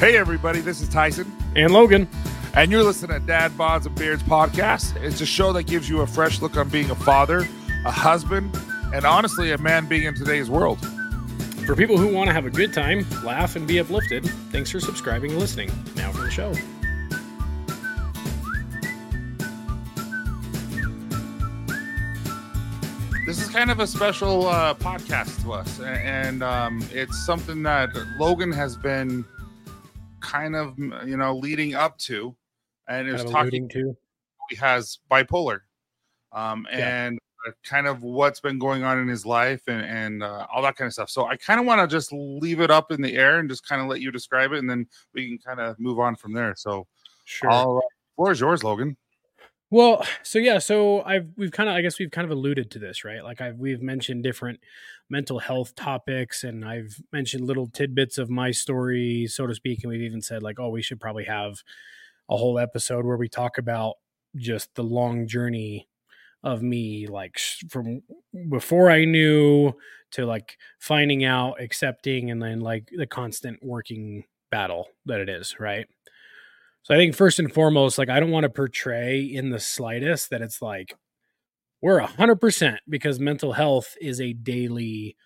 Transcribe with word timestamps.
Hey, 0.00 0.16
everybody, 0.16 0.60
this 0.60 0.80
is 0.80 0.88
Tyson. 0.88 1.30
And 1.54 1.74
Logan. 1.74 2.08
And 2.54 2.72
you're 2.72 2.82
listening 2.82 3.20
to 3.20 3.26
Dad 3.26 3.50
Bods 3.50 3.84
and 3.84 3.94
Beards 3.94 4.22
podcast. 4.22 4.96
It's 4.96 5.20
a 5.20 5.26
show 5.26 5.52
that 5.52 5.64
gives 5.64 5.90
you 5.90 6.00
a 6.00 6.06
fresh 6.06 6.40
look 6.40 6.56
on 6.56 6.70
being 6.70 6.90
a 6.90 6.94
father, 6.94 7.46
a 7.84 7.90
husband, 7.90 8.58
and 8.94 9.04
honestly, 9.04 9.52
a 9.52 9.58
man 9.58 9.84
being 9.88 10.04
in 10.04 10.14
today's 10.14 10.48
world. 10.48 10.78
For 11.66 11.76
people 11.76 11.98
who 11.98 12.08
want 12.14 12.28
to 12.28 12.32
have 12.32 12.46
a 12.46 12.50
good 12.50 12.72
time, 12.72 13.04
laugh, 13.22 13.56
and 13.56 13.68
be 13.68 13.78
uplifted, 13.78 14.24
thanks 14.50 14.70
for 14.70 14.80
subscribing 14.80 15.32
and 15.32 15.38
listening. 15.38 15.70
Now 15.96 16.12
for 16.12 16.22
the 16.22 16.30
show. 16.30 16.54
This 23.26 23.42
is 23.42 23.50
kind 23.50 23.70
of 23.70 23.80
a 23.80 23.86
special 23.86 24.46
uh, 24.46 24.72
podcast 24.72 25.42
to 25.42 25.52
us, 25.52 25.78
and 25.78 26.42
um, 26.42 26.82
it's 26.90 27.26
something 27.26 27.62
that 27.64 27.90
Logan 28.18 28.50
has 28.50 28.78
been 28.78 29.26
kind 30.30 30.54
of, 30.56 30.78
you 30.78 31.16
know, 31.16 31.36
leading 31.36 31.74
up 31.74 31.98
to, 31.98 32.36
and 32.88 33.08
is 33.08 33.24
talking 33.24 33.68
to. 33.70 33.96
He 34.48 34.56
has 34.56 34.98
bipolar, 35.10 35.60
um, 36.32 36.66
Yeah. 36.70 36.88
and 36.88 37.18
uh, 37.46 37.52
kind 37.64 37.86
of 37.86 38.02
what's 38.02 38.40
been 38.40 38.58
going 38.58 38.82
on 38.82 38.98
in 38.98 39.08
his 39.08 39.24
life, 39.24 39.62
and 39.68 39.84
and 39.84 40.22
uh, 40.22 40.46
all 40.52 40.62
that 40.62 40.76
kind 40.76 40.86
of 40.86 40.92
stuff. 40.92 41.10
So 41.10 41.26
I 41.26 41.36
kind 41.36 41.60
of 41.60 41.66
want 41.66 41.80
to 41.80 41.86
just 41.86 42.12
leave 42.12 42.60
it 42.60 42.70
up 42.70 42.90
in 42.90 43.00
the 43.00 43.16
air 43.16 43.38
and 43.38 43.48
just 43.48 43.66
kind 43.66 43.80
of 43.80 43.88
let 43.88 44.00
you 44.00 44.10
describe 44.10 44.52
it, 44.52 44.58
and 44.58 44.68
then 44.68 44.86
we 45.14 45.28
can 45.28 45.38
kind 45.38 45.60
of 45.60 45.78
move 45.78 45.98
on 45.98 46.16
from 46.16 46.32
there. 46.32 46.54
So, 46.56 46.86
Sure. 47.24 47.50
all 47.50 47.74
right, 47.74 47.84
floor 48.16 48.32
is 48.32 48.40
yours, 48.40 48.64
Logan. 48.64 48.96
Well, 49.70 50.04
so 50.24 50.38
yeah, 50.38 50.58
so 50.58 51.02
I've 51.02 51.28
we've 51.36 51.52
kind 51.52 51.68
of 51.68 51.76
I 51.76 51.80
guess 51.82 51.98
we've 51.98 52.10
kind 52.10 52.24
of 52.24 52.30
alluded 52.36 52.70
to 52.72 52.78
this, 52.78 53.04
right? 53.04 53.22
Like 53.22 53.40
I've 53.40 53.56
we've 53.56 53.80
mentioned 53.82 54.24
different 54.24 54.60
mental 55.08 55.38
health 55.38 55.74
topics 55.76 56.42
and 56.42 56.64
I've 56.64 56.96
mentioned 57.12 57.46
little 57.46 57.68
tidbits 57.68 58.18
of 58.18 58.30
my 58.30 58.50
story, 58.50 59.26
so 59.28 59.46
to 59.46 59.54
speak, 59.54 59.80
and 59.82 59.90
we've 59.92 60.02
even 60.02 60.22
said 60.22 60.42
like, 60.42 60.58
oh, 60.58 60.70
we 60.70 60.82
should 60.82 61.00
probably 61.00 61.24
have 61.24 61.62
a 62.30 62.36
whole 62.36 62.58
episode 62.58 63.04
where 63.06 63.16
we 63.16 63.28
talk 63.28 63.58
about 63.58 63.94
just 64.36 64.74
the 64.74 64.84
long 64.84 65.26
journey 65.28 65.88
of 66.44 66.62
me 66.62 67.06
like 67.08 67.38
from 67.70 68.02
before 68.50 68.90
I 68.90 69.04
knew 69.04 69.74
to 70.12 70.26
like 70.26 70.58
finding 70.80 71.24
out, 71.24 71.60
accepting 71.60 72.30
and 72.30 72.42
then 72.42 72.60
like 72.60 72.90
the 72.96 73.06
constant 73.06 73.60
working 73.62 74.24
battle 74.50 74.88
that 75.06 75.20
it 75.20 75.28
is, 75.28 75.60
right? 75.60 75.86
So 76.82 76.94
I 76.94 76.96
think 76.98 77.14
first 77.14 77.38
and 77.38 77.52
foremost, 77.52 77.98
like 77.98 78.08
I 78.08 78.20
don't 78.20 78.30
want 78.30 78.44
to 78.44 78.50
portray 78.50 79.20
in 79.20 79.50
the 79.50 79.60
slightest 79.60 80.30
that 80.30 80.42
it's 80.42 80.62
like 80.62 80.94
we're 81.82 81.98
a 81.98 82.06
hundred 82.06 82.36
percent 82.40 82.80
because 82.88 83.20
mental 83.20 83.52
health 83.54 83.96
is 84.00 84.20
a 84.20 84.32
daily 84.34 85.16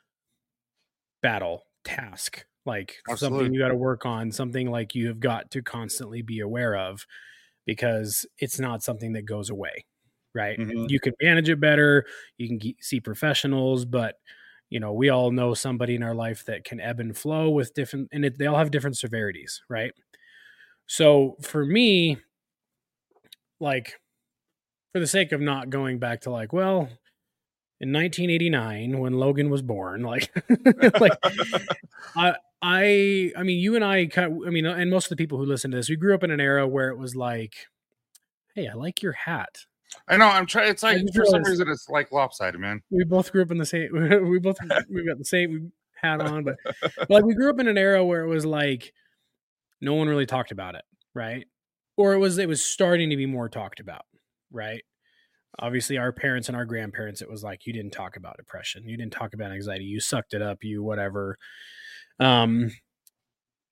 battle 1.23 1.63
task, 1.85 2.47
like 2.67 2.97
something 3.15 3.53
you 3.53 3.61
got 3.61 3.69
to 3.69 3.77
work 3.77 4.07
on, 4.07 4.33
something 4.33 4.71
like 4.71 4.95
you 4.95 5.09
have 5.09 5.21
got 5.21 5.51
to 5.53 5.63
constantly 5.63 6.23
be 6.23 6.41
aware 6.41 6.77
of 6.77 7.07
because 7.67 8.27
it's 8.39 8.59
not 8.61 8.83
something 8.83 9.13
that 9.15 9.23
goes 9.23 9.51
away, 9.51 9.85
right? 10.35 10.61
Mhm. 10.61 10.85
You 10.87 11.01
can 11.01 11.15
manage 11.23 11.49
it 11.49 11.61
better, 11.61 12.07
you 12.39 12.49
can 12.49 12.61
ge- 12.61 12.77
see 12.81 13.01
professionals, 13.01 13.85
but 13.85 14.17
you 14.71 14.81
know 14.81 14.93
we 14.93 15.11
all 15.11 15.31
know 15.31 15.55
somebody 15.55 15.95
in 15.95 16.03
our 16.03 16.15
life 16.15 16.45
that 16.47 16.65
can 16.65 16.81
ebb 16.81 17.01
and 17.01 17.17
flow 17.17 17.51
with 17.51 17.75
different, 17.75 18.09
and 18.13 18.25
it, 18.25 18.39
they 18.39 18.47
all 18.47 18.59
have 18.59 18.71
different 18.71 18.99
severities, 18.99 19.63
right? 19.69 19.93
So 20.87 21.37
for 21.41 21.65
me, 21.65 22.19
like, 23.61 23.95
for 24.93 25.01
the 25.01 25.07
sake 25.07 25.33
of 25.33 25.41
not 25.41 25.71
going 25.71 25.99
back 25.99 26.23
to 26.23 26.31
like, 26.31 26.53
well, 26.53 26.89
in 27.81 27.93
1989 27.93 28.99
when 28.99 29.15
Logan 29.15 29.51
was 29.51 29.63
born, 29.63 30.03
like, 30.03 30.33
like 31.01 31.13
I, 32.17 32.35
I, 32.63 33.33
I 33.37 33.43
mean, 33.43 33.59
you 33.59 33.77
and 33.77 33.85
I, 33.85 34.09
I 34.17 34.29
mean, 34.29 34.67
and 34.67 34.91
most 34.91 35.07
of 35.07 35.11
the 35.11 35.17
people 35.17 35.39
who 35.39 35.45
listen 35.45 35.71
to 35.71 35.77
this, 35.77 35.91
we 35.91 35.97
grew 35.97 36.15
up 36.15 36.23
in 36.23 36.31
an 36.31 36.41
era 36.41 36.67
where 36.67 36.89
it 36.89 36.99
was 36.99 37.17
like, 37.17 37.55
hey, 38.55 38.69
I 38.69 38.75
like 38.75 39.03
your 39.03 39.13
hat. 39.13 39.59
I 40.09 40.17
know 40.17 40.27
I'm 40.27 40.47
trying. 40.47 40.71
It's 40.71 40.83
like 40.83 41.03
for 41.15 41.25
some 41.25 41.43
reason 41.43 41.69
it's 41.69 41.89
like 41.89 42.13
lopsided, 42.13 42.61
man. 42.61 42.83
we 42.91 43.05
both 43.05 43.33
grew 43.33 43.43
up 43.43 43.51
in 43.51 43.59
the 43.59 43.67
same 43.67 43.91
we 44.29 44.39
both 44.39 44.59
we 44.91 45.07
got 45.07 45.19
the 45.19 45.25
same 45.25 45.73
hat 45.95 46.21
on 46.21 46.45
but, 46.45 46.57
but 46.81 47.11
like 47.11 47.25
we 47.25 47.35
grew 47.35 47.49
up 47.49 47.59
in 47.59 47.69
an 47.69 47.79
era 47.79 48.05
where 48.05 48.25
it 48.25 48.29
was 48.29 48.45
like 48.45 48.93
no 49.85 49.95
one 49.95 50.09
really 50.09 50.27
talked 50.27 50.51
about 50.51 50.75
it 50.75 50.83
right? 51.15 51.47
Or 51.97 52.13
it 52.13 52.19
was 52.19 52.39
it 52.39 52.49
was 52.49 52.65
starting 52.65 53.11
to 53.11 53.17
be 53.17 53.27
more 53.27 53.49
talked 53.49 53.81
about 53.81 54.03
right? 54.53 54.83
Obviously 55.59 55.99
our 55.99 56.13
parents 56.13 56.49
and 56.49 56.57
our 56.57 56.65
grandparents 56.65 57.23
it 57.23 57.31
was 57.31 57.43
like 57.43 57.67
you 57.67 57.73
didn't 57.73 57.93
talk 57.93 58.17
about 58.17 58.37
depression. 58.37 58.89
You 58.89 58.97
didn't 58.97 59.13
talk 59.13 59.35
about 59.35 59.53
anxiety. 59.53 59.85
You 59.85 60.01
sucked 60.01 60.35
it 60.35 60.43
up. 60.43 60.59
You 60.63 60.83
whatever. 60.83 61.39
Um 62.21 62.71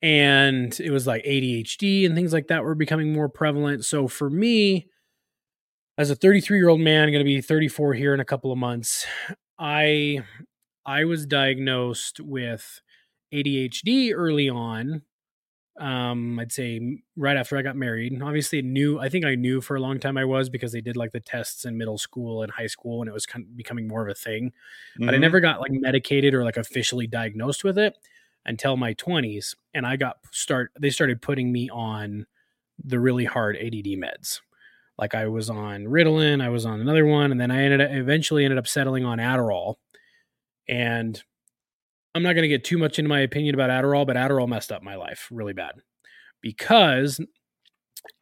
and 0.01 0.79
it 0.81 0.91
was 0.91 1.07
like 1.07 1.25
ADHD 1.25 2.07
and 2.07 2.15
things 2.15 2.33
like 2.33 2.49
that 2.49 2.65
were 2.65 2.75
becoming 2.75 3.13
more 3.13 3.29
prevalent. 3.29 3.85
So 3.85 4.09
for 4.09 4.29
me 4.31 4.89
as 5.99 6.11
a 6.11 6.17
33 6.17 6.59
year 6.59 6.69
old 6.69 6.81
man 6.81 7.11
going 7.11 7.21
to 7.21 7.25
be 7.25 7.41
34 7.41 7.95
here 7.95 8.15
in 8.15 8.21
a 8.21 8.25
couple 8.25 8.51
of 8.51 8.57
months 8.57 9.07
i 9.59 10.21
i 10.87 11.05
was 11.05 11.27
diagnosed 11.27 12.19
with 12.19 12.81
adhd 13.33 14.13
early 14.15 14.49
on 14.49 15.03
um 15.79 16.39
i'd 16.39 16.53
say 16.53 16.99
right 17.17 17.37
after 17.37 17.57
i 17.57 17.63
got 17.63 17.77
married 17.77 18.21
obviously 18.23 18.61
knew 18.61 18.99
i 19.01 19.09
think 19.09 19.25
i 19.25 19.35
knew 19.35 19.61
for 19.61 19.75
a 19.75 19.81
long 19.81 19.99
time 19.99 20.19
i 20.19 20.25
was 20.25 20.51
because 20.51 20.71
they 20.71 20.83
did 20.83 20.97
like 20.99 21.13
the 21.13 21.21
tests 21.21 21.65
in 21.65 21.79
middle 21.79 21.97
school 21.97 22.43
and 22.43 22.53
high 22.53 22.67
school 22.67 23.01
and 23.01 23.09
it 23.09 23.13
was 23.15 23.25
kind 23.25 23.45
of 23.47 23.57
becoming 23.57 23.89
more 23.89 24.03
of 24.03 24.09
a 24.09 24.15
thing 24.15 24.53
but 25.07 25.15
I 25.15 25.19
Mhm. 25.19 25.21
never 25.23 25.41
got 25.41 25.61
like 25.61 25.73
medicated 25.73 26.35
or 26.35 26.45
like 26.45 26.59
officially 26.59 27.07
diagnosed 27.07 27.65
with 27.65 27.79
it 27.79 27.97
until 28.45 28.77
my 28.77 28.93
20s 28.95 29.55
and 29.73 29.87
I 29.87 29.97
got 29.97 30.19
start 30.31 30.73
they 30.79 30.91
started 30.91 31.23
putting 31.23 31.51
me 31.53 31.71
on 31.71 32.27
the 32.85 33.01
really 33.01 33.25
hard 33.25 33.57
ADD 33.57 33.97
meds. 33.97 34.41
Like 34.99 35.15
I 35.15 35.27
was 35.29 35.51
on 35.51 35.85
Ritalin, 35.85 36.43
I 36.43 36.51
was 36.51 36.67
on 36.67 36.81
another 36.81 37.07
one 37.07 37.33
and 37.33 37.41
then 37.41 37.51
I 37.51 37.63
ended 37.63 37.81
up 37.81 37.91
eventually 37.93 38.45
ended 38.45 38.59
up 38.59 38.69
settling 38.69 39.05
on 39.05 39.19
Adderall. 39.19 39.77
And 40.69 41.23
I'm 42.15 42.23
not 42.23 42.35
going 42.35 42.43
to 42.43 42.49
get 42.49 42.65
too 42.65 42.79
much 42.79 42.99
into 42.99 43.09
my 43.09 43.21
opinion 43.21 43.55
about 43.55 43.71
Adderall, 43.71 44.07
but 44.07 44.17
Adderall 44.17 44.49
messed 44.49 44.71
up 44.71 44.83
my 44.83 44.97
life 44.97 45.29
really 45.31 45.55
bad. 45.55 45.77
Because 46.43 47.21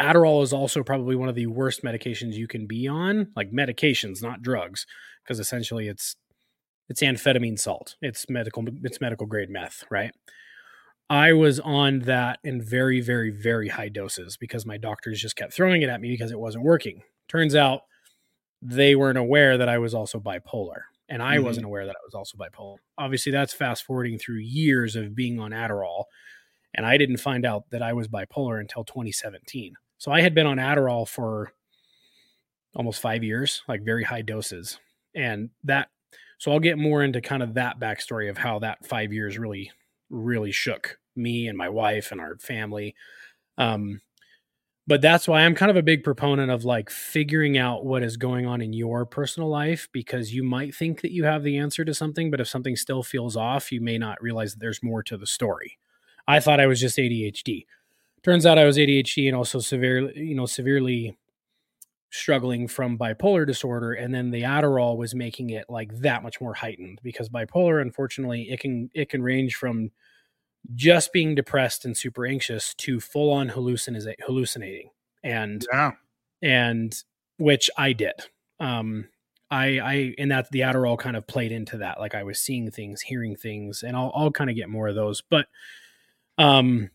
Adderall 0.01 0.43
is 0.43 0.53
also 0.53 0.83
probably 0.83 1.17
one 1.17 1.29
of 1.29 1.35
the 1.35 1.47
worst 1.47 1.83
medications 1.83 2.35
you 2.35 2.47
can 2.47 2.67
be 2.67 2.87
on, 2.87 3.29
like 3.35 3.51
medications, 3.51 4.23
not 4.23 4.43
drugs, 4.43 4.87
because 5.23 5.41
essentially 5.41 5.89
it's 5.89 6.17
it's 6.89 7.03
amphetamine 7.03 7.59
salt. 7.59 7.97
It's 8.03 8.29
medical 8.29 8.65
it's 8.83 9.01
medical 9.01 9.27
grade 9.27 9.51
meth, 9.51 9.85
right? 9.91 10.13
I 11.09 11.33
was 11.33 11.59
on 11.61 12.01
that 12.01 12.39
in 12.45 12.63
very 12.63 13.01
very 13.01 13.31
very 13.31 13.69
high 13.69 13.89
doses 13.89 14.37
because 14.37 14.67
my 14.67 14.77
doctors 14.77 15.21
just 15.21 15.37
kept 15.37 15.55
throwing 15.55 15.83
it 15.83 15.89
at 15.89 16.01
me 16.01 16.11
because 16.11 16.31
it 16.31 16.39
wasn't 16.39 16.65
working. 16.65 17.03
Turns 17.29 17.55
out 17.55 17.83
they 18.63 18.95
weren't 18.95 19.19
aware 19.19 19.57
that 19.57 19.69
I 19.69 19.79
was 19.79 19.95
also 19.95 20.21
bipolar 20.21 20.83
and 21.11 21.23
I 21.23 21.39
Mhm. 21.39 21.41
wasn't 21.41 21.67
aware 21.67 21.87
that 21.87 21.97
I 21.97 22.05
was 22.07 22.15
also 22.15 22.39
bipolar. 22.39 22.79
Obviously 22.99 23.33
that's 23.33 23.55
fast 23.55 23.85
forwarding 23.85 24.19
through 24.19 24.39
years 24.39 24.97
of 24.97 25.15
being 25.17 25.41
on 25.41 25.53
Adderall 25.53 26.07
and 26.75 26.87
I 26.87 26.99
didn't 26.99 27.19
find 27.19 27.47
out 27.47 27.71
that 27.71 27.83
I 27.83 27.93
was 27.95 28.09
bipolar 28.09 28.61
until 28.61 28.85
2017. 28.85 29.75
So 29.99 30.13
I 30.13 30.23
had 30.23 30.35
been 30.35 30.47
on 30.47 30.59
Adderall 30.59 31.09
for 31.09 31.53
almost 32.75 33.01
5 33.01 33.25
years, 33.25 33.63
like 33.69 33.83
very 33.83 34.05
high 34.05 34.23
doses. 34.23 34.79
And 35.15 35.51
that 35.65 35.89
so 36.39 36.53
I'll 36.53 36.61
get 36.61 36.79
more 36.79 37.03
into 37.03 37.21
kind 37.21 37.43
of 37.43 37.55
that 37.55 37.79
backstory 37.79 38.31
of 38.31 38.39
how 38.39 38.59
that 38.61 38.87
5 38.87 39.13
years 39.13 39.39
really 39.39 39.71
really 40.09 40.53
shook 40.53 40.99
me 41.17 41.49
and 41.49 41.59
my 41.59 41.69
wife 41.69 42.13
and 42.13 42.21
our 42.21 42.37
family. 42.39 42.95
Um, 43.59 44.01
but 44.91 45.01
that's 45.01 45.29
why 45.29 45.43
I'm 45.43 45.55
kind 45.55 45.71
of 45.71 45.77
a 45.77 45.85
big 45.85 46.03
proponent 46.03 46.51
of 46.51 46.65
like 46.65 46.91
figuring 46.91 47.57
out 47.57 47.85
what 47.87 48.03
is 48.03 48.17
going 48.17 48.45
on 48.45 48.61
in 48.61 48.73
your 48.73 49.07
personal 49.07 49.49
life 49.49 49.89
because 49.93 50.35
you 50.35 50.43
might 50.43 50.75
think 50.75 51.03
that 51.03 51.13
you 51.13 51.23
have 51.23 51.45
the 51.45 51.59
answer 51.59 51.85
to 51.85 51.95
something, 51.95 52.29
but 52.29 52.41
if 52.41 52.49
something 52.49 52.75
still 52.75 53.05
feels 53.05 53.37
off, 53.37 53.71
you 53.71 53.81
may 53.81 53.99
not 53.99 54.21
realize 54.21 54.51
that 54.51 54.59
there's 54.59 54.83
more 54.83 55.05
to 55.05 55.17
the 55.17 55.29
story. 55.29 55.79
I 56.27 56.41
thought 56.41 56.59
I 56.59 56.67
was 56.67 56.81
just 56.81 56.99
ADHD. 56.99 57.67
Turns 58.25 58.45
out 58.45 58.59
I 58.59 58.65
was 58.65 58.79
ADHD 58.79 59.29
and 59.29 59.37
also 59.37 59.61
severely, 59.61 60.13
you 60.17 60.35
know, 60.35 60.47
severely 60.47 61.17
struggling 62.11 62.67
from 62.67 62.99
bipolar 62.99 63.47
disorder 63.47 63.93
and 63.93 64.13
then 64.13 64.33
the 64.33 64.43
Adderall 64.43 64.97
was 64.97 65.15
making 65.15 65.51
it 65.51 65.67
like 65.69 65.97
that 66.01 66.25
much 66.25 66.41
more 66.41 66.55
heightened 66.55 66.99
because 67.05 67.29
bipolar 67.29 67.81
unfortunately 67.81 68.51
it 68.51 68.59
can 68.59 68.91
it 68.93 69.09
can 69.09 69.23
range 69.23 69.55
from 69.55 69.93
just 70.75 71.13
being 71.13 71.35
depressed 71.35 71.85
and 71.85 71.97
super 71.97 72.27
anxious 72.27 72.75
to 72.75 73.01
full 73.01 73.33
on 73.33 73.49
hallucina- 73.51 74.15
hallucinating 74.27 74.91
and 75.23 75.67
Yeah. 75.73 75.93
and 76.43 76.95
which 77.39 77.71
I 77.77 77.93
did. 77.93 78.15
Um, 78.59 79.09
I, 79.51 79.81
I, 79.81 80.15
and 80.19 80.31
that 80.31 80.51
the 80.53 80.61
Adderall 80.61 80.99
kind 80.99 81.17
of 81.17 81.27
played 81.27 81.51
into 81.51 81.79
that. 81.79 81.99
Like 81.99 82.15
I 82.15 82.23
was 82.23 82.39
seeing 82.39 82.71
things, 82.71 83.01
hearing 83.01 83.35
things, 83.35 83.83
and 83.83 83.97
I'll, 83.97 84.13
I'll 84.15 84.31
kind 84.31 84.49
of 84.51 84.55
get 84.57 84.69
more 84.69 84.87
of 84.89 84.95
those. 84.95 85.23
But, 85.23 85.47
um, 86.39 86.91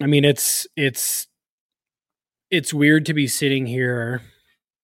I 0.00 0.06
mean, 0.06 0.24
it's, 0.24 0.66
it's, 0.76 1.26
it's 2.50 2.72
weird 2.74 3.06
to 3.06 3.14
be 3.14 3.26
sitting 3.26 3.66
here 3.66 4.22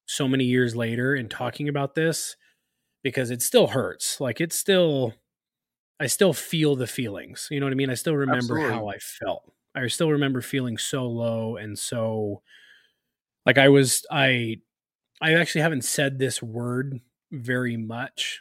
so 0.07 0.27
many 0.27 0.45
years 0.45 0.75
later 0.75 1.15
and 1.15 1.31
talking 1.31 1.69
about 1.69 1.95
this 1.95 2.37
because 3.03 3.31
it 3.31 3.43
still 3.43 3.69
hurts. 3.69 4.21
Like 4.21 4.41
it's 4.41 4.59
still, 4.59 5.15
I 5.99 6.07
still 6.07 6.33
feel 6.33 6.77
the 6.77 6.87
feelings. 6.87 7.49
You 7.51 7.61
know 7.61 7.67
what 7.67 7.73
I 7.73 7.77
mean? 7.77 7.91
I 7.91 7.95
still 7.95 8.17
remember 8.17 8.59
how 8.59 8.89
I 8.89 8.99
felt. 8.99 9.51
I 9.75 9.87
still 9.89 10.11
remember 10.11 10.41
feeling 10.41 10.79
so 10.79 11.07
low 11.07 11.57
and 11.57 11.79
so 11.79 12.43
like 13.45 13.59
I 13.59 13.69
was 13.69 14.05
I 14.11 14.57
I 15.21 15.35
actually 15.35 15.63
haven't 15.63 15.85
said 15.85 16.19
this 16.19 16.43
word 16.43 17.01
very 17.31 17.77
much 17.77 18.41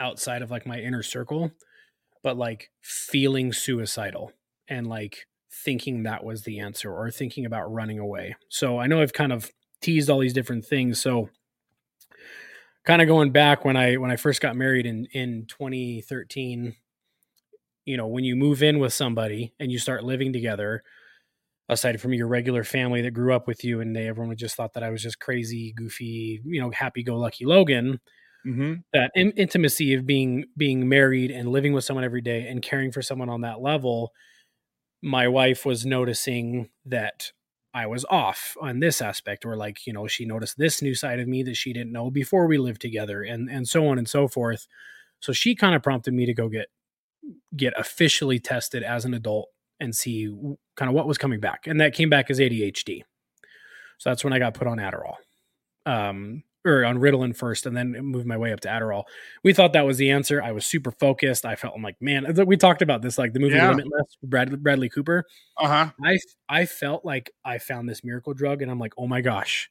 outside 0.00 0.42
of 0.42 0.50
like 0.50 0.66
my 0.66 0.78
inner 0.78 1.02
circle, 1.02 1.50
but 2.22 2.36
like 2.36 2.70
feeling 2.80 3.52
suicidal 3.52 4.32
and 4.68 4.86
like 4.86 5.26
thinking 5.50 6.02
that 6.02 6.24
was 6.24 6.42
the 6.42 6.60
answer 6.60 6.92
or 6.92 7.10
thinking 7.10 7.44
about 7.46 7.72
running 7.72 7.98
away. 7.98 8.36
So 8.48 8.78
I 8.78 8.86
know 8.86 9.00
I've 9.00 9.12
kind 9.12 9.32
of 9.32 9.50
teased 9.80 10.10
all 10.10 10.20
these 10.20 10.32
different 10.32 10.64
things. 10.64 11.00
So 11.00 11.30
kind 12.84 13.02
of 13.02 13.08
going 13.08 13.32
back 13.32 13.64
when 13.64 13.76
I 13.76 13.96
when 13.96 14.10
I 14.10 14.16
first 14.16 14.40
got 14.40 14.56
married 14.56 14.86
in 14.86 15.06
in 15.12 15.46
2013, 15.48 16.74
you 17.86 17.96
know, 17.96 18.06
when 18.06 18.24
you 18.24 18.36
move 18.36 18.62
in 18.62 18.78
with 18.78 18.92
somebody 18.92 19.54
and 19.58 19.72
you 19.72 19.78
start 19.78 20.04
living 20.04 20.32
together, 20.32 20.82
aside 21.68 22.00
from 22.00 22.12
your 22.14 22.28
regular 22.28 22.64
family 22.64 23.02
that 23.02 23.12
grew 23.12 23.34
up 23.34 23.46
with 23.46 23.64
you 23.64 23.80
and 23.80 23.94
they 23.94 24.06
everyone 24.06 24.36
just 24.36 24.56
thought 24.56 24.74
that 24.74 24.82
I 24.82 24.90
was 24.90 25.02
just 25.02 25.18
crazy, 25.18 25.72
goofy, 25.72 26.40
you 26.44 26.60
know, 26.60 26.70
happy 26.70 27.02
go 27.02 27.16
lucky 27.16 27.44
Logan. 27.44 28.00
Mm-hmm. 28.46 28.74
That 28.92 29.10
in- 29.14 29.32
intimacy 29.32 29.94
of 29.94 30.06
being 30.06 30.44
being 30.56 30.88
married 30.88 31.32
and 31.32 31.48
living 31.48 31.72
with 31.72 31.84
someone 31.84 32.04
every 32.04 32.20
day 32.20 32.46
and 32.46 32.62
caring 32.62 32.92
for 32.92 33.02
someone 33.02 33.28
on 33.28 33.40
that 33.40 33.60
level, 33.60 34.12
my 35.02 35.26
wife 35.26 35.64
was 35.64 35.84
noticing 35.84 36.68
that 36.84 37.32
I 37.74 37.86
was 37.86 38.04
off 38.08 38.56
on 38.60 38.78
this 38.78 39.02
aspect, 39.02 39.44
or 39.44 39.56
like 39.56 39.84
you 39.84 39.92
know 39.92 40.06
she 40.06 40.24
noticed 40.24 40.58
this 40.58 40.80
new 40.80 40.94
side 40.94 41.18
of 41.18 41.26
me 41.26 41.42
that 41.42 41.56
she 41.56 41.72
didn't 41.72 41.92
know 41.92 42.08
before 42.08 42.46
we 42.46 42.56
lived 42.56 42.80
together, 42.80 43.22
and 43.22 43.50
and 43.50 43.66
so 43.66 43.88
on 43.88 43.98
and 43.98 44.08
so 44.08 44.28
forth. 44.28 44.68
So 45.18 45.32
she 45.32 45.56
kind 45.56 45.74
of 45.74 45.82
prompted 45.82 46.14
me 46.14 46.24
to 46.26 46.34
go 46.34 46.48
get 46.48 46.68
get 47.56 47.74
officially 47.78 48.38
tested 48.38 48.82
as 48.82 49.04
an 49.04 49.14
adult 49.14 49.48
and 49.80 49.94
see 49.94 50.32
kind 50.76 50.88
of 50.88 50.94
what 50.94 51.06
was 51.06 51.18
coming 51.18 51.40
back. 51.40 51.66
And 51.66 51.80
that 51.80 51.94
came 51.94 52.10
back 52.10 52.30
as 52.30 52.38
ADHD. 52.38 53.02
So 53.98 54.10
that's 54.10 54.24
when 54.24 54.32
I 54.32 54.38
got 54.38 54.54
put 54.54 54.66
on 54.66 54.78
Adderall. 54.78 55.16
Um, 55.84 56.42
or 56.66 56.84
on 56.84 56.98
Ritalin 56.98 57.34
first 57.34 57.64
and 57.64 57.76
then 57.76 57.92
moved 57.92 58.26
my 58.26 58.36
way 58.36 58.52
up 58.52 58.60
to 58.60 58.68
Adderall. 58.68 59.04
We 59.44 59.52
thought 59.52 59.72
that 59.74 59.86
was 59.86 59.98
the 59.98 60.10
answer. 60.10 60.42
I 60.42 60.50
was 60.50 60.66
super 60.66 60.90
focused. 60.90 61.46
I 61.46 61.54
felt 61.54 61.80
like, 61.80 61.96
man, 62.00 62.26
we 62.46 62.56
talked 62.56 62.82
about 62.82 63.02
this, 63.02 63.18
like 63.18 63.32
the 63.32 63.38
movie 63.38 63.54
yeah. 63.54 63.70
Limitless, 63.70 64.16
Brad, 64.22 64.62
Bradley 64.62 64.88
Cooper. 64.88 65.24
Uh-huh. 65.56 65.90
I, 66.04 66.18
I 66.48 66.66
felt 66.66 67.04
like 67.04 67.30
I 67.44 67.58
found 67.58 67.88
this 67.88 68.02
miracle 68.02 68.34
drug 68.34 68.62
and 68.62 68.70
I'm 68.70 68.80
like, 68.80 68.94
oh 68.98 69.06
my 69.06 69.20
gosh, 69.20 69.70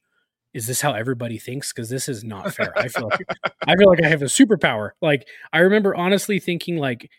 is 0.54 0.66
this 0.66 0.80
how 0.80 0.94
everybody 0.94 1.38
thinks? 1.38 1.70
Cause 1.70 1.90
this 1.90 2.08
is 2.08 2.24
not 2.24 2.54
fair. 2.54 2.72
I 2.78 2.88
feel 2.88 3.10
like, 3.10 3.20
I 3.66 3.76
feel 3.76 3.88
like 3.88 4.02
I 4.02 4.08
have 4.08 4.22
a 4.22 4.26
superpower. 4.26 4.92
Like 5.02 5.26
I 5.52 5.58
remember 5.58 5.94
honestly 5.94 6.38
thinking 6.38 6.78
like 6.78 7.10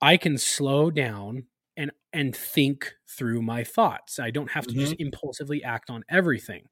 I 0.00 0.16
can 0.16 0.38
slow 0.38 0.90
down 0.90 1.44
and 1.76 1.90
and 2.12 2.34
think 2.34 2.94
through 3.08 3.42
my 3.42 3.64
thoughts. 3.64 4.18
I 4.18 4.30
don't 4.30 4.50
have 4.50 4.66
to 4.66 4.72
mm-hmm. 4.72 4.80
just 4.80 4.96
impulsively 4.98 5.62
act 5.62 5.90
on 5.90 6.04
everything. 6.08 6.64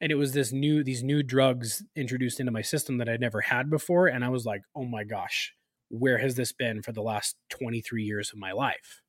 And 0.00 0.12
it 0.12 0.16
was 0.16 0.32
this 0.32 0.52
new 0.52 0.84
these 0.84 1.02
new 1.02 1.22
drugs 1.22 1.82
introduced 1.96 2.40
into 2.40 2.52
my 2.52 2.62
system 2.62 2.98
that 2.98 3.08
I'd 3.08 3.20
never 3.20 3.40
had 3.40 3.70
before 3.70 4.06
and 4.08 4.24
I 4.24 4.28
was 4.28 4.46
like, 4.46 4.62
"Oh 4.74 4.84
my 4.84 5.04
gosh, 5.04 5.54
where 5.88 6.18
has 6.18 6.34
this 6.36 6.52
been 6.52 6.82
for 6.82 6.92
the 6.92 7.02
last 7.02 7.36
23 7.50 8.04
years 8.04 8.32
of 8.32 8.38
my 8.38 8.52
life?" 8.52 9.02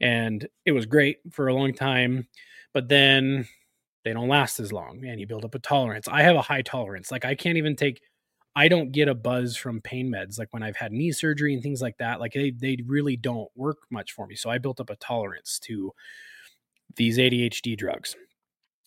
And 0.00 0.46
it 0.64 0.72
was 0.72 0.86
great 0.86 1.18
for 1.32 1.48
a 1.48 1.54
long 1.54 1.72
time, 1.72 2.28
but 2.74 2.88
then 2.88 3.46
they 4.04 4.12
don't 4.12 4.28
last 4.28 4.60
as 4.60 4.72
long 4.72 5.04
and 5.04 5.20
you 5.20 5.26
build 5.26 5.44
up 5.44 5.54
a 5.54 5.58
tolerance. 5.58 6.06
I 6.08 6.22
have 6.22 6.36
a 6.36 6.42
high 6.42 6.62
tolerance. 6.62 7.10
Like 7.10 7.24
I 7.24 7.34
can't 7.34 7.58
even 7.58 7.76
take 7.76 8.00
I 8.56 8.68
don't 8.68 8.90
get 8.90 9.06
a 9.06 9.14
buzz 9.14 9.54
from 9.54 9.82
pain 9.82 10.10
meds 10.10 10.38
like 10.38 10.48
when 10.52 10.62
I've 10.62 10.76
had 10.76 10.90
knee 10.90 11.12
surgery 11.12 11.52
and 11.52 11.62
things 11.62 11.82
like 11.82 11.98
that. 11.98 12.20
Like 12.20 12.32
they 12.32 12.50
they 12.50 12.78
really 12.86 13.16
don't 13.16 13.50
work 13.54 13.76
much 13.90 14.12
for 14.12 14.26
me. 14.26 14.34
So 14.34 14.48
I 14.48 14.56
built 14.56 14.80
up 14.80 14.88
a 14.88 14.96
tolerance 14.96 15.58
to 15.64 15.92
these 16.96 17.18
ADHD 17.18 17.76
drugs. 17.76 18.16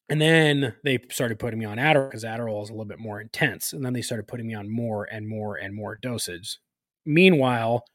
And 0.09 0.19
then 0.19 0.73
they 0.83 0.97
started 1.11 1.37
putting 1.37 1.59
me 1.59 1.65
on 1.65 1.77
Adderall 1.77 2.09
because 2.09 2.23
Adderall 2.23 2.63
is 2.63 2.69
a 2.69 2.73
little 2.73 2.85
bit 2.85 2.97
more 2.97 3.21
intense. 3.21 3.73
And 3.73 3.85
then 3.85 3.93
they 3.93 4.01
started 4.01 4.27
putting 4.27 4.47
me 4.47 4.55
on 4.55 4.67
more 4.67 5.03
and 5.11 5.27
more 5.27 5.57
and 5.57 5.75
more 5.75 5.99
dosage. 6.01 6.57
Meanwhile, 7.05 7.85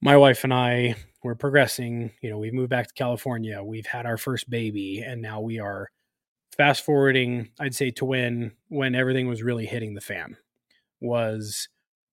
my 0.00 0.16
wife 0.16 0.44
and 0.44 0.54
I 0.54 0.94
were 1.24 1.34
progressing. 1.34 2.12
You 2.22 2.30
know, 2.30 2.38
we've 2.38 2.54
moved 2.54 2.70
back 2.70 2.86
to 2.86 2.94
California. 2.94 3.60
We've 3.60 3.86
had 3.86 4.06
our 4.06 4.16
first 4.16 4.48
baby, 4.48 5.00
and 5.00 5.20
now 5.20 5.40
we 5.40 5.58
are 5.58 5.90
fast 6.56 6.84
forwarding. 6.84 7.48
I'd 7.58 7.74
say 7.74 7.90
to 7.92 8.04
when 8.04 8.52
when 8.68 8.94
everything 8.94 9.26
was 9.26 9.42
really 9.42 9.66
hitting 9.66 9.94
the 9.94 10.00
fan 10.00 10.36
was 11.00 11.68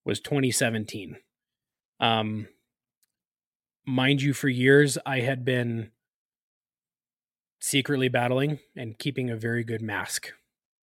was 0.05 0.19
2017. 0.19 1.17
Um, 1.99 2.47
mind 3.85 4.21
you, 4.21 4.33
for 4.33 4.49
years 4.49 4.97
I 5.05 5.19
had 5.19 5.45
been 5.45 5.91
secretly 7.59 8.09
battling 8.09 8.59
and 8.75 8.97
keeping 8.97 9.29
a 9.29 9.35
very 9.35 9.63
good 9.63 9.81
mask. 9.81 10.31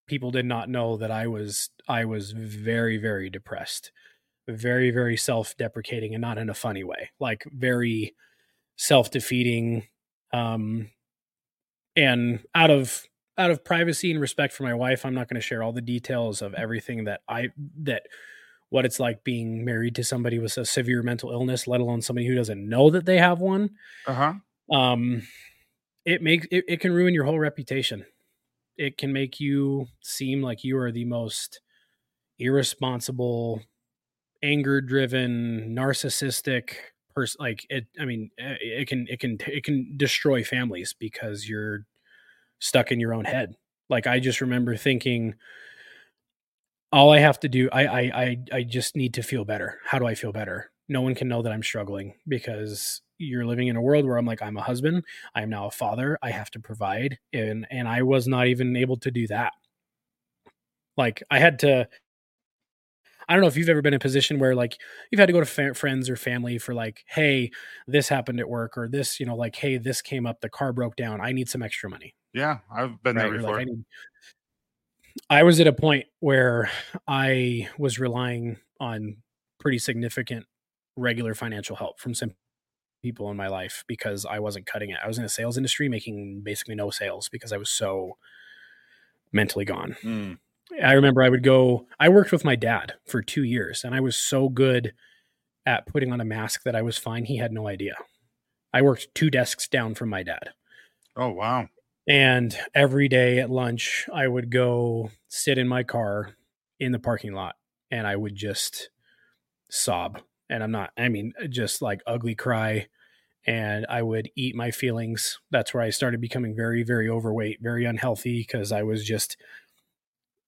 People 0.06 0.30
did 0.30 0.46
not 0.46 0.68
know 0.68 0.96
that 0.96 1.10
I 1.10 1.26
was 1.26 1.70
I 1.88 2.04
was 2.04 2.32
very 2.32 2.96
very 2.96 3.28
depressed, 3.28 3.92
very 4.48 4.90
very 4.90 5.16
self-deprecating 5.16 6.14
and 6.14 6.22
not 6.22 6.38
in 6.38 6.48
a 6.48 6.54
funny 6.54 6.84
way, 6.84 7.10
like 7.20 7.44
very 7.52 8.14
self-defeating 8.76 9.88
um 10.32 10.90
and 11.96 12.40
out 12.54 12.70
of 12.70 13.04
out 13.38 13.50
of 13.50 13.64
privacy 13.64 14.10
and 14.10 14.20
respect 14.20 14.52
for 14.52 14.64
my 14.64 14.74
wife, 14.74 15.06
I'm 15.06 15.14
not 15.14 15.28
going 15.28 15.40
to 15.40 15.46
share 15.46 15.62
all 15.62 15.72
the 15.72 15.80
details 15.80 16.42
of 16.42 16.54
everything 16.54 17.04
that 17.04 17.20
I 17.28 17.48
that 17.82 18.02
what 18.70 18.84
it's 18.84 19.00
like 19.00 19.24
being 19.24 19.64
married 19.64 19.94
to 19.94 20.04
somebody 20.04 20.38
with 20.38 20.58
a 20.58 20.64
severe 20.64 21.02
mental 21.02 21.30
illness, 21.30 21.66
let 21.66 21.80
alone 21.80 22.02
somebody 22.02 22.26
who 22.26 22.34
doesn't 22.34 22.68
know 22.68 22.90
that 22.90 23.06
they 23.06 23.18
have 23.18 23.40
one. 23.40 23.70
Uh 24.06 24.14
huh. 24.14 24.76
Um, 24.76 25.22
it 26.04 26.20
makes 26.20 26.46
it, 26.50 26.64
it 26.68 26.80
can 26.80 26.92
ruin 26.92 27.14
your 27.14 27.24
whole 27.24 27.38
reputation. 27.38 28.04
It 28.76 28.98
can 28.98 29.12
make 29.12 29.40
you 29.40 29.86
seem 30.02 30.42
like 30.42 30.64
you 30.64 30.76
are 30.78 30.92
the 30.92 31.04
most 31.04 31.60
irresponsible, 32.38 33.62
anger-driven, 34.42 35.74
narcissistic 35.74 36.74
person. 37.14 37.38
Like 37.40 37.66
it, 37.70 37.86
I 37.98 38.04
mean, 38.04 38.30
eh, 38.38 38.56
it 38.60 38.88
can 38.88 39.06
it 39.08 39.20
can 39.20 39.38
it 39.46 39.64
can 39.64 39.94
destroy 39.96 40.44
families 40.44 40.94
because 40.98 41.48
you're 41.48 41.86
stuck 42.58 42.92
in 42.92 43.00
your 43.00 43.14
own 43.14 43.24
head. 43.24 43.54
Like 43.88 44.06
I 44.06 44.20
just 44.20 44.40
remember 44.40 44.76
thinking, 44.76 45.34
all 46.92 47.12
I 47.12 47.18
have 47.18 47.40
to 47.40 47.48
do, 47.48 47.68
I, 47.72 47.86
I, 47.86 48.00
I, 48.00 48.38
I 48.52 48.62
just 48.62 48.96
need 48.96 49.14
to 49.14 49.22
feel 49.22 49.44
better. 49.44 49.78
How 49.84 49.98
do 49.98 50.06
I 50.06 50.14
feel 50.14 50.32
better? 50.32 50.70
No 50.88 51.02
one 51.02 51.14
can 51.14 51.28
know 51.28 51.42
that 51.42 51.52
I'm 51.52 51.62
struggling 51.62 52.14
because 52.26 53.02
you're 53.18 53.44
living 53.44 53.68
in 53.68 53.76
a 53.76 53.82
world 53.82 54.06
where 54.06 54.16
I'm 54.16 54.24
like, 54.24 54.40
I'm 54.40 54.56
a 54.56 54.62
husband. 54.62 55.04
I 55.34 55.42
am 55.42 55.50
now 55.50 55.66
a 55.66 55.70
father. 55.70 56.18
I 56.22 56.30
have 56.30 56.50
to 56.52 56.60
provide. 56.60 57.18
And, 57.32 57.66
and 57.70 57.86
I 57.86 58.02
was 58.02 58.26
not 58.26 58.46
even 58.46 58.76
able 58.76 58.96
to 58.98 59.10
do 59.10 59.26
that. 59.26 59.52
Like 60.96 61.22
I 61.30 61.38
had 61.38 61.58
to, 61.60 61.88
I 63.28 63.34
don't 63.34 63.42
know 63.42 63.48
if 63.48 63.56
you've 63.56 63.68
ever 63.68 63.82
been 63.82 63.92
in 63.92 63.98
a 63.98 64.00
position 64.00 64.38
where 64.38 64.54
like 64.54 64.78
you've 65.10 65.18
had 65.18 65.26
to 65.26 65.32
go 65.32 65.40
to 65.40 65.46
fa- 65.46 65.74
friends 65.74 66.08
or 66.08 66.16
family 66.16 66.58
for 66.58 66.74
like, 66.74 67.04
hey, 67.06 67.50
this 67.86 68.08
happened 68.08 68.40
at 68.40 68.48
work 68.48 68.78
or 68.78 68.88
this, 68.88 69.20
you 69.20 69.26
know, 69.26 69.36
like, 69.36 69.56
hey, 69.56 69.76
this 69.76 70.00
came 70.00 70.26
up, 70.26 70.40
the 70.40 70.48
car 70.48 70.72
broke 70.72 70.96
down. 70.96 71.20
I 71.20 71.32
need 71.32 71.48
some 71.48 71.62
extra 71.62 71.90
money. 71.90 72.14
Yeah, 72.32 72.58
I've 72.72 73.02
been 73.02 73.16
right? 73.16 73.22
there 73.22 73.38
before. 73.38 73.52
Like, 73.52 73.60
I, 73.60 73.64
need, 73.64 73.84
I 75.28 75.42
was 75.42 75.60
at 75.60 75.66
a 75.66 75.72
point 75.72 76.06
where 76.20 76.70
I 77.06 77.68
was 77.78 77.98
relying 77.98 78.56
on 78.80 79.18
pretty 79.58 79.78
significant 79.78 80.46
regular 80.96 81.34
financial 81.34 81.76
help 81.76 82.00
from 82.00 82.14
some 82.14 82.32
people 83.02 83.30
in 83.30 83.36
my 83.36 83.48
life 83.48 83.84
because 83.86 84.24
I 84.24 84.38
wasn't 84.38 84.66
cutting 84.66 84.90
it. 84.90 84.98
I 85.02 85.06
was 85.06 85.18
in 85.18 85.22
the 85.22 85.28
sales 85.28 85.56
industry 85.56 85.88
making 85.88 86.42
basically 86.42 86.74
no 86.74 86.90
sales 86.90 87.28
because 87.28 87.52
I 87.52 87.56
was 87.56 87.70
so 87.70 88.16
mentally 89.32 89.64
gone. 89.64 89.96
Mm. 90.02 90.38
I 90.82 90.92
remember 90.92 91.22
I 91.22 91.28
would 91.28 91.42
go, 91.42 91.86
I 91.98 92.08
worked 92.08 92.32
with 92.32 92.44
my 92.44 92.56
dad 92.56 92.94
for 93.06 93.22
two 93.22 93.42
years 93.42 93.84
and 93.84 93.94
I 93.94 94.00
was 94.00 94.16
so 94.16 94.48
good 94.48 94.92
at 95.66 95.86
putting 95.86 96.12
on 96.12 96.20
a 96.20 96.24
mask 96.24 96.62
that 96.64 96.76
I 96.76 96.82
was 96.82 96.98
fine. 96.98 97.24
He 97.24 97.38
had 97.38 97.52
no 97.52 97.66
idea. 97.66 97.94
I 98.72 98.82
worked 98.82 99.14
two 99.14 99.30
desks 99.30 99.68
down 99.68 99.94
from 99.94 100.08
my 100.08 100.22
dad. 100.22 100.50
Oh, 101.16 101.30
wow. 101.30 101.68
And 102.08 102.56
every 102.74 103.08
day 103.08 103.38
at 103.38 103.50
lunch, 103.50 104.08
I 104.12 104.28
would 104.28 104.50
go 104.50 105.10
sit 105.28 105.58
in 105.58 105.68
my 105.68 105.82
car 105.82 106.36
in 106.80 106.92
the 106.92 106.98
parking 106.98 107.32
lot 107.32 107.56
and 107.90 108.06
I 108.06 108.16
would 108.16 108.34
just 108.34 108.90
sob. 109.70 110.20
And 110.48 110.62
I'm 110.62 110.70
not, 110.70 110.90
I 110.96 111.08
mean, 111.08 111.32
just 111.50 111.82
like 111.82 112.00
ugly 112.06 112.34
cry. 112.34 112.86
And 113.46 113.86
I 113.88 114.02
would 114.02 114.30
eat 114.36 114.54
my 114.54 114.70
feelings. 114.70 115.38
That's 115.50 115.72
where 115.72 115.82
I 115.82 115.90
started 115.90 116.20
becoming 116.20 116.54
very, 116.54 116.82
very 116.82 117.08
overweight, 117.08 117.58
very 117.60 117.84
unhealthy 117.84 118.38
because 118.38 118.72
I 118.72 118.82
was 118.82 119.04
just 119.04 119.36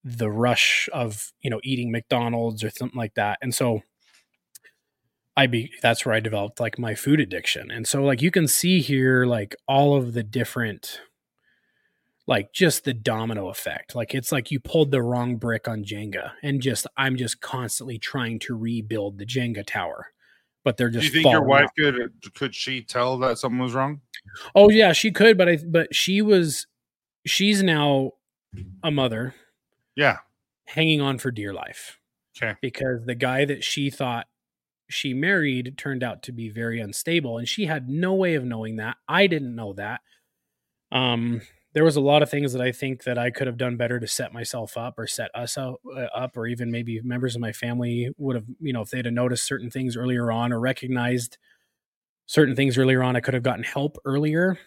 the 0.04 0.30
rush 0.30 0.88
of, 0.92 1.32
you 1.40 1.50
know, 1.50 1.60
eating 1.62 1.90
McDonald's 1.90 2.64
or 2.64 2.70
something 2.70 2.98
like 2.98 3.14
that. 3.14 3.38
And 3.42 3.54
so 3.54 3.82
I 5.36 5.46
be 5.46 5.70
that's 5.82 6.04
where 6.04 6.14
I 6.14 6.20
developed 6.20 6.60
like 6.60 6.78
my 6.78 6.94
food 6.94 7.20
addiction. 7.20 7.70
And 7.70 7.86
so 7.86 8.02
like 8.02 8.22
you 8.22 8.30
can 8.30 8.48
see 8.48 8.80
here 8.80 9.24
like 9.26 9.54
all 9.68 9.94
of 9.96 10.12
the 10.12 10.22
different 10.22 11.00
like 12.26 12.52
just 12.52 12.84
the 12.84 12.94
domino 12.94 13.48
effect. 13.48 13.94
Like 13.94 14.14
it's 14.14 14.30
like 14.30 14.50
you 14.50 14.60
pulled 14.60 14.90
the 14.90 15.02
wrong 15.02 15.36
brick 15.36 15.66
on 15.66 15.84
Jenga 15.84 16.32
and 16.42 16.60
just 16.62 16.86
I'm 16.96 17.16
just 17.16 17.40
constantly 17.40 17.98
trying 17.98 18.38
to 18.40 18.56
rebuild 18.56 19.18
the 19.18 19.26
Jenga 19.26 19.66
tower. 19.66 20.12
but 20.64 20.76
they're 20.76 20.90
just. 20.90 21.12
Do 21.12 21.18
you 21.18 21.22
think 21.22 21.32
your 21.32 21.42
wife 21.42 21.70
could 21.76 22.12
could 22.34 22.54
she 22.54 22.82
tell 22.82 23.18
that 23.18 23.38
something 23.38 23.58
was 23.58 23.74
wrong? 23.74 24.00
Oh 24.54 24.70
yeah, 24.70 24.92
she 24.92 25.10
could, 25.10 25.38
but 25.38 25.48
I 25.48 25.58
but 25.66 25.94
she 25.94 26.22
was 26.22 26.66
she's 27.26 27.62
now 27.62 28.12
a 28.82 28.90
mother. 28.90 29.34
Yeah. 29.96 30.18
Hanging 30.66 31.00
on 31.00 31.18
for 31.18 31.30
dear 31.30 31.52
life. 31.52 31.98
Okay. 32.40 32.56
Because 32.60 33.04
the 33.04 33.14
guy 33.14 33.44
that 33.44 33.64
she 33.64 33.90
thought 33.90 34.26
she 34.88 35.14
married 35.14 35.76
turned 35.78 36.02
out 36.02 36.22
to 36.24 36.32
be 36.32 36.48
very 36.50 36.80
unstable 36.80 37.38
and 37.38 37.48
she 37.48 37.66
had 37.66 37.88
no 37.88 38.14
way 38.14 38.34
of 38.34 38.44
knowing 38.44 38.76
that. 38.76 38.96
I 39.08 39.26
didn't 39.26 39.54
know 39.54 39.72
that. 39.74 40.00
Um 40.92 41.42
there 41.74 41.84
was 41.84 41.96
a 41.96 42.00
lot 42.00 42.22
of 42.22 42.30
things 42.30 42.52
that 42.54 42.62
I 42.62 42.72
think 42.72 43.04
that 43.04 43.18
I 43.18 43.30
could 43.30 43.46
have 43.46 43.58
done 43.58 43.76
better 43.76 44.00
to 44.00 44.06
set 44.08 44.32
myself 44.32 44.76
up 44.76 44.98
or 44.98 45.06
set 45.06 45.30
us 45.34 45.58
up, 45.58 45.76
uh, 45.94 46.00
up 46.14 46.36
or 46.36 46.46
even 46.46 46.70
maybe 46.70 47.00
members 47.02 47.36
of 47.36 47.40
my 47.42 47.52
family 47.52 48.10
would 48.18 48.36
have, 48.36 48.46
you 48.60 48.72
know, 48.72 48.82
if 48.82 48.90
they'd 48.90 49.04
have 49.04 49.14
noticed 49.14 49.44
certain 49.44 49.70
things 49.70 49.96
earlier 49.96 50.32
on 50.32 50.52
or 50.52 50.60
recognized 50.60 51.38
certain 52.26 52.56
things 52.56 52.78
earlier 52.78 53.02
on, 53.02 53.16
I 53.16 53.20
could 53.20 53.34
have 53.34 53.42
gotten 53.42 53.64
help 53.64 53.98
earlier. 54.04 54.58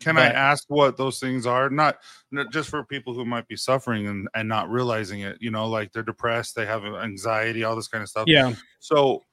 Can 0.00 0.14
but, 0.14 0.24
I 0.24 0.28
ask 0.28 0.64
what 0.68 0.96
those 0.96 1.18
things 1.18 1.46
are? 1.46 1.70
Not, 1.70 1.98
not 2.30 2.52
just 2.52 2.68
for 2.68 2.84
people 2.84 3.14
who 3.14 3.24
might 3.24 3.48
be 3.48 3.56
suffering 3.56 4.06
and, 4.06 4.28
and 4.34 4.48
not 4.48 4.70
realizing 4.70 5.20
it, 5.20 5.38
you 5.40 5.50
know, 5.50 5.68
like 5.68 5.92
they're 5.92 6.02
depressed, 6.02 6.54
they 6.54 6.66
have 6.66 6.84
anxiety, 6.84 7.64
all 7.64 7.74
this 7.74 7.88
kind 7.88 8.02
of 8.02 8.08
stuff. 8.08 8.24
Yeah. 8.28 8.54
So, 8.78 9.24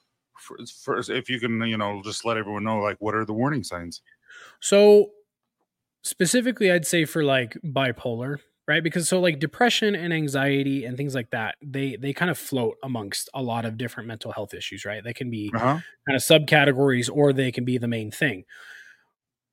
first, 0.84 1.10
if 1.10 1.30
you 1.30 1.40
can, 1.40 1.62
you 1.62 1.78
know, 1.78 2.02
just 2.04 2.26
let 2.26 2.38
everyone 2.38 2.64
know, 2.64 2.80
like, 2.80 2.98
what 3.00 3.14
are 3.14 3.26
the 3.26 3.34
warning 3.34 3.64
signs? 3.64 4.02
So, 4.60 5.12
specifically, 6.04 6.72
I'd 6.72 6.88
say 6.88 7.06
for 7.06 7.24
like 7.24 7.58
bipolar, 7.64 8.40
right? 8.68 8.84
Because 8.84 9.08
so 9.08 9.20
like 9.20 9.40
depression 9.40 9.96
and 9.96 10.12
anxiety 10.12 10.86
and 10.86 10.98
things 10.98 11.14
like 11.14 11.30
that, 11.30 11.56
they 11.62 11.96
they 11.96 12.12
kind 12.14 12.32
of 12.32 12.38
float 12.38 12.78
amongst 12.84 13.30
a 13.36 13.42
lot 13.42 13.66
of 13.66 13.78
different 13.78 14.08
mental 14.08 14.32
health 14.32 14.56
issues, 14.56 14.84
right? 14.84 15.04
They 15.04 15.14
can 15.14 15.30
be 15.30 15.52
uh-huh. 15.54 15.80
kind 16.08 16.16
of 16.16 16.22
subcategories 16.22 17.10
or 17.14 17.34
they 17.34 17.52
can 17.52 17.66
be 17.66 17.78
the 17.78 17.88
main 17.88 18.10
thing 18.10 18.46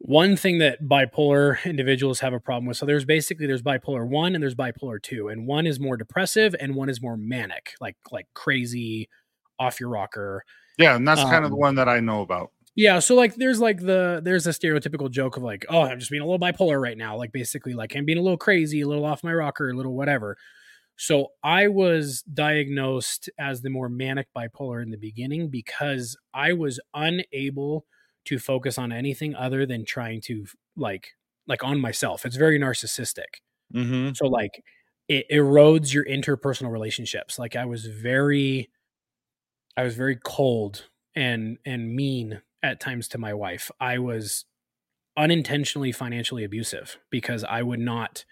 one 0.04 0.36
thing 0.36 0.58
that 0.58 0.82
bipolar 0.82 1.64
individuals 1.64 2.20
have 2.20 2.32
a 2.32 2.40
problem 2.40 2.66
with 2.66 2.76
so 2.76 2.84
there's 2.84 3.04
basically 3.04 3.46
there's 3.46 3.62
bipolar 3.62 4.06
1 4.06 4.34
and 4.34 4.42
there's 4.42 4.54
bipolar 4.54 5.00
2 5.00 5.28
and 5.28 5.46
one 5.46 5.66
is 5.66 5.78
more 5.78 5.96
depressive 5.96 6.54
and 6.58 6.74
one 6.74 6.88
is 6.88 7.00
more 7.00 7.16
manic 7.16 7.74
like 7.80 7.96
like 8.10 8.26
crazy 8.34 9.08
off 9.58 9.78
your 9.78 9.88
rocker. 9.88 10.44
Yeah 10.76 10.96
and 10.96 11.06
that's 11.06 11.20
um, 11.20 11.30
kind 11.30 11.44
of 11.44 11.50
the 11.50 11.56
one 11.56 11.76
that 11.76 11.88
i 11.88 12.00
know 12.00 12.20
about. 12.22 12.50
yeah 12.74 12.98
so 12.98 13.14
like 13.14 13.36
there's 13.36 13.60
like 13.60 13.78
the 13.78 14.20
there's 14.24 14.46
a 14.46 14.50
stereotypical 14.50 15.08
joke 15.08 15.36
of 15.36 15.44
like 15.44 15.64
oh 15.68 15.82
i'm 15.82 16.00
just 16.00 16.10
being 16.10 16.22
a 16.22 16.26
little 16.26 16.40
bipolar 16.40 16.82
right 16.82 16.98
now 16.98 17.16
like 17.16 17.30
basically 17.30 17.74
like 17.74 17.94
i'm 17.94 18.04
being 18.04 18.18
a 18.18 18.22
little 18.22 18.38
crazy 18.38 18.80
a 18.80 18.88
little 18.88 19.04
off 19.04 19.22
my 19.22 19.32
rocker 19.32 19.70
a 19.70 19.74
little 19.74 19.94
whatever. 19.94 20.36
So 20.96 21.28
i 21.44 21.68
was 21.68 22.22
diagnosed 22.22 23.30
as 23.38 23.62
the 23.62 23.70
more 23.70 23.88
manic 23.88 24.26
bipolar 24.36 24.82
in 24.82 24.90
the 24.90 24.98
beginning 24.98 25.48
because 25.48 26.16
i 26.34 26.52
was 26.52 26.80
unable 26.92 27.86
to 28.26 28.38
focus 28.38 28.78
on 28.78 28.92
anything 28.92 29.34
other 29.34 29.66
than 29.66 29.84
trying 29.84 30.20
to 30.22 30.46
like 30.76 31.12
like 31.46 31.64
on 31.64 31.80
myself. 31.80 32.24
It's 32.24 32.36
very 32.36 32.58
narcissistic. 32.58 33.40
Mm-hmm. 33.74 34.12
So 34.14 34.26
like 34.26 34.62
it 35.08 35.26
erodes 35.30 35.92
your 35.92 36.04
interpersonal 36.04 36.70
relationships. 36.70 37.38
Like 37.38 37.56
I 37.56 37.64
was 37.64 37.86
very 37.86 38.70
I 39.76 39.84
was 39.84 39.96
very 39.96 40.18
cold 40.22 40.88
and 41.14 41.58
and 41.64 41.94
mean 41.94 42.42
at 42.62 42.80
times 42.80 43.08
to 43.08 43.18
my 43.18 43.34
wife. 43.34 43.70
I 43.80 43.98
was 43.98 44.44
unintentionally 45.16 45.92
financially 45.92 46.44
abusive 46.44 46.98
because 47.10 47.44
I 47.44 47.62
would 47.62 47.80
not 47.80 48.24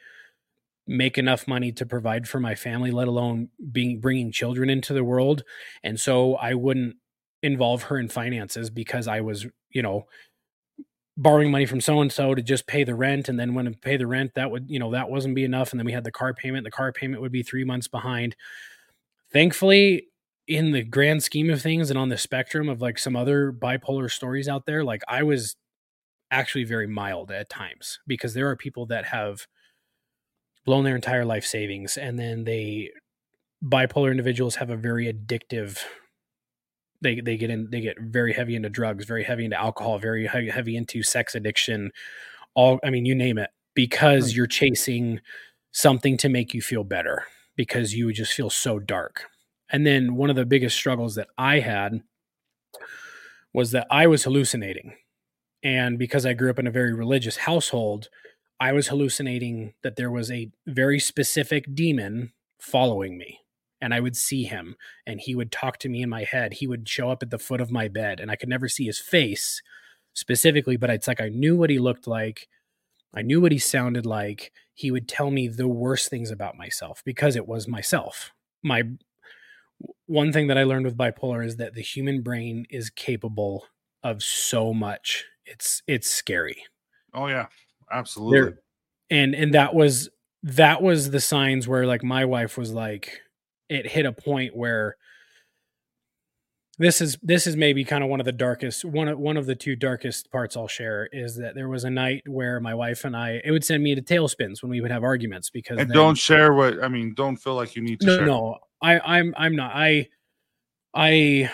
make 0.87 1.19
enough 1.19 1.47
money 1.47 1.73
to 1.73 1.85
provide 1.85 2.27
for 2.27 2.41
my 2.41 2.55
family 2.55 2.91
let 2.91 3.07
alone 3.07 3.49
being 3.71 4.01
bringing 4.01 4.33
children 4.33 4.71
into 4.71 4.95
the 4.95 5.05
world 5.05 5.45
and 5.85 6.01
so 6.01 6.35
I 6.37 6.55
wouldn't 6.55 6.97
involve 7.43 7.85
her 7.85 7.99
in 7.99 8.09
finances 8.09 8.71
because 8.71 9.09
I 9.09 9.21
was, 9.21 9.47
you 9.71 9.83
know, 9.83 10.07
borrowing 11.17 11.51
money 11.51 11.67
from 11.67 11.81
so 11.81 12.01
and 12.01 12.13
so 12.13 12.35
to 12.35 12.43
just 12.43 12.67
pay 12.67 12.83
the 12.85 12.95
rent 12.95 13.29
and 13.29 13.39
then 13.39 13.55
when 13.55 13.67
to 13.67 13.73
pay 13.73 13.97
the 13.97 14.07
rent 14.07 14.33
that 14.35 14.51
would, 14.51 14.71
you 14.71 14.79
know, 14.79 14.91
that 14.91 15.11
wasn't 15.11 15.35
be 15.35 15.45
enough 15.45 15.71
and 15.71 15.79
then 15.79 15.85
we 15.85 15.93
had 15.93 16.05
the 16.05 16.11
car 16.11 16.33
payment, 16.33 16.65
the 16.65 16.71
car 16.71 16.93
payment 16.93 17.21
would 17.21 17.33
be 17.33 17.43
3 17.43 17.65
months 17.65 17.89
behind. 17.89 18.37
Thankfully, 19.33 20.09
in 20.49 20.73
the 20.73 20.83
grand 20.83 21.23
scheme 21.23 21.51
of 21.51 21.63
things 21.63 21.91
and 21.91 21.99
on 21.99 22.09
the 22.09 22.17
spectrum 22.19 22.69
of 22.69 22.81
like 22.81 22.99
some 22.99 23.17
other 23.17 23.53
bipolar 23.53 24.11
stories 24.11 24.49
out 24.49 24.67
there, 24.67 24.83
like 24.83 25.03
I 25.09 25.23
was 25.23 25.57
actually 26.31 26.65
very 26.65 26.87
mild 26.87 27.31
at 27.31 27.49
times 27.49 28.01
because 28.07 28.35
there 28.35 28.49
are 28.49 28.57
people 28.57 28.87
that 28.87 29.07
have 29.07 29.47
blown 30.65 30.85
their 30.85 30.97
entire 30.97 31.25
life 31.25 31.45
savings 31.45 31.97
and 31.97 32.19
then 32.19 32.45
they 32.45 32.91
bipolar 33.65 34.11
individuals 34.11 34.57
have 34.57 34.71
a 34.71 34.77
very 34.77 35.13
addictive 35.13 35.79
they 37.03 37.21
they 37.21 37.37
get 37.37 37.51
in 37.51 37.69
they 37.71 37.81
get 37.81 37.99
very 38.01 38.33
heavy 38.33 38.55
into 38.55 38.69
drugs 38.69 39.05
very 39.05 39.25
heavy 39.25 39.45
into 39.45 39.59
alcohol 39.59 39.99
very 39.99 40.27
heavy 40.27 40.77
into 40.77 41.03
sex 41.03 41.35
addiction 41.35 41.91
all 42.55 42.79
i 42.85 42.91
mean 42.91 43.05
you 43.05 43.15
name 43.15 43.39
it 43.39 43.51
because 43.75 44.27
right. 44.27 44.37
you're 44.37 44.47
chasing 44.47 45.21
something 45.73 46.17
to 46.19 46.29
make 46.29 46.55
you 46.55 46.61
feel 46.61 46.85
better 46.85 47.25
because 47.57 47.95
you 47.95 48.13
just 48.13 48.33
feel 48.33 48.51
so 48.51 48.79
dark. 48.79 49.25
And 49.71 49.87
then 49.87 50.17
one 50.17 50.31
of 50.31 50.37
the 50.37 50.45
biggest 50.45 50.77
struggles 50.77 51.15
that 51.15 51.29
i 51.39 51.61
had 51.61 52.03
was 53.53 53.73
that 53.73 53.87
i 53.91 54.07
was 54.07 54.25
hallucinating. 54.25 54.95
And 55.63 55.99
because 55.99 56.25
i 56.25 56.33
grew 56.33 56.51
up 56.51 56.59
in 56.59 56.67
a 56.67 56.73
very 56.73 56.95
religious 56.95 57.39
household 57.39 58.09
i 58.59 58.73
was 58.73 58.89
hallucinating 58.89 59.75
that 59.83 59.97
there 59.97 60.11
was 60.11 60.31
a 60.31 60.51
very 60.67 60.99
specific 60.99 61.75
demon 61.75 62.33
following 62.59 63.19
me 63.19 63.40
and 63.81 63.95
I 63.95 64.01
would 64.01 64.17
see 64.17 64.45
him 64.45 64.77
and 65.07 65.21
he 65.21 65.35
would 65.35 65.51
talk 65.51 65.79
to 65.79 65.89
me 65.89 66.03
in 66.03 66.09
my 66.09 66.25
head. 66.25 66.55
He 66.55 66.67
would 66.67 66.89
show 66.89 67.11
up 67.11 67.23
at 67.23 67.31
the 67.31 67.39
foot 67.39 67.61
of 67.61 67.71
my 67.71 67.89
bed 67.89 68.21
and 68.21 68.31
I 68.31 68.37
could 68.37 68.49
never 68.49 68.69
see 68.69 68.87
his 68.87 68.99
face 68.99 69.63
specifically, 70.13 70.77
but 70.77 70.91
it's 70.91 71.09
like 71.09 71.21
I 71.21 71.29
knew 71.29 71.57
what 71.57 71.71
he 71.71 71.79
looked 71.79 72.07
like. 72.07 72.49
I 73.15 73.23
knew 73.23 73.41
what 73.41 73.53
he 73.53 73.59
sounded 73.59 74.07
like. 74.07 74.53
He 74.75 74.91
would 74.91 75.09
tell 75.09 75.31
me 75.31 75.49
the 75.49 75.69
worst 75.69 76.09
things 76.09 76.31
about 76.31 76.57
myself 76.57 77.03
because 77.05 77.37
it 77.37 77.49
was 77.49 77.67
myself. 77.67 78.33
My 78.63 78.83
one 80.07 80.33
thing 80.33 80.49
that 80.49 80.59
I 80.59 80.65
learned 80.65 80.85
with 80.85 80.97
bipolar 80.97 81.45
is 81.45 81.57
that 81.57 81.75
the 81.75 81.83
human 81.83 82.23
brain 82.23 82.67
is 82.71 82.91
capable 82.91 83.65
of 84.03 84.23
so 84.23 84.73
much. 84.73 85.25
It's 85.45 85.83
it's 85.87 86.11
scary. 86.11 86.65
Oh 87.15 87.27
yeah. 87.27 87.47
Absolutely. 87.91 88.39
There, 88.39 88.59
and 89.11 89.35
and 89.35 89.55
that 89.55 89.75
was 89.75 90.09
that 90.43 90.83
was 90.83 91.11
the 91.11 91.21
signs 91.21 91.67
where 91.67 91.87
like 91.87 92.03
my 92.03 92.25
wife 92.25 92.57
was 92.57 92.73
like 92.73 93.21
it 93.71 93.87
hit 93.87 94.05
a 94.05 94.13
point 94.13 94.55
where 94.55 94.97
this 96.81 97.03
is 97.03 97.19
this 97.23 97.47
is 97.47 97.57
maybe 97.57 97.85
kind 97.85 98.03
of 98.03 98.09
one 98.09 98.21
of 98.21 98.27
the 98.27 98.33
darkest 98.33 98.87
one 98.87 99.07
of 99.07 99.19
one 99.19 99.37
of 99.37 99.45
the 99.45 99.55
two 99.55 99.77
darkest 99.77 100.31
parts 100.33 100.57
I'll 100.57 100.67
share 100.67 101.09
is 101.13 101.37
that 101.37 101.55
there 101.55 101.69
was 101.69 101.85
a 101.85 101.91
night 101.91 102.23
where 102.27 102.59
my 102.59 102.75
wife 102.75 103.05
and 103.05 103.15
I 103.15 103.43
it 103.45 103.51
would 103.51 103.65
send 103.65 103.83
me 103.83 103.95
to 103.95 104.01
tailspins 104.01 104.63
when 104.63 104.71
we 104.71 104.81
would 104.81 104.91
have 104.91 105.05
arguments 105.05 105.51
because 105.51 105.79
and 105.79 105.91
then, 105.91 105.95
don't 105.95 106.15
share 106.17 106.55
what 106.55 106.83
I 106.83 106.89
mean 106.89 107.13
don't 107.15 107.37
feel 107.37 107.55
like 107.55 107.77
you 107.77 107.83
need 107.83 108.01
to 108.01 108.07
no 108.07 108.17
share. 108.17 108.27
no 108.27 108.59
I 108.83 108.99
I'm 108.99 109.35
I'm 109.37 109.55
not 109.57 109.73
I 109.75 110.09
I 110.95 111.51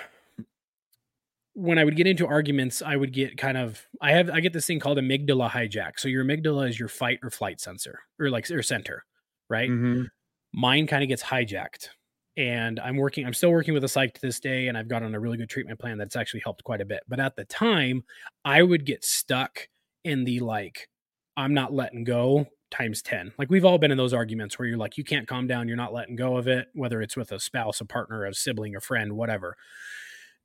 when 1.55 1.79
I 1.79 1.85
would 1.85 1.97
get 1.97 2.07
into 2.07 2.25
arguments 2.25 2.81
I 2.81 2.95
would 2.95 3.13
get 3.13 3.37
kind 3.37 3.59
of 3.59 3.85
I 4.01 4.13
have 4.13 4.31
I 4.31 4.39
get 4.39 4.53
this 4.53 4.67
thing 4.67 4.79
called 4.79 4.99
amygdala 4.99 5.51
hijack 5.51 5.99
so 5.99 6.07
your 6.07 6.25
amygdala 6.25 6.69
is 6.69 6.79
your 6.79 6.89
fight 6.89 7.19
or 7.25 7.31
flight 7.31 7.61
sensor 7.61 7.99
or 8.21 8.31
like 8.31 8.49
or 8.49 8.63
center 8.63 9.05
right 9.51 9.69
mm-hmm. 9.69 10.05
mine 10.55 10.87
kind 10.87 11.03
of 11.03 11.09
gets 11.09 11.25
hijacked 11.25 11.89
and 12.37 12.79
I'm 12.81 12.97
working, 12.97 13.25
I'm 13.27 13.35
still 13.35 13.51
working 13.51 13.75
with 13.75 13.85
a 13.85 13.89
psych 13.89 14.15
to 14.15 14.21
this 14.21 14.41
day, 14.41 14.69
and 14.69 14.77
I've 14.77 14.89
got 14.89 15.03
on 15.03 15.15
a 15.15 15.21
really 15.21 15.37
good 15.37 15.49
treatment 15.49 15.79
plan 15.79 15.99
that's 15.99 16.17
actually 16.17 16.41
helped 16.41 16.65
quite 16.65 16.81
a 16.81 16.85
bit. 16.85 17.03
But 17.09 17.21
at 17.21 17.37
the 17.37 17.45
time, 17.45 18.05
I 18.45 18.63
would 18.63 18.85
get 18.85 19.05
stuck 19.05 19.69
in 20.05 20.25
the 20.25 20.41
like, 20.41 20.89
I'm 21.37 21.55
not 21.55 21.73
letting 21.73 22.05
go 22.05 22.47
times 22.71 23.03
10. 23.03 23.33
Like 23.39 23.51
we've 23.51 23.65
all 23.65 23.79
been 23.79 23.91
in 23.91 23.99
those 23.99 24.13
arguments 24.13 24.59
where 24.59 24.69
you're 24.69 24.79
like, 24.79 24.99
you 24.99 25.05
can't 25.05 25.27
calm 25.27 25.47
down, 25.47 25.69
you're 25.69 25.77
not 25.77 25.93
letting 25.93 26.17
go 26.17 26.37
of 26.37 26.49
it, 26.49 26.69
whether 26.75 27.01
it's 27.01 27.17
with 27.17 27.33
a 27.33 27.41
spouse, 27.41 27.81
a 27.81 27.85
partner, 27.85 28.25
a 28.25 28.35
sibling, 28.35 28.77
a 28.77 28.81
friend, 28.81 29.13
whatever. 29.15 29.57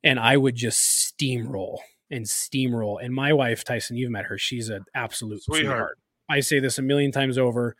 And 0.02 0.18
I 0.18 0.36
would 0.36 0.54
just 0.54 1.14
steamroll 1.18 1.78
and 2.10 2.24
steamroll. 2.24 3.02
And 3.02 3.14
my 3.14 3.32
wife, 3.32 3.64
Tyson, 3.64 3.96
you've 3.96 4.10
met 4.10 4.26
her, 4.26 4.38
she's 4.38 4.68
an 4.68 4.84
absolute 4.94 5.42
sweetheart. 5.42 5.64
sweetheart. 5.64 5.98
I 6.28 6.40
say 6.40 6.60
this 6.60 6.78
a 6.78 6.82
million 6.82 7.12
times 7.12 7.38
over 7.38 7.76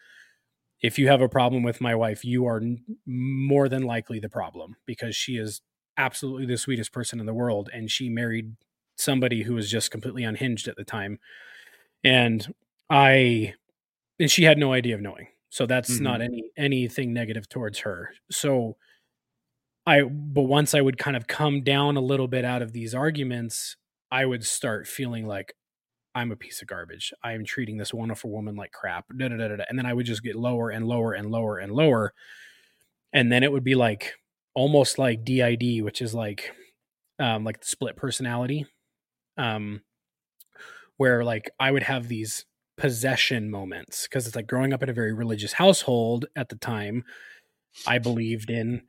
if 0.83 0.99
you 0.99 1.09
have 1.09 1.21
a 1.21 1.29
problem 1.29 1.63
with 1.63 1.81
my 1.81 1.95
wife, 1.95 2.25
you 2.25 2.47
are 2.47 2.61
more 3.07 3.69
than 3.69 3.85
likely 3.85 4.19
the 4.19 4.29
problem 4.29 4.77
because 4.85 5.15
she 5.15 5.37
is 5.37 5.63
absolutely 5.97 6.47
the 6.47 6.59
sweetest 6.59 6.93
person 6.93 7.21
in 7.21 7.27
the 7.27 7.35
world. 7.35 7.71
And 7.73 7.91
she 7.91 8.09
married 8.09 8.57
somebody 8.97 9.43
who 9.43 9.55
was 9.55 9.71
just 9.71 9.91
completely 9.91 10.25
unhinged 10.25 10.67
at 10.67 10.77
the 10.77 10.85
time. 10.85 11.21
And 12.03 12.53
I, 12.91 13.55
and 14.19 14.31
she 14.31 14.45
had 14.45 14.59
no 14.59 14.73
idea 14.73 14.97
of 14.97 15.01
knowing. 15.01 15.29
So 15.51 15.67
that's 15.67 15.95
mm-hmm. 15.95 16.05
not 16.05 16.21
any, 16.21 16.45
anything 16.57 17.13
negative 17.13 17.49
towards 17.49 17.81
her. 17.81 18.11
So 18.31 18.77
I, 19.87 20.03
but 20.03 20.43
once 20.43 20.75
I 20.75 20.81
would 20.81 20.99
kind 20.99 21.17
of 21.17 21.27
come 21.27 21.63
down 21.63 21.97
a 21.97 22.01
little 22.01 22.29
bit 22.29 22.45
out 22.45 22.63
of 22.63 22.73
these 22.73 22.95
arguments, 22.95 23.77
I 24.11 24.27
would 24.27 24.45
start 24.45 24.89
feeling 24.89 25.27
like, 25.27 25.55
I'm 26.15 26.33
a 26.33 26.37
piece 26.37 26.63
of 26.63 26.69
garbage. 26.69 27.13
I 27.23 27.33
am 27.33 27.45
treating 27.45 27.79
this 27.79 27.95
wonderful 27.95 28.31
woman 28.31 28.57
like 28.57 28.73
crap. 28.73 29.07
Da, 29.17 29.29
da, 29.29 29.37
da, 29.37 29.49
da, 29.49 29.65
and 29.69 29.79
then 29.79 29.87
I 29.87 29.95
would 29.95 30.07
just 30.07 30.23
get 30.23 30.37
lower 30.37 30.71
and 30.71 30.87
lower 30.87 31.13
and 31.15 31.31
lower 31.31 31.59
and 31.59 31.73
lower. 31.73 32.13
And 33.13 33.31
then 33.31 33.43
it 33.43 33.53
would 33.53 33.65
be 33.65 33.75
like 33.75 34.15
almost 34.55 34.99
like 34.99 35.25
DID, 35.25 35.83
which 35.83 36.03
is 36.03 36.15
like 36.15 36.53
um, 37.19 37.45
like 37.45 37.61
the 37.61 37.67
split 37.67 37.97
personality, 37.97 38.67
um, 39.37 39.83
where 40.97 41.25
like 41.25 41.51
I 41.59 41.71
would 41.71 41.85
have 41.85 42.09
these 42.09 42.45
possession 42.77 43.51
moments 43.51 44.05
because 44.05 44.27
it's 44.27 44.37
like 44.37 44.47
growing 44.47 44.73
up 44.73 44.83
in 44.83 44.89
a 44.89 44.95
very 44.95 45.13
religious 45.13 45.53
household 45.53 46.27
at 46.37 46.49
the 46.49 46.57
time. 46.57 47.05
I 47.87 47.99
believed 47.99 48.51
in, 48.51 48.83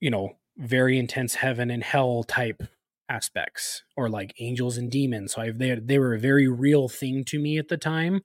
you 0.00 0.10
know, 0.10 0.36
very 0.56 0.98
intense 0.98 1.34
heaven 1.34 1.70
and 1.70 1.82
hell 1.82 2.22
type 2.22 2.62
aspects 3.08 3.82
or 3.96 4.08
like 4.08 4.34
angels 4.38 4.76
and 4.76 4.90
demons. 4.90 5.34
So 5.34 5.42
I 5.42 5.50
they 5.50 5.74
they 5.74 5.98
were 5.98 6.14
a 6.14 6.20
very 6.20 6.48
real 6.48 6.88
thing 6.88 7.24
to 7.26 7.38
me 7.38 7.58
at 7.58 7.68
the 7.68 7.76
time. 7.76 8.22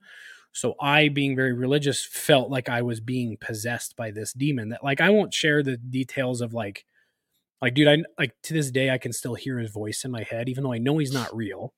So 0.52 0.74
I 0.80 1.08
being 1.08 1.34
very 1.34 1.52
religious 1.52 2.04
felt 2.04 2.50
like 2.50 2.68
I 2.68 2.82
was 2.82 3.00
being 3.00 3.36
possessed 3.40 3.96
by 3.96 4.10
this 4.10 4.32
demon 4.32 4.68
that 4.70 4.84
like 4.84 5.00
I 5.00 5.10
won't 5.10 5.32
share 5.32 5.62
the 5.62 5.76
details 5.76 6.40
of 6.40 6.52
like 6.52 6.84
like 7.60 7.74
dude 7.74 7.88
I 7.88 7.98
like 8.18 8.34
to 8.44 8.54
this 8.54 8.70
day 8.70 8.90
I 8.90 8.98
can 8.98 9.12
still 9.12 9.34
hear 9.34 9.58
his 9.58 9.70
voice 9.70 10.04
in 10.04 10.10
my 10.10 10.24
head 10.24 10.48
even 10.48 10.64
though 10.64 10.72
I 10.72 10.78
know 10.78 10.98
he's 10.98 11.12
not 11.12 11.34
real. 11.34 11.72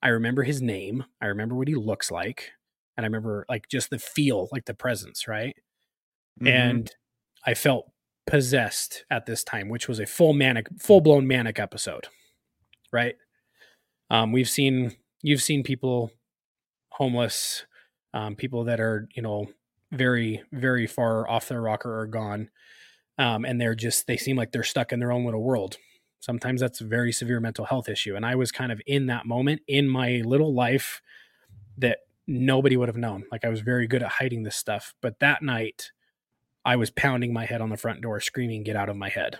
I 0.00 0.08
remember 0.08 0.44
his 0.44 0.62
name, 0.62 1.04
I 1.20 1.26
remember 1.26 1.56
what 1.56 1.66
he 1.66 1.74
looks 1.74 2.08
like, 2.08 2.52
and 2.96 3.04
I 3.04 3.08
remember 3.08 3.44
like 3.48 3.68
just 3.68 3.90
the 3.90 3.98
feel, 3.98 4.48
like 4.52 4.66
the 4.66 4.74
presence, 4.74 5.26
right? 5.26 5.56
Mm-hmm. 6.40 6.46
And 6.46 6.90
I 7.44 7.54
felt 7.54 7.90
possessed 8.24 9.04
at 9.10 9.26
this 9.26 9.42
time, 9.42 9.68
which 9.68 9.88
was 9.88 9.98
a 9.98 10.06
full 10.06 10.34
manic, 10.34 10.68
full 10.78 11.00
blown 11.00 11.26
manic 11.26 11.58
episode 11.58 12.06
right? 12.92 13.16
Um, 14.10 14.32
we've 14.32 14.48
seen 14.48 14.96
you've 15.22 15.42
seen 15.42 15.62
people 15.62 16.10
homeless, 16.90 17.64
um, 18.14 18.34
people 18.36 18.64
that 18.64 18.80
are 18.80 19.08
you 19.14 19.22
know 19.22 19.48
very 19.92 20.42
very 20.52 20.86
far 20.86 21.28
off 21.28 21.48
their 21.48 21.60
rocker 21.60 21.98
or 22.00 22.06
gone, 22.06 22.50
um, 23.18 23.44
and 23.44 23.60
they're 23.60 23.74
just 23.74 24.06
they 24.06 24.16
seem 24.16 24.36
like 24.36 24.52
they're 24.52 24.62
stuck 24.62 24.92
in 24.92 25.00
their 25.00 25.12
own 25.12 25.24
little 25.24 25.42
world. 25.42 25.76
Sometimes 26.20 26.60
that's 26.60 26.80
a 26.80 26.84
very 26.84 27.12
severe 27.12 27.40
mental 27.40 27.64
health 27.64 27.88
issue, 27.88 28.16
and 28.16 28.26
I 28.26 28.34
was 28.34 28.52
kind 28.52 28.72
of 28.72 28.80
in 28.86 29.06
that 29.06 29.26
moment 29.26 29.62
in 29.68 29.88
my 29.88 30.22
little 30.24 30.52
life 30.52 31.00
that 31.78 31.98
nobody 32.26 32.76
would 32.76 32.88
have 32.88 32.96
known. 32.96 33.24
Like 33.30 33.44
I 33.44 33.48
was 33.48 33.60
very 33.60 33.86
good 33.86 34.02
at 34.02 34.12
hiding 34.12 34.42
this 34.42 34.56
stuff, 34.56 34.94
but 35.00 35.20
that 35.20 35.42
night 35.42 35.92
I 36.64 36.76
was 36.76 36.90
pounding 36.90 37.32
my 37.32 37.46
head 37.46 37.60
on 37.60 37.70
the 37.70 37.76
front 37.76 38.00
door, 38.00 38.20
screaming, 38.20 38.64
"Get 38.64 38.76
out 38.76 38.88
of 38.88 38.96
my 38.96 39.08
head!" 39.08 39.38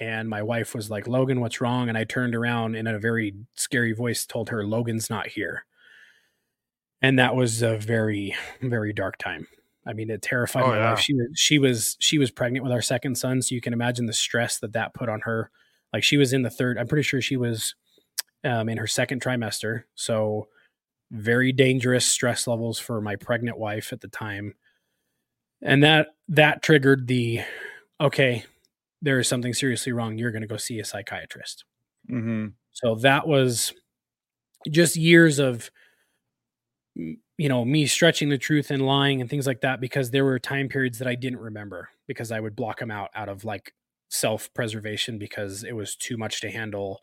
And 0.00 0.28
my 0.28 0.42
wife 0.42 0.74
was 0.74 0.90
like 0.90 1.08
logan 1.08 1.40
what's 1.40 1.60
wrong? 1.60 1.88
And 1.88 1.98
i 1.98 2.04
turned 2.04 2.34
around 2.34 2.76
and 2.76 2.88
in 2.88 2.94
a 2.94 2.98
very 2.98 3.34
scary 3.54 3.92
voice 3.92 4.26
told 4.26 4.48
her 4.50 4.64
logan's 4.64 5.10
not 5.10 5.26
here. 5.26 5.64
And 7.00 7.18
that 7.18 7.36
was 7.36 7.62
a 7.62 7.78
very 7.78 8.34
very 8.60 8.92
dark 8.92 9.18
time. 9.18 9.46
I 9.86 9.92
mean 9.92 10.10
it 10.10 10.22
terrified 10.22 10.64
oh, 10.64 10.68
my 10.68 10.76
yeah. 10.76 10.90
wife 10.90 11.00
she 11.00 11.14
was 11.14 11.28
she 11.34 11.58
was 11.58 11.96
she 12.00 12.18
was 12.18 12.30
pregnant 12.30 12.64
with 12.64 12.72
our 12.72 12.82
second 12.82 13.16
son 13.16 13.42
so 13.42 13.54
you 13.54 13.60
can 13.60 13.72
imagine 13.72 14.06
the 14.06 14.12
stress 14.12 14.58
that 14.58 14.72
that 14.72 14.94
put 14.94 15.08
on 15.08 15.20
her. 15.22 15.50
Like 15.92 16.04
she 16.04 16.16
was 16.16 16.32
in 16.32 16.42
the 16.42 16.50
third 16.50 16.78
i'm 16.78 16.86
pretty 16.86 17.02
sure 17.02 17.20
she 17.20 17.36
was 17.36 17.74
um, 18.44 18.68
in 18.68 18.78
her 18.78 18.86
second 18.86 19.20
trimester 19.22 19.84
so 19.94 20.48
very 21.10 21.52
dangerous 21.52 22.06
stress 22.06 22.46
levels 22.46 22.78
for 22.78 23.00
my 23.00 23.16
pregnant 23.16 23.58
wife 23.58 23.92
at 23.92 24.00
the 24.00 24.08
time. 24.08 24.54
And 25.62 25.82
that 25.82 26.08
that 26.28 26.62
triggered 26.62 27.06
the 27.06 27.40
okay 28.00 28.44
there 29.02 29.18
is 29.18 29.28
something 29.28 29.54
seriously 29.54 29.92
wrong, 29.92 30.18
you're 30.18 30.32
going 30.32 30.42
to 30.42 30.48
go 30.48 30.56
see 30.56 30.78
a 30.80 30.84
psychiatrist. 30.84 31.64
Mm-hmm. 32.10 32.48
So 32.72 32.96
that 32.96 33.26
was 33.26 33.72
just 34.70 34.96
years 34.96 35.38
of, 35.38 35.70
you 36.94 37.48
know, 37.48 37.64
me 37.64 37.86
stretching 37.86 38.28
the 38.28 38.38
truth 38.38 38.70
and 38.70 38.84
lying 38.84 39.20
and 39.20 39.30
things 39.30 39.46
like 39.46 39.60
that 39.60 39.80
because 39.80 40.10
there 40.10 40.24
were 40.24 40.38
time 40.38 40.68
periods 40.68 40.98
that 40.98 41.08
I 41.08 41.14
didn't 41.14 41.40
remember 41.40 41.90
because 42.06 42.32
I 42.32 42.40
would 42.40 42.56
block 42.56 42.80
them 42.80 42.90
out 42.90 43.10
out 43.14 43.28
of 43.28 43.44
like 43.44 43.72
self 44.08 44.52
preservation 44.54 45.18
because 45.18 45.62
it 45.62 45.72
was 45.72 45.94
too 45.94 46.16
much 46.16 46.40
to 46.40 46.50
handle 46.50 47.02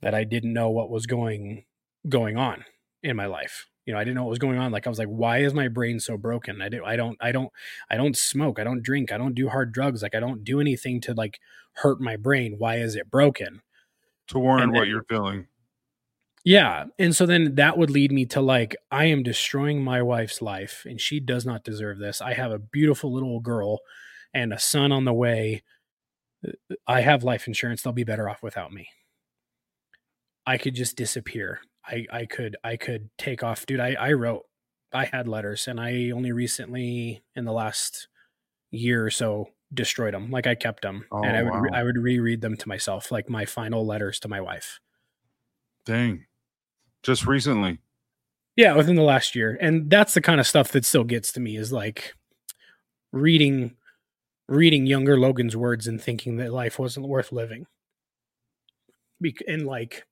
that 0.00 0.14
I 0.14 0.24
didn't 0.24 0.52
know 0.52 0.70
what 0.70 0.90
was 0.90 1.06
going 1.06 1.64
going 2.08 2.36
on 2.36 2.64
in 3.02 3.16
my 3.16 3.26
life 3.26 3.66
you 3.88 3.94
know, 3.94 3.98
I 3.98 4.04
didn't 4.04 4.16
know 4.16 4.24
what 4.24 4.30
was 4.30 4.38
going 4.38 4.58
on. 4.58 4.70
Like 4.70 4.86
I 4.86 4.90
was 4.90 4.98
like, 4.98 5.08
why 5.08 5.38
is 5.38 5.54
my 5.54 5.68
brain 5.68 5.98
so 5.98 6.18
broken? 6.18 6.60
I 6.60 6.68
do 6.68 6.84
I 6.84 6.94
don't 6.94 7.16
I 7.22 7.32
don't 7.32 7.50
I 7.90 7.96
don't 7.96 8.14
smoke, 8.14 8.60
I 8.60 8.64
don't 8.64 8.82
drink, 8.82 9.12
I 9.12 9.16
don't 9.16 9.34
do 9.34 9.48
hard 9.48 9.72
drugs, 9.72 10.02
like 10.02 10.14
I 10.14 10.20
don't 10.20 10.44
do 10.44 10.60
anything 10.60 11.00
to 11.00 11.14
like 11.14 11.40
hurt 11.72 11.98
my 11.98 12.16
brain. 12.16 12.56
Why 12.58 12.76
is 12.76 12.96
it 12.96 13.10
broken? 13.10 13.62
To 14.26 14.38
warn 14.38 14.72
what 14.72 14.88
you're 14.88 15.04
feeling. 15.04 15.46
Yeah. 16.44 16.84
And 16.98 17.16
so 17.16 17.24
then 17.24 17.54
that 17.54 17.78
would 17.78 17.88
lead 17.88 18.12
me 18.12 18.26
to 18.26 18.42
like, 18.42 18.76
I 18.90 19.06
am 19.06 19.22
destroying 19.22 19.82
my 19.82 20.02
wife's 20.02 20.42
life 20.42 20.84
and 20.86 21.00
she 21.00 21.18
does 21.18 21.46
not 21.46 21.64
deserve 21.64 21.98
this. 21.98 22.20
I 22.20 22.34
have 22.34 22.52
a 22.52 22.58
beautiful 22.58 23.10
little 23.10 23.40
girl 23.40 23.78
and 24.34 24.52
a 24.52 24.58
son 24.58 24.92
on 24.92 25.06
the 25.06 25.14
way. 25.14 25.62
I 26.86 27.00
have 27.00 27.24
life 27.24 27.46
insurance. 27.46 27.80
They'll 27.80 27.94
be 27.94 28.04
better 28.04 28.28
off 28.28 28.42
without 28.42 28.70
me. 28.70 28.90
I 30.46 30.58
could 30.58 30.74
just 30.74 30.94
disappear. 30.94 31.60
I 31.88 32.06
I 32.10 32.26
could 32.26 32.56
I 32.62 32.76
could 32.76 33.10
take 33.18 33.42
off, 33.42 33.66
dude. 33.66 33.80
I 33.80 33.94
I 33.94 34.12
wrote, 34.12 34.44
I 34.92 35.06
had 35.06 35.26
letters, 35.26 35.66
and 35.68 35.80
I 35.80 36.10
only 36.10 36.32
recently 36.32 37.22
in 37.34 37.44
the 37.44 37.52
last 37.52 38.08
year 38.70 39.04
or 39.04 39.10
so 39.10 39.48
destroyed 39.72 40.14
them. 40.14 40.30
Like 40.30 40.46
I 40.46 40.54
kept 40.54 40.82
them, 40.82 41.06
oh, 41.10 41.22
and 41.22 41.36
I 41.36 41.42
would 41.42 41.52
wow. 41.52 41.68
I 41.72 41.82
would 41.82 41.98
reread 41.98 42.40
them 42.40 42.56
to 42.56 42.68
myself, 42.68 43.10
like 43.10 43.28
my 43.28 43.44
final 43.44 43.86
letters 43.86 44.20
to 44.20 44.28
my 44.28 44.40
wife. 44.40 44.80
Dang, 45.84 46.26
just 47.02 47.26
recently. 47.26 47.78
Yeah, 48.56 48.74
within 48.74 48.96
the 48.96 49.02
last 49.02 49.34
year, 49.36 49.56
and 49.60 49.88
that's 49.88 50.14
the 50.14 50.20
kind 50.20 50.40
of 50.40 50.46
stuff 50.46 50.72
that 50.72 50.84
still 50.84 51.04
gets 51.04 51.32
to 51.32 51.40
me 51.40 51.56
is 51.56 51.72
like 51.72 52.14
reading 53.12 53.76
reading 54.48 54.86
younger 54.86 55.18
Logan's 55.18 55.56
words 55.56 55.86
and 55.86 56.00
thinking 56.00 56.38
that 56.38 56.52
life 56.52 56.78
wasn't 56.78 57.06
worth 57.06 57.32
living. 57.32 57.66
Be- 59.20 59.36
and 59.46 59.66
like 59.66 60.06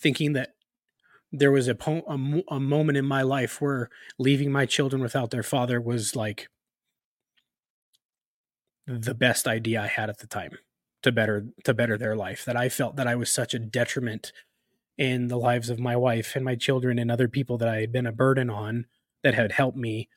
thinking 0.00 0.32
that 0.32 0.50
there 1.32 1.52
was 1.52 1.68
a, 1.68 1.74
po- 1.74 2.04
a, 2.08 2.54
a 2.54 2.60
moment 2.60 2.98
in 2.98 3.04
my 3.04 3.22
life 3.22 3.60
where 3.60 3.88
leaving 4.18 4.50
my 4.50 4.66
children 4.66 5.00
without 5.02 5.30
their 5.30 5.42
father 5.42 5.80
was 5.80 6.16
like 6.16 6.48
the 8.86 9.14
best 9.14 9.46
idea 9.46 9.82
I 9.82 9.86
had 9.86 10.10
at 10.10 10.18
the 10.18 10.26
time 10.26 10.58
to 11.02 11.12
better 11.12 11.46
to 11.64 11.72
better 11.72 11.96
their 11.96 12.16
life 12.16 12.44
that 12.44 12.56
I 12.56 12.68
felt 12.68 12.96
that 12.96 13.06
I 13.06 13.14
was 13.14 13.30
such 13.30 13.54
a 13.54 13.58
detriment 13.58 14.32
in 14.98 15.28
the 15.28 15.38
lives 15.38 15.70
of 15.70 15.78
my 15.78 15.96
wife 15.96 16.34
and 16.36 16.44
my 16.44 16.56
children 16.56 16.98
and 16.98 17.10
other 17.10 17.28
people 17.28 17.56
that 17.58 17.68
I 17.68 17.80
had 17.80 17.92
been 17.92 18.06
a 18.06 18.12
burden 18.12 18.50
on 18.50 18.86
that 19.22 19.34
had 19.34 19.52
helped 19.52 19.78
me 19.78 20.08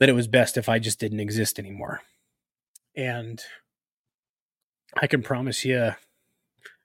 that 0.00 0.08
it 0.08 0.14
was 0.14 0.26
best 0.26 0.56
if 0.56 0.68
I 0.68 0.78
just 0.78 0.98
didn't 0.98 1.20
exist 1.20 1.58
anymore. 1.58 2.00
And 2.96 3.40
I 4.96 5.06
can 5.06 5.22
promise 5.22 5.64
you 5.64 5.92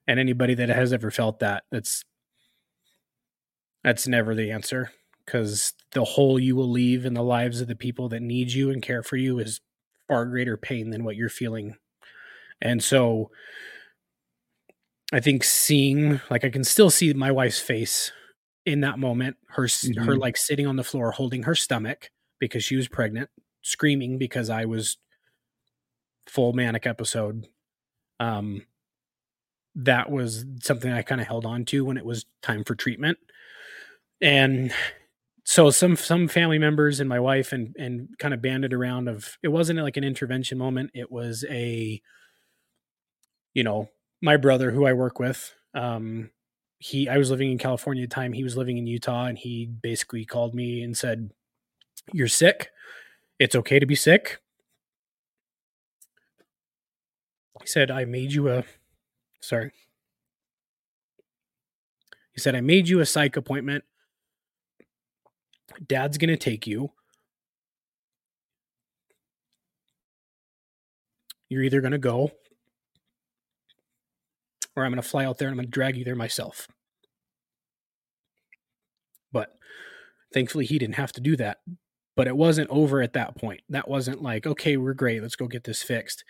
and 0.09 0.19
anybody 0.19 0.55
that 0.55 0.69
has 0.69 0.91
ever 0.91 1.11
felt 1.11 1.37
that 1.39 1.63
that's 1.71 2.03
that's 3.83 4.07
never 4.07 4.33
the 4.33 4.51
answer. 4.51 4.91
Because 5.23 5.73
the 5.91 6.03
hole 6.03 6.39
you 6.39 6.55
will 6.55 6.69
leave 6.69 7.05
in 7.05 7.13
the 7.13 7.21
lives 7.21 7.61
of 7.61 7.67
the 7.67 7.75
people 7.75 8.09
that 8.09 8.21
need 8.21 8.51
you 8.51 8.71
and 8.71 8.81
care 8.81 9.03
for 9.03 9.15
you 9.15 9.37
is 9.37 9.61
far 10.07 10.25
greater 10.25 10.57
pain 10.57 10.89
than 10.89 11.03
what 11.03 11.15
you're 11.15 11.29
feeling. 11.29 11.75
And 12.61 12.83
so 12.83 13.29
i 15.11 15.19
think 15.19 15.43
seeing 15.43 16.21
like 16.29 16.45
i 16.45 16.51
can 16.51 16.63
still 16.63 16.91
see 16.91 17.11
my 17.13 17.31
wife's 17.31 17.59
face 17.59 18.11
in 18.67 18.81
that 18.81 18.99
moment 18.99 19.37
her 19.47 19.63
mm-hmm. 19.63 20.03
her 20.03 20.15
like 20.15 20.37
sitting 20.37 20.67
on 20.67 20.75
the 20.75 20.83
floor 20.83 21.09
holding 21.09 21.41
her 21.41 21.55
stomach 21.55 22.11
because 22.39 22.63
she 22.63 22.75
was 22.75 22.87
pregnant 22.87 23.27
screaming 23.63 24.19
because 24.19 24.51
i 24.51 24.65
was 24.65 24.99
full 26.29 26.53
manic 26.53 26.85
episode. 26.85 27.47
Um 28.19 28.65
that 29.75 30.09
was 30.11 30.45
something 30.61 30.91
I 30.91 31.01
kind 31.01 31.21
of 31.21 31.27
held 31.27 31.45
on 31.45 31.65
to 31.65 31.85
when 31.85 31.97
it 31.97 32.05
was 32.05 32.25
time 32.41 32.63
for 32.63 32.75
treatment. 32.75 33.17
And 34.21 34.73
so 35.45 35.69
some 35.71 35.95
some 35.95 36.27
family 36.27 36.59
members 36.59 36.99
and 36.99 37.09
my 37.09 37.19
wife 37.19 37.53
and 37.53 37.75
and 37.77 38.09
kind 38.19 38.33
of 38.33 38.41
banded 38.41 38.73
around 38.73 39.07
of 39.07 39.37
it 39.43 39.47
wasn't 39.49 39.79
like 39.79 39.97
an 39.97 40.03
intervention 40.03 40.57
moment. 40.57 40.91
It 40.93 41.11
was 41.11 41.45
a 41.49 42.01
you 43.53 43.63
know, 43.63 43.89
my 44.21 44.37
brother 44.37 44.71
who 44.71 44.85
I 44.85 44.93
work 44.93 45.19
with, 45.19 45.53
um 45.73 46.31
he 46.79 47.09
I 47.09 47.17
was 47.17 47.29
living 47.29 47.51
in 47.51 47.57
California 47.57 48.03
at 48.03 48.09
the 48.09 48.15
time, 48.15 48.33
he 48.33 48.43
was 48.43 48.55
living 48.57 48.77
in 48.77 48.87
Utah 48.87 49.25
and 49.25 49.37
he 49.37 49.65
basically 49.65 50.25
called 50.25 50.55
me 50.55 50.81
and 50.81 50.97
said, 50.97 51.31
"You're 52.13 52.27
sick. 52.29 52.71
It's 53.39 53.55
okay 53.55 53.79
to 53.79 53.85
be 53.87 53.95
sick." 53.95 54.39
He 57.61 57.67
said, 57.67 57.91
"I 57.91 58.05
made 58.05 58.33
you 58.33 58.49
a 58.49 58.63
Sorry. 59.41 59.71
He 62.33 62.39
said, 62.41 62.55
I 62.55 62.61
made 62.61 62.87
you 62.87 62.99
a 62.99 63.05
psych 63.05 63.37
appointment. 63.37 63.83
Dad's 65.87 66.17
going 66.17 66.29
to 66.29 66.37
take 66.37 66.67
you. 66.67 66.91
You're 71.49 71.63
either 71.63 71.81
going 71.81 71.91
to 71.91 71.97
go 71.97 72.31
or 74.75 74.85
I'm 74.85 74.91
going 74.91 75.01
to 75.01 75.07
fly 75.07 75.25
out 75.25 75.37
there 75.37 75.47
and 75.47 75.53
I'm 75.53 75.57
going 75.57 75.67
to 75.67 75.71
drag 75.71 75.97
you 75.97 76.03
there 76.03 76.15
myself. 76.15 76.67
But 79.31 79.55
thankfully, 80.33 80.65
he 80.65 80.79
didn't 80.79 80.95
have 80.95 81.11
to 81.13 81.21
do 81.21 81.35
that. 81.37 81.59
But 82.15 82.27
it 82.27 82.35
wasn't 82.37 82.69
over 82.69 83.01
at 83.01 83.13
that 83.13 83.35
point. 83.37 83.61
That 83.69 83.87
wasn't 83.87 84.21
like, 84.21 84.45
okay, 84.45 84.77
we're 84.77 84.93
great. 84.93 85.21
Let's 85.21 85.35
go 85.35 85.47
get 85.47 85.63
this 85.63 85.81
fixed 85.81 86.23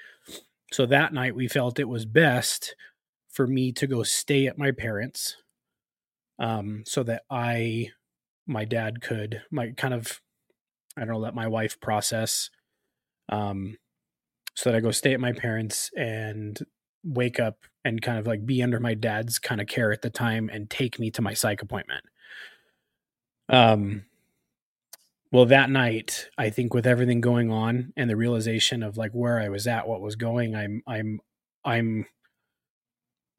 So 0.72 0.86
that 0.86 1.14
night 1.14 1.36
we 1.36 1.48
felt 1.48 1.80
it 1.80 1.88
was 1.90 2.06
best 2.06 2.76
for 3.30 3.48
me 3.48 3.72
to 3.74 3.88
go 3.88 4.04
stay 4.04 4.48
at 4.48 4.58
my 4.58 4.72
parents 4.72 5.38
um, 6.40 6.84
so 6.86 7.04
that 7.04 7.24
I, 7.30 7.90
my 8.48 8.66
dad 8.66 9.02
could, 9.02 9.42
my 9.52 9.72
kind 9.72 9.94
of, 9.94 10.22
I 10.98 11.02
don't 11.02 11.10
know, 11.10 11.20
let 11.20 11.36
my 11.36 11.48
wife 11.48 11.80
process. 11.80 12.50
Um, 13.30 13.78
so 14.56 14.72
that 14.72 14.78
I 14.78 14.82
go 14.82 14.92
stay 14.92 15.14
at 15.14 15.20
my 15.20 15.32
parents 15.32 15.92
and 15.96 16.60
wake 17.04 17.40
up 17.40 17.60
and 17.86 18.02
kind 18.02 18.18
of 18.18 18.28
like 18.28 18.46
be 18.46 18.62
under 18.62 18.80
my 18.80 18.94
dad's 18.94 19.40
kind 19.40 19.62
of 19.62 19.68
care 19.68 19.92
at 19.92 20.02
the 20.02 20.10
time 20.10 20.50
and 20.52 20.70
take 20.70 21.00
me 21.00 21.12
to 21.12 21.22
my 21.22 21.34
psych 21.34 21.62
appointment. 21.62 22.04
Um, 23.48 24.06
well, 25.32 25.46
that 25.46 25.70
night, 25.70 26.28
I 26.38 26.50
think 26.50 26.74
with 26.74 26.88
everything 26.88 27.22
going 27.22 27.52
on 27.52 27.94
and 27.96 28.10
the 28.10 28.18
realization 28.18 28.84
of 28.84 28.98
like 28.98 29.12
where 29.12 29.40
I 29.40 29.50
was 29.50 29.68
at, 29.68 29.88
what 29.88 30.02
was 30.02 30.16
going, 30.16 30.56
I'm, 30.56 30.82
I'm, 30.88 31.22
I'm 31.64 32.06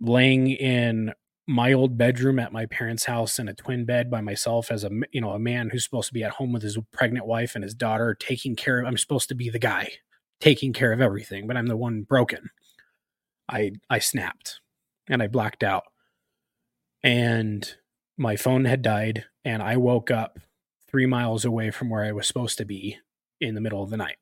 laying 0.00 0.48
in 0.48 1.12
my 1.46 1.72
old 1.72 1.98
bedroom 1.98 2.38
at 2.38 2.52
my 2.52 2.64
parents' 2.66 3.06
house 3.06 3.38
in 3.38 3.48
a 3.48 3.54
twin 3.54 3.84
bed 3.84 4.10
by 4.10 4.20
myself 4.20 4.70
as 4.70 4.84
a 4.84 4.90
you 5.12 5.20
know 5.20 5.30
a 5.30 5.38
man 5.38 5.70
who's 5.70 5.84
supposed 5.84 6.08
to 6.08 6.14
be 6.14 6.22
at 6.22 6.32
home 6.32 6.52
with 6.52 6.62
his 6.62 6.78
pregnant 6.92 7.26
wife 7.26 7.54
and 7.54 7.64
his 7.64 7.74
daughter 7.74 8.14
taking 8.14 8.54
care 8.54 8.80
of 8.80 8.86
I'm 8.86 8.96
supposed 8.96 9.28
to 9.28 9.34
be 9.34 9.50
the 9.50 9.58
guy 9.58 9.90
taking 10.40 10.72
care 10.72 10.92
of 10.92 11.00
everything 11.00 11.46
but 11.46 11.56
I'm 11.56 11.66
the 11.66 11.76
one 11.76 12.02
broken. 12.02 12.50
I 13.48 13.72
I 13.88 13.98
snapped 13.98 14.60
and 15.08 15.22
I 15.22 15.26
blacked 15.26 15.64
out. 15.64 15.84
And 17.02 17.74
my 18.16 18.36
phone 18.36 18.64
had 18.66 18.82
died 18.82 19.24
and 19.44 19.62
I 19.62 19.76
woke 19.76 20.10
up 20.10 20.38
3 20.88 21.06
miles 21.06 21.44
away 21.44 21.70
from 21.70 21.90
where 21.90 22.04
I 22.04 22.12
was 22.12 22.26
supposed 22.26 22.58
to 22.58 22.64
be 22.64 22.98
in 23.40 23.54
the 23.54 23.60
middle 23.60 23.82
of 23.82 23.90
the 23.90 23.96
night. 23.96 24.18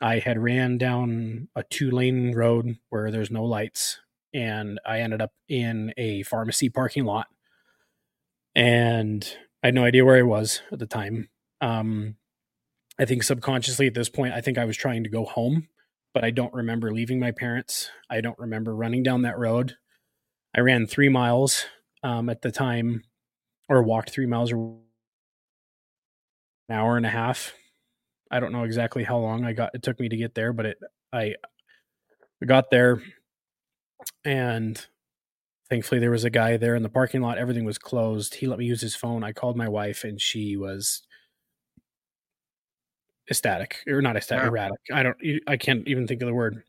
I 0.00 0.18
had 0.18 0.38
ran 0.38 0.78
down 0.78 1.48
a 1.56 1.64
two 1.64 1.90
lane 1.90 2.34
road 2.34 2.76
where 2.90 3.10
there's 3.10 3.30
no 3.30 3.44
lights 3.44 3.98
and 4.36 4.78
I 4.84 5.00
ended 5.00 5.22
up 5.22 5.32
in 5.48 5.94
a 5.96 6.22
pharmacy 6.24 6.68
parking 6.68 7.06
lot. 7.06 7.26
And 8.54 9.26
I 9.62 9.68
had 9.68 9.74
no 9.74 9.84
idea 9.84 10.04
where 10.04 10.18
I 10.18 10.22
was 10.22 10.60
at 10.70 10.78
the 10.78 10.86
time. 10.86 11.30
Um, 11.62 12.16
I 12.98 13.06
think 13.06 13.22
subconsciously 13.22 13.86
at 13.86 13.94
this 13.94 14.10
point, 14.10 14.34
I 14.34 14.42
think 14.42 14.58
I 14.58 14.66
was 14.66 14.76
trying 14.76 15.04
to 15.04 15.10
go 15.10 15.24
home, 15.24 15.68
but 16.12 16.22
I 16.22 16.30
don't 16.30 16.52
remember 16.52 16.92
leaving 16.92 17.18
my 17.18 17.30
parents. 17.30 17.90
I 18.10 18.20
don't 18.20 18.38
remember 18.38 18.76
running 18.76 19.02
down 19.02 19.22
that 19.22 19.38
road. 19.38 19.74
I 20.54 20.60
ran 20.60 20.86
three 20.86 21.08
miles 21.08 21.64
um, 22.02 22.28
at 22.28 22.42
the 22.42 22.52
time, 22.52 23.04
or 23.70 23.82
walked 23.82 24.10
three 24.10 24.26
miles 24.26 24.52
or 24.52 24.76
an 26.68 26.76
hour 26.76 26.98
and 26.98 27.06
a 27.06 27.10
half. 27.10 27.54
I 28.30 28.40
don't 28.40 28.52
know 28.52 28.64
exactly 28.64 29.02
how 29.02 29.16
long 29.18 29.46
I 29.46 29.54
got. 29.54 29.74
It 29.74 29.82
took 29.82 29.98
me 29.98 30.10
to 30.10 30.16
get 30.16 30.34
there, 30.34 30.52
but 30.52 30.66
it 30.66 30.78
I 31.10 31.36
I 32.42 32.46
got 32.46 32.70
there, 32.70 33.02
and 34.24 34.86
thankfully 35.68 36.00
there 36.00 36.10
was 36.10 36.24
a 36.24 36.30
guy 36.30 36.56
there 36.56 36.74
in 36.74 36.82
the 36.82 36.88
parking 36.88 37.20
lot 37.20 37.38
everything 37.38 37.64
was 37.64 37.78
closed 37.78 38.34
he 38.34 38.46
let 38.46 38.58
me 38.58 38.64
use 38.64 38.80
his 38.80 38.94
phone 38.94 39.24
i 39.24 39.32
called 39.32 39.56
my 39.56 39.68
wife 39.68 40.04
and 40.04 40.20
she 40.20 40.56
was 40.56 41.02
ecstatic 43.30 43.78
or 43.88 44.00
not 44.00 44.16
ecstatic 44.16 44.46
erratic 44.46 44.78
i 44.92 45.02
don't 45.02 45.16
i 45.46 45.56
can't 45.56 45.86
even 45.88 46.06
think 46.06 46.22
of 46.22 46.26
the 46.26 46.34
word. 46.34 46.62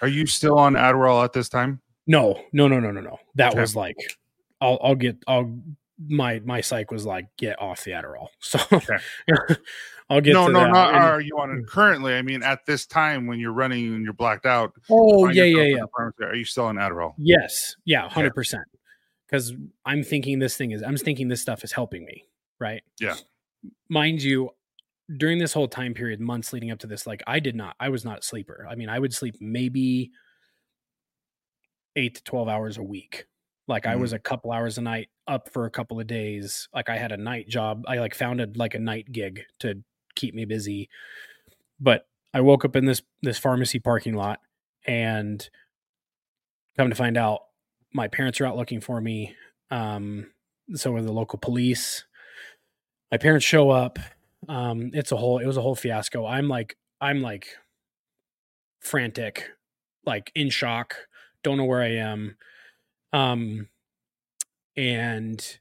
Are 0.00 0.08
you 0.08 0.26
still 0.26 0.58
on 0.58 0.74
adderall 0.74 1.24
at 1.24 1.32
this 1.32 1.48
time? 1.48 1.80
No 2.06 2.40
no 2.52 2.68
no 2.68 2.78
no 2.78 2.90
no 2.90 3.00
no 3.00 3.18
that 3.36 3.52
okay. 3.52 3.60
was 3.60 3.74
like 3.74 3.96
i'll 4.60 4.78
i'll 4.82 4.94
get 4.94 5.16
i'll 5.26 5.56
my 6.08 6.40
my 6.44 6.60
psych 6.60 6.90
was 6.90 7.04
like 7.04 7.26
get 7.36 7.60
off 7.60 7.84
the 7.84 7.90
adderall 7.90 8.28
so 8.40 8.58
okay. 8.72 8.96
I'll 10.10 10.20
get 10.20 10.34
no, 10.34 10.46
no, 10.46 10.60
that. 10.60 10.72
not 10.72 10.94
and, 10.94 11.04
are 11.04 11.20
you 11.22 11.38
on 11.38 11.50
it 11.58 11.66
currently? 11.66 12.14
I 12.14 12.20
mean, 12.20 12.42
at 12.42 12.66
this 12.66 12.84
time 12.84 13.26
when 13.26 13.40
you're 13.40 13.52
running 13.52 13.94
and 13.94 14.04
you're 14.04 14.12
blacked 14.12 14.44
out. 14.44 14.74
Oh 14.90 15.28
yeah, 15.28 15.44
yeah, 15.44 15.62
yeah. 15.62 16.26
Are 16.26 16.34
you 16.34 16.44
still 16.44 16.66
on 16.66 16.76
Adderall? 16.76 17.14
Yes, 17.16 17.76
yeah, 17.86 18.08
hundred 18.10 18.34
percent. 18.34 18.64
Because 19.26 19.54
I'm 19.86 20.02
thinking 20.02 20.38
this 20.38 20.56
thing 20.56 20.72
is, 20.72 20.82
I'm 20.82 20.98
thinking 20.98 21.28
this 21.28 21.40
stuff 21.40 21.64
is 21.64 21.72
helping 21.72 22.04
me, 22.04 22.26
right? 22.60 22.82
Yeah. 23.00 23.14
Mind 23.88 24.22
you, 24.22 24.50
during 25.16 25.38
this 25.38 25.54
whole 25.54 25.68
time 25.68 25.94
period, 25.94 26.20
months 26.20 26.52
leading 26.52 26.70
up 26.70 26.80
to 26.80 26.86
this, 26.86 27.06
like 27.06 27.22
I 27.26 27.40
did 27.40 27.56
not, 27.56 27.74
I 27.80 27.88
was 27.88 28.04
not 28.04 28.18
a 28.18 28.22
sleeper. 28.22 28.66
I 28.70 28.74
mean, 28.74 28.90
I 28.90 28.98
would 28.98 29.14
sleep 29.14 29.36
maybe 29.40 30.10
eight 31.96 32.16
to 32.16 32.24
twelve 32.24 32.48
hours 32.48 32.76
a 32.76 32.82
week. 32.82 33.26
Like 33.68 33.84
mm-hmm. 33.84 33.92
I 33.92 33.96
was 33.96 34.12
a 34.12 34.18
couple 34.18 34.52
hours 34.52 34.78
a 34.78 34.82
night 34.82 35.08
up 35.26 35.48
for 35.52 35.66
a 35.66 35.70
couple 35.70 36.00
of 36.00 36.06
days. 36.06 36.68
Like 36.74 36.88
I 36.88 36.96
had 36.96 37.12
a 37.12 37.16
night 37.16 37.48
job. 37.48 37.84
I 37.86 37.96
like 37.98 38.14
founded 38.14 38.56
like 38.56 38.74
a 38.74 38.78
night 38.78 39.10
gig 39.10 39.42
to 39.60 39.82
keep 40.14 40.34
me 40.34 40.44
busy. 40.44 40.88
But 41.80 42.06
I 42.34 42.40
woke 42.40 42.64
up 42.64 42.76
in 42.76 42.84
this 42.84 43.02
this 43.22 43.38
pharmacy 43.38 43.78
parking 43.78 44.14
lot 44.14 44.40
and 44.86 45.48
come 46.76 46.88
to 46.88 46.96
find 46.96 47.16
out 47.16 47.42
my 47.92 48.08
parents 48.08 48.40
are 48.40 48.46
out 48.46 48.56
looking 48.56 48.80
for 48.80 49.00
me. 49.00 49.36
Um, 49.70 50.30
so 50.74 50.94
are 50.96 51.02
the 51.02 51.12
local 51.12 51.38
police. 51.38 52.04
My 53.10 53.18
parents 53.18 53.44
show 53.44 53.70
up. 53.70 53.98
Um, 54.48 54.90
it's 54.92 55.12
a 55.12 55.16
whole 55.16 55.38
it 55.38 55.46
was 55.46 55.56
a 55.56 55.62
whole 55.62 55.74
fiasco. 55.74 56.26
I'm 56.26 56.48
like 56.48 56.76
I'm 57.00 57.20
like 57.20 57.46
frantic, 58.80 59.50
like 60.04 60.32
in 60.34 60.50
shock, 60.50 60.96
don't 61.42 61.58
know 61.58 61.64
where 61.64 61.82
I 61.82 61.96
am. 61.96 62.36
Um 63.12 63.68
and 64.76 65.58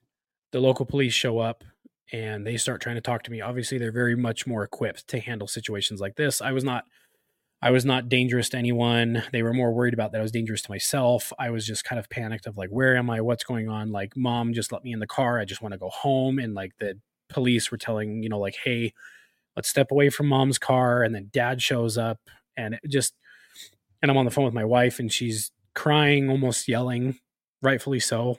the 0.51 0.59
local 0.59 0.85
police 0.85 1.13
show 1.13 1.39
up 1.39 1.63
and 2.11 2.45
they 2.45 2.57
start 2.57 2.81
trying 2.81 2.95
to 2.95 3.01
talk 3.01 3.23
to 3.23 3.31
me. 3.31 3.41
Obviously, 3.41 3.77
they're 3.77 3.91
very 3.91 4.15
much 4.15 4.45
more 4.45 4.63
equipped 4.63 5.07
to 5.07 5.19
handle 5.19 5.47
situations 5.47 6.01
like 6.01 6.15
this. 6.15 6.41
I 6.41 6.51
was 6.51 6.63
not 6.63 6.85
I 7.61 7.71
was 7.71 7.85
not 7.85 8.09
dangerous 8.09 8.49
to 8.49 8.57
anyone. 8.57 9.23
They 9.31 9.43
were 9.43 9.53
more 9.53 9.71
worried 9.71 9.93
about 9.93 10.11
that 10.11 10.19
I 10.19 10.23
was 10.23 10.31
dangerous 10.31 10.63
to 10.63 10.71
myself. 10.71 11.31
I 11.37 11.51
was 11.51 11.65
just 11.65 11.83
kind 11.83 11.99
of 11.99 12.09
panicked 12.09 12.47
of 12.47 12.57
like, 12.57 12.69
where 12.69 12.97
am 12.97 13.09
I? 13.09 13.21
What's 13.21 13.43
going 13.43 13.69
on? 13.69 13.91
Like, 13.91 14.17
mom 14.17 14.53
just 14.53 14.71
let 14.71 14.83
me 14.83 14.93
in 14.93 14.99
the 14.99 15.07
car. 15.07 15.39
I 15.39 15.45
just 15.45 15.61
want 15.61 15.73
to 15.73 15.77
go 15.77 15.89
home. 15.89 16.39
And 16.39 16.55
like 16.55 16.71
the 16.79 16.99
police 17.29 17.69
were 17.69 17.77
telling, 17.77 18.23
you 18.23 18.29
know, 18.29 18.39
like, 18.39 18.55
hey, 18.63 18.93
let's 19.55 19.69
step 19.69 19.91
away 19.91 20.09
from 20.09 20.27
mom's 20.27 20.57
car. 20.57 21.03
And 21.03 21.13
then 21.13 21.29
dad 21.31 21.61
shows 21.61 21.97
up 21.99 22.19
and 22.57 22.75
it 22.75 22.81
just, 22.89 23.13
and 24.01 24.09
I'm 24.09 24.17
on 24.17 24.25
the 24.25 24.31
phone 24.31 24.45
with 24.45 24.53
my 24.55 24.65
wife 24.65 24.99
and 24.99 25.11
she's 25.11 25.51
crying, 25.75 26.29
almost 26.31 26.67
yelling, 26.67 27.19
rightfully 27.61 27.99
so 27.99 28.37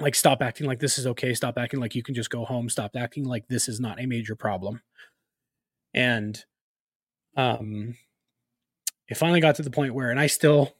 like 0.00 0.14
stop 0.14 0.42
acting 0.42 0.66
like 0.66 0.80
this 0.80 0.98
is 0.98 1.06
okay 1.06 1.34
stop 1.34 1.58
acting 1.58 1.80
like 1.80 1.94
you 1.94 2.02
can 2.02 2.14
just 2.14 2.30
go 2.30 2.44
home 2.44 2.68
stop 2.68 2.96
acting 2.96 3.24
like 3.24 3.46
this 3.48 3.68
is 3.68 3.80
not 3.80 4.00
a 4.00 4.06
major 4.06 4.34
problem. 4.34 4.80
And 5.92 6.42
um 7.36 7.96
it 9.08 9.16
finally 9.16 9.40
got 9.40 9.56
to 9.56 9.62
the 9.62 9.70
point 9.70 9.94
where 9.94 10.10
and 10.10 10.20
i 10.20 10.26
still 10.26 10.74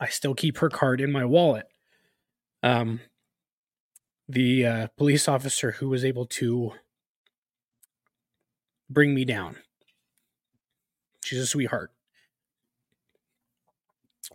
i 0.00 0.08
still 0.08 0.34
keep 0.34 0.58
her 0.58 0.68
card 0.68 1.00
in 1.00 1.12
my 1.12 1.24
wallet. 1.24 1.66
Um 2.62 3.00
the 4.30 4.66
uh, 4.66 4.86
police 4.98 5.26
officer 5.26 5.72
who 5.72 5.88
was 5.88 6.04
able 6.04 6.26
to 6.26 6.72
bring 8.90 9.14
me 9.14 9.24
down. 9.24 9.56
She's 11.24 11.38
a 11.38 11.46
sweetheart 11.46 11.90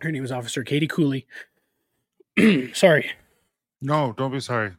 her 0.00 0.10
name 0.10 0.24
is 0.24 0.32
officer 0.32 0.62
katie 0.62 0.88
cooley 0.88 1.26
sorry. 2.72 3.12
No, 3.80 4.14
don't 4.16 4.32
be 4.32 4.40
sorry. 4.40 4.72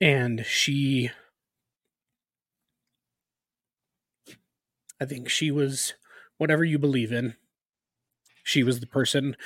And 0.00 0.44
she, 0.46 1.10
I 5.00 5.04
think 5.04 5.28
she 5.28 5.50
was 5.50 5.94
whatever 6.38 6.64
you 6.64 6.78
believe 6.78 7.12
in. 7.12 7.34
She 8.44 8.62
was 8.62 8.80
the 8.80 8.86
person 8.86 9.36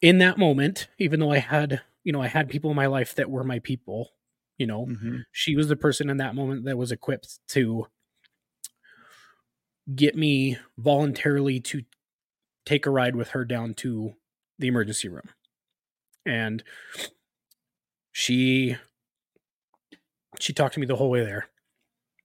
in 0.00 0.18
that 0.18 0.38
moment, 0.38 0.88
even 0.98 1.20
though 1.20 1.32
I 1.32 1.38
had, 1.38 1.80
you 2.04 2.12
know, 2.12 2.22
I 2.22 2.28
had 2.28 2.48
people 2.48 2.70
in 2.70 2.76
my 2.76 2.86
life 2.86 3.14
that 3.16 3.30
were 3.30 3.42
my 3.42 3.58
people, 3.58 4.10
you 4.58 4.66
know, 4.66 4.86
mm-hmm. 4.86 5.18
she 5.32 5.56
was 5.56 5.68
the 5.68 5.76
person 5.76 6.08
in 6.08 6.18
that 6.18 6.34
moment 6.34 6.64
that 6.66 6.78
was 6.78 6.92
equipped 6.92 7.40
to 7.48 7.86
get 9.94 10.14
me 10.14 10.58
voluntarily 10.78 11.60
to 11.60 11.82
take 12.66 12.84
a 12.84 12.90
ride 12.90 13.16
with 13.16 13.30
her 13.30 13.44
down 13.44 13.72
to 13.74 14.14
the 14.58 14.66
emergency 14.66 15.08
room. 15.08 15.30
And 16.26 16.62
she 18.12 18.76
she 20.38 20.52
talked 20.52 20.74
to 20.74 20.80
me 20.80 20.86
the 20.86 20.96
whole 20.96 21.10
way 21.10 21.24
there. 21.24 21.48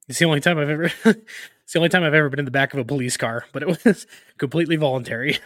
It's 0.09 0.19
the 0.19 0.25
only 0.25 0.41
time 0.41 0.57
I've 0.57 0.69
ever 0.69 0.91
it's 1.05 1.73
the 1.73 1.79
only 1.79 1.89
time 1.89 2.03
I've 2.03 2.13
ever 2.13 2.29
been 2.29 2.39
in 2.39 2.45
the 2.45 2.51
back 2.51 2.73
of 2.73 2.79
a 2.79 2.85
police 2.85 3.15
car, 3.15 3.45
but 3.53 3.63
it 3.63 3.85
was 3.85 4.07
completely 4.37 4.75
voluntary. 4.75 5.37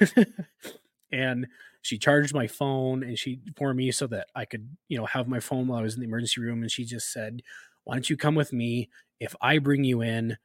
and 1.12 1.48
she 1.82 1.98
charged 2.00 2.34
my 2.34 2.48
phone 2.48 3.04
and 3.04 3.20
she 3.20 3.42
for 3.58 3.74
me 3.74 3.92
so 3.92 4.08
that 4.08 4.28
I 4.34 4.46
could, 4.46 4.76
you 4.88 4.98
know, 4.98 5.06
have 5.06 5.28
my 5.28 5.40
phone 5.40 5.68
while 5.68 5.80
I 5.80 5.84
was 5.84 5.94
in 5.94 6.00
the 6.00 6.08
emergency 6.08 6.42
room 6.42 6.62
and 6.62 6.72
she 6.72 6.86
just 6.86 7.12
said, 7.12 7.42
"Why 7.84 7.96
don't 7.96 8.10
you 8.10 8.18
come 8.18 8.36
with 8.36 8.54
me? 8.54 8.90
If 9.20 9.36
I 9.42 9.60
bring 9.60 9.84
you 9.84 10.02
in, 10.02 10.38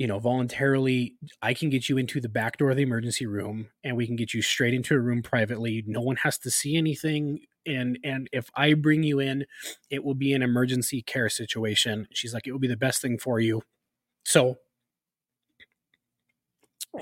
you 0.00 0.06
know, 0.06 0.18
voluntarily, 0.18 1.14
I 1.42 1.52
can 1.52 1.68
get 1.68 1.90
you 1.90 1.98
into 1.98 2.22
the 2.22 2.28
back 2.30 2.56
door 2.56 2.70
of 2.70 2.78
the 2.78 2.82
emergency 2.82 3.26
room 3.26 3.68
and 3.84 3.98
we 3.98 4.06
can 4.06 4.16
get 4.16 4.32
you 4.32 4.40
straight 4.40 4.72
into 4.72 4.94
a 4.94 4.98
room 4.98 5.22
privately. 5.22 5.84
No 5.86 6.00
one 6.00 6.16
has 6.16 6.38
to 6.38 6.50
see 6.50 6.78
anything. 6.78 7.40
And 7.66 7.98
and 8.02 8.26
if 8.32 8.48
I 8.54 8.72
bring 8.72 9.02
you 9.02 9.20
in, 9.20 9.44
it 9.90 10.02
will 10.02 10.14
be 10.14 10.32
an 10.32 10.40
emergency 10.40 11.02
care 11.02 11.28
situation. 11.28 12.08
She's 12.14 12.32
like, 12.32 12.46
it 12.46 12.52
will 12.52 12.58
be 12.58 12.66
the 12.66 12.78
best 12.78 13.02
thing 13.02 13.18
for 13.18 13.40
you. 13.40 13.60
So 14.24 14.56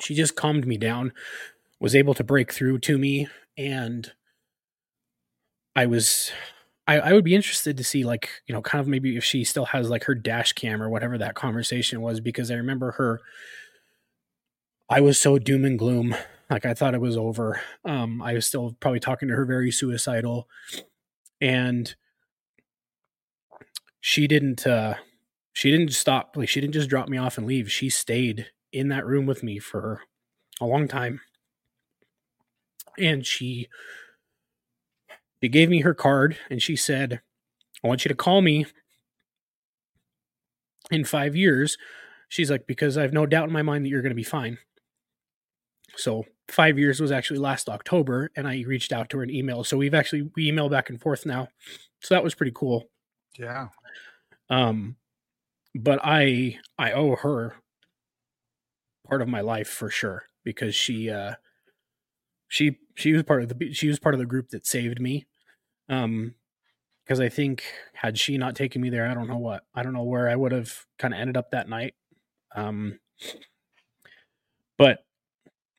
she 0.01 0.17
just 0.17 0.35
calmed 0.35 0.67
me 0.67 0.77
down, 0.77 1.13
was 1.79 1.95
able 1.95 2.15
to 2.15 2.25
break 2.25 2.53
through 2.53 2.81
to 2.81 2.99
me, 2.99 3.29
and 3.57 4.11
I 5.77 5.87
was 5.87 6.33
I, 6.88 7.01
I 7.01 7.12
would 7.12 7.24
be 7.24 7.37
interested 7.37 7.77
to 7.77 7.85
see 7.85 8.05
like, 8.05 8.31
you 8.48 8.55
know, 8.55 8.62
kind 8.62 8.81
of 8.81 8.88
maybe 8.88 9.16
if 9.16 9.24
she 9.24 9.44
still 9.44 9.66
has 9.66 9.90
like 9.90 10.05
her 10.05 10.16
dash 10.16 10.55
cam 10.55 10.83
or 10.83 10.90
whatever 10.90 11.18
that 11.18 11.37
conversation 11.37 12.01
was, 12.01 12.20
because 12.20 12.51
I 12.51 12.55
remember 12.55 12.92
her 12.92 13.20
I 14.88 15.01
was 15.01 15.20
so 15.20 15.38
doom 15.38 15.64
and 15.64 15.79
gloom. 15.79 16.14
Like 16.51 16.64
I 16.64 16.72
thought 16.74 16.94
it 16.94 17.01
was 17.01 17.16
over. 17.16 17.61
Um, 17.85 18.22
I 18.22 18.33
was 18.35 18.46
still 18.46 18.74
probably 18.81 19.01
talking 19.01 19.29
to 19.29 19.35
her 19.35 19.44
very 19.44 19.70
suicidal. 19.70 20.48
And 21.40 21.94
she 24.01 24.27
didn't 24.27 24.66
uh 24.66 24.94
she 25.53 25.70
didn't 25.70 25.92
stop 25.92 26.37
like 26.37 26.48
she 26.48 26.61
didn't 26.61 26.74
just 26.74 26.88
drop 26.88 27.09
me 27.09 27.18
off 27.18 27.38
and 27.38 27.46
leave. 27.46 27.70
She 27.70 27.90
stayed 27.90 28.46
in 28.72 28.88
that 28.88 29.07
room 29.07 29.27
with 29.27 29.42
me 29.42 29.59
for 29.59 30.03
a 30.61 30.66
long 30.66 30.88
time. 30.88 31.20
And 32.98 33.24
she 33.27 33.68
she 35.42 35.48
gave 35.48 35.68
me 35.68 35.81
her 35.81 35.94
card 35.94 36.37
and 36.51 36.62
she 36.62 36.77
said, 36.77 37.20
I 37.83 37.88
want 37.88 38.05
you 38.05 38.09
to 38.09 38.14
call 38.14 38.40
me 38.42 38.66
in 40.90 41.05
five 41.05 41.37
years. 41.37 41.79
She's 42.29 42.51
like, 42.51 42.66
because 42.66 42.98
I 42.98 43.03
have 43.03 43.12
no 43.12 43.27
doubt 43.27 43.48
in 43.48 43.53
my 43.53 43.62
mind 43.62 43.85
that 43.85 43.90
you're 43.90 44.03
going 44.03 44.11
to 44.11 44.16
be 44.16 44.22
fine. 44.22 44.59
So 45.96 46.24
five 46.48 46.79
years 46.79 47.01
was 47.01 47.12
actually 47.12 47.40
last 47.40 47.68
October, 47.68 48.31
and 48.37 48.46
I 48.46 48.62
reached 48.66 48.92
out 48.92 49.11
to 49.11 49.18
her 49.18 49.22
an 49.22 49.31
email. 49.31 49.64
So 49.64 49.77
we've 49.77 49.94
actually 49.94 50.31
we 50.37 50.48
email 50.48 50.68
back 50.68 50.90
and 50.90 51.01
forth 51.01 51.27
now. 51.27 51.48
So 52.01 52.14
that 52.14 52.24
was 52.24 52.35
pretty 52.35 52.53
cool. 52.55 52.88
Yeah. 53.38 53.68
Um, 54.51 54.96
but 55.74 56.01
I 56.03 56.59
I 56.79 56.92
owe 56.92 57.16
her 57.16 57.57
part 59.09 59.22
of 59.22 59.29
my 59.29 59.40
life 59.40 59.68
for 59.68 59.90
sure 59.90 60.24
because 60.44 60.74
she 60.74 61.11
uh 61.11 61.35
she 62.48 62.79
she 62.99 63.13
was 63.13 63.23
part 63.23 63.43
of 63.43 63.49
the 63.49 63.73
she 63.73 63.89
was 63.89 63.99
part 63.99 64.15
of 64.15 64.19
the 64.19 64.27
group 64.27 64.51
that 64.51 64.67
saved 64.67 65.01
me. 65.01 65.27
Um 65.89 66.35
because 67.05 67.21
i 67.21 67.29
think 67.31 67.65
had 67.95 68.19
she 68.19 68.37
not 68.37 68.55
taken 68.55 68.83
me 68.83 68.91
there 68.91 69.07
i 69.09 69.15
don't 69.15 69.29
know 69.29 69.39
what 69.39 69.65
i 69.75 69.83
don't 69.83 69.95
know 69.95 70.03
where 70.03 70.29
i 70.29 70.37
would 70.37 70.53
have 70.53 70.85
kind 70.99 71.15
of 71.15 71.21
ended 71.21 71.37
up 71.39 71.51
that 71.51 71.69
night. 71.69 71.95
Um 72.55 72.99
but 74.77 75.01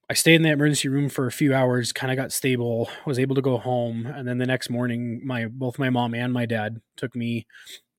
i 0.09 0.13
stayed 0.13 0.35
in 0.35 0.41
the 0.41 0.49
emergency 0.49 0.87
room 0.87 1.09
for 1.09 1.27
a 1.27 1.31
few 1.31 1.53
hours 1.53 1.91
kind 1.91 2.11
of 2.11 2.17
got 2.17 2.31
stable 2.31 2.89
was 3.05 3.19
able 3.19 3.35
to 3.35 3.41
go 3.41 3.57
home 3.57 4.05
and 4.07 4.27
then 4.27 4.37
the 4.37 4.45
next 4.47 4.69
morning 4.69 5.21
my 5.25 5.45
both 5.45 5.79
my 5.79 5.89
mom 5.89 6.13
and 6.15 6.33
my 6.33 6.45
dad 6.45 6.81
took 6.97 7.15
me 7.15 7.45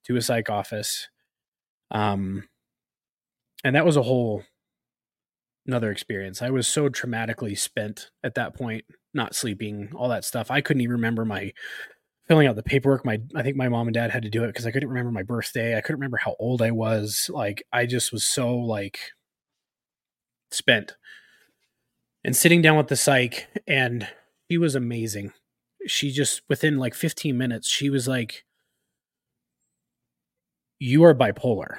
to 0.04 0.16
a 0.16 0.22
psych 0.22 0.50
office. 0.50 1.08
Um 1.90 2.48
and 3.64 3.76
that 3.76 3.84
was 3.84 3.96
a 3.96 4.02
whole 4.02 4.42
another 5.66 5.90
experience. 5.90 6.42
I 6.42 6.50
was 6.50 6.66
so 6.66 6.88
traumatically 6.88 7.58
spent 7.58 8.10
at 8.24 8.34
that 8.34 8.54
point, 8.54 8.84
not 9.14 9.34
sleeping, 9.34 9.90
all 9.94 10.08
that 10.08 10.24
stuff. 10.24 10.50
I 10.50 10.60
couldn't 10.60 10.80
even 10.82 10.92
remember 10.92 11.24
my 11.24 11.52
filling 12.26 12.46
out 12.46 12.56
the 12.56 12.62
paperwork. 12.62 13.04
My 13.04 13.20
I 13.34 13.42
think 13.42 13.56
my 13.56 13.68
mom 13.68 13.88
and 13.88 13.94
dad 13.94 14.10
had 14.10 14.22
to 14.22 14.30
do 14.30 14.44
it 14.44 14.48
because 14.48 14.66
I 14.66 14.70
couldn't 14.70 14.88
remember 14.88 15.10
my 15.10 15.22
birthday. 15.22 15.76
I 15.76 15.80
couldn't 15.80 16.00
remember 16.00 16.18
how 16.18 16.36
old 16.38 16.62
I 16.62 16.70
was. 16.70 17.28
Like 17.32 17.64
I 17.72 17.86
just 17.86 18.12
was 18.12 18.24
so 18.24 18.54
like 18.56 18.98
spent. 20.50 20.96
And 22.22 22.36
sitting 22.36 22.62
down 22.62 22.76
with 22.76 22.88
the 22.88 22.96
psych 22.96 23.48
and 23.66 24.06
she 24.50 24.58
was 24.58 24.74
amazing. 24.74 25.32
She 25.86 26.10
just 26.10 26.42
within 26.48 26.78
like 26.78 26.94
15 26.94 27.36
minutes, 27.36 27.68
she 27.68 27.90
was 27.90 28.06
like 28.06 28.44
you 30.78 31.04
are 31.04 31.14
bipolar 31.14 31.78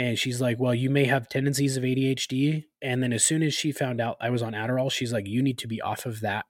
and 0.00 0.18
she's 0.18 0.40
like, 0.40 0.58
"Well, 0.58 0.74
you 0.74 0.88
may 0.88 1.04
have 1.04 1.28
tendencies 1.28 1.76
of 1.76 1.82
ADHD." 1.82 2.64
And 2.80 3.02
then 3.02 3.12
as 3.12 3.22
soon 3.22 3.42
as 3.42 3.52
she 3.52 3.70
found 3.70 4.00
out 4.00 4.16
I 4.18 4.30
was 4.30 4.40
on 4.40 4.54
Adderall, 4.54 4.90
she's 4.90 5.12
like, 5.12 5.26
"You 5.26 5.42
need 5.42 5.58
to 5.58 5.68
be 5.68 5.82
off 5.82 6.06
of 6.06 6.20
that 6.20 6.46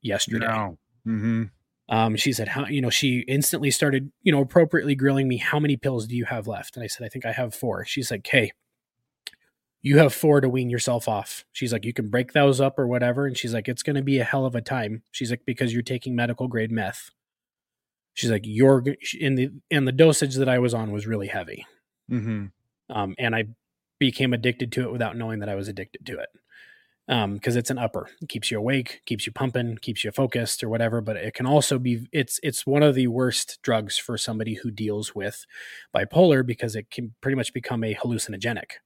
yesterday." 0.00 0.46
No. 0.46 0.78
Mm-hmm. 1.06 1.42
Um, 1.90 2.16
she 2.16 2.32
said, 2.32 2.48
"How 2.48 2.66
you 2.66 2.80
know?" 2.80 2.88
She 2.88 3.20
instantly 3.28 3.70
started, 3.70 4.10
you 4.22 4.32
know, 4.32 4.40
appropriately 4.40 4.94
grilling 4.94 5.28
me. 5.28 5.36
How 5.36 5.60
many 5.60 5.76
pills 5.76 6.06
do 6.06 6.16
you 6.16 6.24
have 6.24 6.46
left? 6.46 6.74
And 6.74 6.82
I 6.82 6.86
said, 6.86 7.04
"I 7.04 7.10
think 7.10 7.26
I 7.26 7.32
have 7.32 7.54
four. 7.54 7.84
She's 7.84 8.10
like, 8.10 8.26
"Hey, 8.26 8.52
you 9.82 9.98
have 9.98 10.14
four 10.14 10.40
to 10.40 10.48
wean 10.48 10.70
yourself 10.70 11.08
off." 11.08 11.44
She's 11.52 11.74
like, 11.74 11.84
"You 11.84 11.92
can 11.92 12.08
break 12.08 12.32
those 12.32 12.58
up 12.58 12.78
or 12.78 12.86
whatever." 12.86 13.26
And 13.26 13.36
she's 13.36 13.52
like, 13.52 13.68
"It's 13.68 13.82
going 13.82 13.96
to 13.96 14.02
be 14.02 14.18
a 14.18 14.24
hell 14.24 14.46
of 14.46 14.54
a 14.54 14.62
time." 14.62 15.02
She's 15.10 15.30
like, 15.30 15.44
"Because 15.44 15.74
you're 15.74 15.82
taking 15.82 16.16
medical 16.16 16.48
grade 16.48 16.72
meth." 16.72 17.10
She's 18.14 18.30
like, 18.30 18.46
"You're 18.46 18.82
in 19.20 19.34
the 19.34 19.50
and 19.70 19.86
the 19.86 19.92
dosage 19.92 20.36
that 20.36 20.48
I 20.48 20.58
was 20.58 20.72
on 20.72 20.90
was 20.90 21.06
really 21.06 21.28
heavy." 21.28 21.66
Mm-hmm. 22.10 22.46
Um, 22.92 23.14
and 23.18 23.34
I 23.34 23.44
became 23.98 24.32
addicted 24.32 24.70
to 24.72 24.82
it 24.82 24.92
without 24.92 25.16
knowing 25.16 25.40
that 25.40 25.48
I 25.48 25.54
was 25.54 25.68
addicted 25.68 26.04
to 26.06 26.18
it. 26.18 26.28
Um, 27.08 27.34
because 27.34 27.56
it's 27.56 27.70
an 27.70 27.78
upper, 27.78 28.08
it 28.22 28.28
keeps 28.28 28.50
you 28.50 28.58
awake, 28.58 29.02
keeps 29.06 29.26
you 29.26 29.32
pumping, 29.32 29.76
keeps 29.78 30.04
you 30.04 30.12
focused 30.12 30.62
or 30.62 30.68
whatever. 30.68 31.00
But 31.00 31.16
it 31.16 31.34
can 31.34 31.46
also 31.46 31.78
be 31.80 32.06
it's 32.12 32.38
it's 32.44 32.64
one 32.64 32.82
of 32.84 32.94
the 32.94 33.08
worst 33.08 33.58
drugs 33.62 33.98
for 33.98 34.16
somebody 34.16 34.54
who 34.54 34.70
deals 34.70 35.14
with 35.14 35.44
bipolar 35.94 36.46
because 36.46 36.76
it 36.76 36.90
can 36.90 37.12
pretty 37.20 37.34
much 37.34 37.52
become 37.52 37.82
a 37.82 37.94
hallucinogenic. 37.96 38.78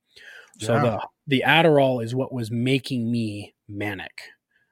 So 0.59 0.75
Yeah. 0.75 0.83
the 0.83 1.09
the 1.27 1.45
Adderall 1.47 2.03
is 2.03 2.15
what 2.15 2.33
was 2.33 2.51
making 2.51 3.11
me 3.11 3.55
manic. 3.69 4.23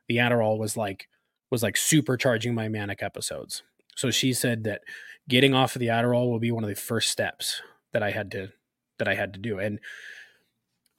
The 0.08 0.16
Adderall 0.16 0.58
was 0.58 0.76
like 0.76 1.08
was 1.50 1.62
like 1.62 1.74
supercharging 1.74 2.54
my 2.54 2.68
manic 2.68 3.02
episodes. 3.02 3.62
So 3.94 4.10
she 4.10 4.32
said 4.32 4.64
that 4.64 4.80
getting 5.28 5.52
off 5.54 5.76
of 5.76 5.80
the 5.80 5.88
Adderall 5.88 6.30
will 6.30 6.40
be 6.40 6.50
one 6.50 6.64
of 6.64 6.70
the 6.70 6.76
first 6.76 7.10
steps 7.10 7.60
that 7.92 8.02
I 8.02 8.10
had 8.10 8.30
to 8.32 8.48
that 8.98 9.08
I 9.08 9.14
had 9.14 9.34
to 9.34 9.40
do. 9.40 9.58
And 9.58 9.80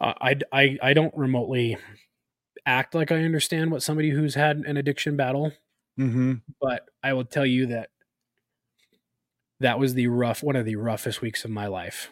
uh, 0.02 0.14
I 0.22 0.36
I 0.52 0.78
I 0.82 0.94
don't 0.94 1.16
remotely 1.16 1.78
act 2.66 2.96
like 2.96 3.12
I 3.12 3.24
understand 3.24 3.72
what 3.72 3.84
somebody 3.84 4.10
who's 4.10 4.36
had 4.36 4.58
an 4.58 4.78
addiction 4.78 5.16
battle, 5.16 5.52
Mm-hmm. 6.00 6.34
but 6.60 6.90
I 7.04 7.14
will 7.14 7.24
tell 7.26 7.46
you 7.46 7.68
that 7.68 7.90
that 9.62 9.80
was 9.80 9.94
the 9.94 10.08
rough 10.08 10.44
one 10.44 10.56
of 10.58 10.66
the 10.66 10.76
roughest 10.76 11.22
weeks 11.22 11.46
of 11.46 11.52
my 11.52 11.68
life 11.68 12.10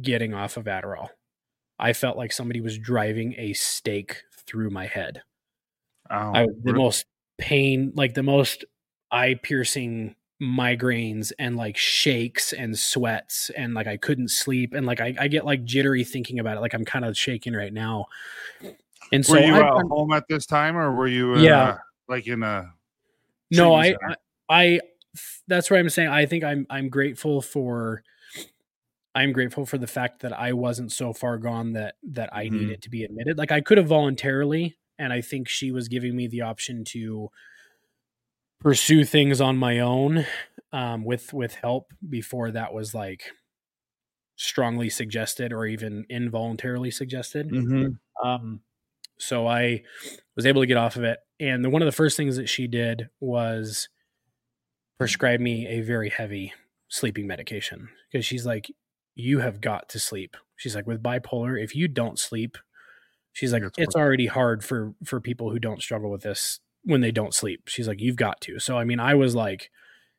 getting 0.00 0.34
off 0.34 0.56
of 0.56 0.64
Adderall. 0.64 1.08
I 1.78 1.94
felt 1.94 2.16
like 2.16 2.32
somebody 2.32 2.60
was 2.60 2.78
driving 2.78 3.34
a 3.38 3.54
stake 3.54 4.22
through 4.46 4.70
my 4.70 4.86
head. 4.86 5.22
Oh, 6.10 6.32
I 6.34 6.46
the 6.62 6.72
re- 6.72 6.78
most 6.78 7.06
pain, 7.38 7.92
like 7.94 8.14
the 8.14 8.22
most 8.22 8.64
eye 9.10 9.34
piercing 9.42 10.14
migraines 10.42 11.30
and 11.38 11.56
like 11.56 11.76
shakes 11.76 12.52
and 12.52 12.76
sweats 12.76 13.48
and 13.56 13.74
like 13.74 13.86
I 13.86 13.96
couldn't 13.96 14.28
sleep 14.28 14.74
and 14.74 14.84
like 14.84 15.00
I, 15.00 15.14
I 15.20 15.28
get 15.28 15.44
like 15.46 15.62
jittery 15.64 16.02
thinking 16.02 16.40
about 16.40 16.56
it. 16.56 16.60
Like 16.60 16.74
I'm 16.74 16.84
kind 16.84 17.04
of 17.04 17.16
shaking 17.16 17.52
right 17.54 17.72
now. 17.72 18.06
And 19.12 19.24
so 19.24 19.34
were 19.34 19.40
you 19.40 19.54
I, 19.54 19.58
at 19.58 19.64
I'm- 19.72 19.88
home 19.88 20.12
at 20.12 20.24
this 20.28 20.44
time, 20.46 20.76
or 20.76 20.92
were 20.92 21.06
you? 21.06 21.34
Uh, 21.34 21.38
Yeah. 21.40 21.78
Like 22.08 22.26
in 22.26 22.42
a. 22.42 22.72
no, 23.50 23.74
I, 23.74 23.94
I. 24.08 24.14
I, 24.48 24.80
that's 25.46 25.70
what 25.70 25.78
I'm 25.78 25.88
saying. 25.88 26.08
I 26.08 26.26
think 26.26 26.44
I'm, 26.44 26.66
I'm 26.68 26.88
grateful 26.90 27.40
for, 27.40 28.02
I'm 29.14 29.32
grateful 29.32 29.64
for 29.64 29.78
the 29.78 29.86
fact 29.86 30.20
that 30.22 30.32
I 30.32 30.52
wasn't 30.52 30.92
so 30.92 31.12
far 31.12 31.38
gone 31.38 31.72
that, 31.74 31.94
that 32.02 32.34
I 32.34 32.46
Mhm. 32.46 32.52
needed 32.52 32.82
to 32.82 32.90
be 32.90 33.04
admitted. 33.04 33.38
Like 33.38 33.52
I 33.52 33.60
could 33.60 33.78
have 33.78 33.86
voluntarily, 33.86 34.76
and 34.98 35.12
I 35.12 35.20
think 35.20 35.48
she 35.48 35.70
was 35.70 35.88
giving 35.88 36.16
me 36.16 36.26
the 36.26 36.42
option 36.42 36.84
to 36.86 37.30
pursue 38.62 39.04
things 39.04 39.40
on 39.40 39.56
my 39.56 39.80
own, 39.80 40.26
um, 40.72 41.04
with, 41.04 41.32
with 41.32 41.54
help 41.54 41.92
before 42.08 42.50
that 42.52 42.72
was 42.72 42.94
like 42.94 43.24
strongly 44.36 44.88
suggested 44.88 45.52
or 45.52 45.66
even 45.66 46.04
involuntarily 46.08 46.90
suggested. 46.90 47.50
Mhm. 47.50 47.98
Um, 48.24 48.60
so 49.18 49.46
I 49.46 49.82
was 50.36 50.46
able 50.46 50.62
to 50.62 50.66
get 50.66 50.76
off 50.76 50.96
of 50.96 51.04
it. 51.04 51.18
And 51.38 51.64
the, 51.64 51.70
one 51.70 51.82
of 51.82 51.86
the 51.86 51.92
first 51.92 52.16
things 52.16 52.36
that 52.36 52.48
she 52.48 52.66
did 52.66 53.08
was 53.20 53.88
prescribe 54.98 55.40
me 55.40 55.66
a 55.66 55.80
very 55.80 56.08
heavy 56.08 56.52
sleeping 56.88 57.26
medication 57.26 57.88
because 58.10 58.24
she's 58.24 58.46
like, 58.46 58.70
you 59.14 59.40
have 59.40 59.60
got 59.60 59.88
to 59.90 59.98
sleep. 59.98 60.36
She's 60.56 60.74
like, 60.74 60.86
with 60.86 61.02
bipolar, 61.02 61.62
if 61.62 61.74
you 61.74 61.88
don't 61.88 62.18
sleep, 62.18 62.56
she's 63.32 63.52
like, 63.52 63.62
It's 63.62 63.78
it's 63.78 63.96
already 63.96 64.26
hard 64.26 64.64
for 64.64 64.94
for 65.04 65.20
people 65.20 65.50
who 65.50 65.58
don't 65.58 65.82
struggle 65.82 66.10
with 66.10 66.22
this 66.22 66.60
when 66.84 67.00
they 67.00 67.10
don't 67.10 67.34
sleep. 67.34 67.68
She's 67.68 67.88
like, 67.88 68.00
you've 68.00 68.16
got 68.16 68.40
to. 68.42 68.58
So 68.58 68.76
I 68.76 68.84
mean, 68.84 69.00
I 69.00 69.14
was 69.14 69.34
like 69.34 69.70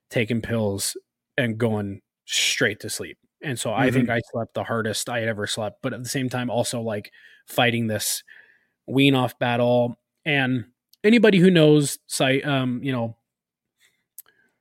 taking 0.10 0.42
pills 0.42 0.96
and 1.38 1.58
going 1.58 2.02
straight 2.26 2.80
to 2.82 2.90
sleep. 2.90 3.18
And 3.42 3.60
so 3.60 3.74
I 3.74 3.92
think 3.92 4.10
I 4.10 4.22
slept 4.32 4.54
the 4.54 4.64
hardest 4.64 5.10
I 5.10 5.20
had 5.20 5.28
ever 5.28 5.48
slept, 5.48 5.80
but 5.82 5.92
at 5.92 6.02
the 6.02 6.08
same 6.08 6.30
time, 6.30 6.50
also 6.50 6.80
like 6.80 7.12
fighting 7.46 7.88
this 7.88 8.24
wean 8.88 9.16
off 9.16 9.38
battle. 9.38 9.98
And 10.24 10.66
anybody 11.04 11.40
who 11.40 11.52
knows, 11.52 12.00
um, 12.22 12.80
you 12.82 12.94
know, 12.94 13.18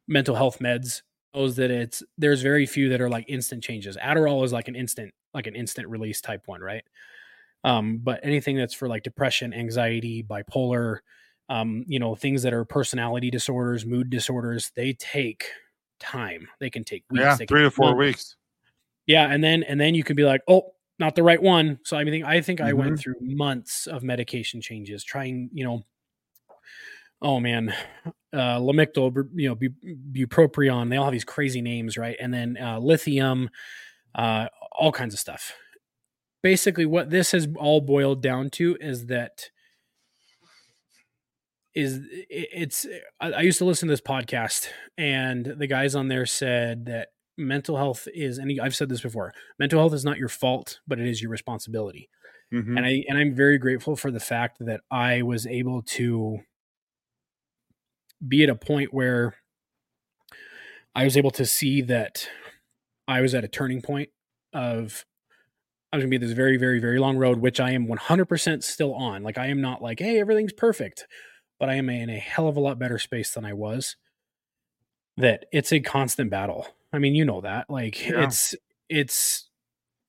mental 0.08 0.34
health 0.34 0.58
meds 0.58 1.02
knows 1.32 1.56
that 1.56 1.70
it's 1.70 2.02
there's 2.18 2.42
very 2.42 2.66
few 2.66 2.88
that 2.88 3.00
are 3.00 3.08
like 3.08 3.24
instant 3.28 3.62
changes. 3.62 3.96
Adderall 3.96 4.44
is 4.44 4.52
like 4.52 4.66
an 4.66 4.74
instant, 4.74 5.14
like 5.32 5.46
an 5.46 5.54
instant 5.54 5.88
release 5.88 6.20
type 6.20 6.42
one, 6.46 6.60
right? 6.60 6.82
Um, 7.62 8.00
but 8.02 8.18
anything 8.24 8.56
that's 8.56 8.74
for 8.74 8.88
like 8.88 9.04
depression, 9.04 9.54
anxiety, 9.54 10.24
bipolar, 10.24 10.98
um, 11.52 11.84
you 11.86 11.98
know, 11.98 12.14
things 12.14 12.42
that 12.44 12.54
are 12.54 12.64
personality 12.64 13.30
disorders, 13.30 13.84
mood 13.84 14.08
disorders, 14.08 14.72
they 14.74 14.94
take 14.94 15.44
time. 16.00 16.48
They 16.60 16.70
can 16.70 16.82
take 16.82 17.04
weeks. 17.10 17.22
Yeah, 17.22 17.36
three 17.36 17.62
to 17.62 17.70
four 17.70 17.94
months. 17.94 17.98
weeks. 17.98 18.36
Yeah, 19.06 19.30
and 19.30 19.44
then 19.44 19.62
and 19.64 19.78
then 19.78 19.94
you 19.94 20.02
can 20.02 20.16
be 20.16 20.24
like, 20.24 20.40
oh, 20.48 20.72
not 20.98 21.14
the 21.14 21.22
right 21.22 21.42
one. 21.42 21.78
So 21.84 21.98
I 21.98 22.04
mean, 22.04 22.24
I 22.24 22.40
think 22.40 22.62
I 22.62 22.70
mm-hmm. 22.70 22.78
went 22.78 23.00
through 23.00 23.16
months 23.20 23.86
of 23.86 24.02
medication 24.02 24.62
changes, 24.62 25.04
trying, 25.04 25.50
you 25.52 25.64
know, 25.64 25.82
oh 27.20 27.38
man, 27.38 27.74
uh, 28.32 28.58
Lamictal, 28.58 29.14
you 29.34 29.50
know, 29.50 29.56
bupropion. 29.56 30.88
They 30.88 30.96
all 30.96 31.04
have 31.04 31.12
these 31.12 31.22
crazy 31.22 31.60
names, 31.60 31.98
right? 31.98 32.16
And 32.18 32.32
then 32.32 32.56
uh, 32.58 32.78
lithium, 32.78 33.50
uh, 34.14 34.46
all 34.72 34.92
kinds 34.92 35.12
of 35.12 35.20
stuff. 35.20 35.52
Basically, 36.42 36.86
what 36.86 37.10
this 37.10 37.32
has 37.32 37.46
all 37.56 37.82
boiled 37.82 38.22
down 38.22 38.48
to 38.50 38.78
is 38.80 39.06
that 39.06 39.50
is 41.74 42.00
it's 42.28 42.86
I 43.20 43.40
used 43.40 43.58
to 43.58 43.64
listen 43.64 43.88
to 43.88 43.92
this 43.92 44.00
podcast 44.00 44.68
and 44.98 45.54
the 45.56 45.66
guys 45.66 45.94
on 45.94 46.08
there 46.08 46.26
said 46.26 46.86
that 46.86 47.08
mental 47.38 47.76
health 47.76 48.06
is 48.14 48.38
and 48.38 48.60
I've 48.60 48.76
said 48.76 48.90
this 48.90 49.00
before 49.00 49.32
mental 49.58 49.78
health 49.78 49.94
is 49.94 50.04
not 50.04 50.18
your 50.18 50.28
fault 50.28 50.80
but 50.86 50.98
it 50.98 51.08
is 51.08 51.22
your 51.22 51.30
responsibility 51.30 52.10
mm-hmm. 52.52 52.76
and 52.76 52.86
I 52.86 53.04
and 53.08 53.18
I'm 53.18 53.34
very 53.34 53.56
grateful 53.56 53.96
for 53.96 54.10
the 54.10 54.20
fact 54.20 54.58
that 54.60 54.80
I 54.90 55.22
was 55.22 55.46
able 55.46 55.82
to 55.82 56.40
be 58.26 58.42
at 58.42 58.50
a 58.50 58.54
point 58.54 58.92
where 58.92 59.34
I 60.94 61.04
was 61.04 61.16
able 61.16 61.30
to 61.32 61.46
see 61.46 61.80
that 61.82 62.28
I 63.08 63.22
was 63.22 63.34
at 63.34 63.44
a 63.44 63.48
turning 63.48 63.80
point 63.80 64.10
of 64.52 65.06
I 65.90 65.96
was 65.96 66.04
gonna 66.04 66.10
be 66.10 66.18
this 66.18 66.32
very, 66.32 66.56
very, 66.56 66.78
very 66.78 66.98
long 66.98 67.18
road, 67.18 67.38
which 67.38 67.60
I 67.60 67.72
am 67.72 67.86
100% 67.86 68.62
still 68.62 68.94
on. 68.94 69.22
Like 69.22 69.36
I 69.36 69.48
am 69.48 69.60
not 69.60 69.82
like, 69.82 69.98
hey, 69.98 70.18
everything's 70.18 70.54
perfect 70.54 71.06
but 71.62 71.70
I 71.70 71.76
am 71.76 71.88
in 71.88 72.10
a 72.10 72.18
hell 72.18 72.48
of 72.48 72.56
a 72.56 72.60
lot 72.60 72.80
better 72.80 72.98
space 72.98 73.34
than 73.34 73.44
I 73.44 73.52
was. 73.52 73.94
That 75.16 75.44
it's 75.52 75.72
a 75.72 75.78
constant 75.78 76.28
battle. 76.28 76.66
I 76.92 76.98
mean, 76.98 77.14
you 77.14 77.24
know 77.24 77.40
that. 77.40 77.70
Like 77.70 78.04
yeah. 78.04 78.24
it's 78.24 78.56
it's 78.88 79.48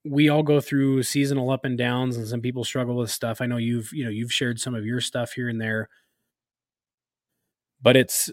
we 0.04 0.30
all 0.30 0.42
go 0.42 0.60
through 0.60 1.04
seasonal 1.04 1.52
up 1.52 1.64
and 1.64 1.78
downs 1.78 2.18
and 2.18 2.28
some 2.28 2.42
people 2.42 2.64
struggle 2.64 2.96
with 2.96 3.12
stuff. 3.12 3.40
I 3.40 3.46
know 3.46 3.58
you've, 3.58 3.94
you 3.94 4.04
know, 4.04 4.10
you've 4.10 4.34
shared 4.34 4.60
some 4.60 4.74
of 4.74 4.84
your 4.84 5.00
stuff 5.00 5.34
here 5.34 5.48
and 5.48 5.62
there. 5.62 5.90
But 7.80 7.98
it's 7.98 8.32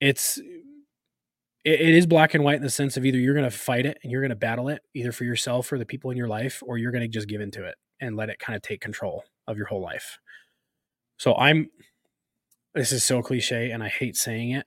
it's 0.00 0.38
it, 0.38 1.80
it 1.80 1.94
is 1.94 2.08
black 2.08 2.34
and 2.34 2.42
white 2.42 2.56
in 2.56 2.64
the 2.64 2.68
sense 2.68 2.96
of 2.96 3.06
either 3.06 3.18
you're 3.18 3.34
going 3.34 3.48
to 3.48 3.56
fight 3.56 3.86
it 3.86 3.98
and 4.02 4.10
you're 4.10 4.22
going 4.22 4.30
to 4.30 4.34
battle 4.34 4.68
it 4.68 4.82
either 4.92 5.12
for 5.12 5.22
yourself 5.22 5.70
or 5.70 5.78
the 5.78 5.86
people 5.86 6.10
in 6.10 6.16
your 6.16 6.26
life 6.26 6.64
or 6.66 6.78
you're 6.78 6.90
going 6.90 7.02
to 7.02 7.06
just 7.06 7.28
give 7.28 7.40
into 7.40 7.64
it 7.64 7.76
and 8.00 8.16
let 8.16 8.28
it 8.28 8.40
kind 8.40 8.56
of 8.56 8.62
take 8.62 8.80
control 8.80 9.22
of 9.46 9.56
your 9.56 9.66
whole 9.66 9.80
life. 9.80 10.18
So 11.16 11.36
I'm 11.36 11.70
this 12.74 12.92
is 12.92 13.04
so 13.04 13.22
cliche 13.22 13.70
and 13.70 13.82
I 13.82 13.88
hate 13.88 14.16
saying 14.16 14.50
it. 14.50 14.66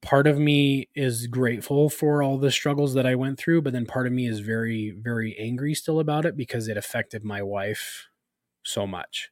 Part 0.00 0.26
of 0.26 0.38
me 0.38 0.88
is 0.94 1.26
grateful 1.26 1.90
for 1.90 2.22
all 2.22 2.38
the 2.38 2.52
struggles 2.52 2.94
that 2.94 3.06
I 3.06 3.16
went 3.16 3.38
through, 3.38 3.62
but 3.62 3.72
then 3.72 3.84
part 3.84 4.06
of 4.06 4.12
me 4.12 4.26
is 4.26 4.40
very, 4.40 4.94
very 4.96 5.36
angry 5.38 5.74
still 5.74 5.98
about 5.98 6.24
it 6.24 6.36
because 6.36 6.68
it 6.68 6.76
affected 6.76 7.24
my 7.24 7.42
wife 7.42 8.06
so 8.62 8.86
much. 8.86 9.30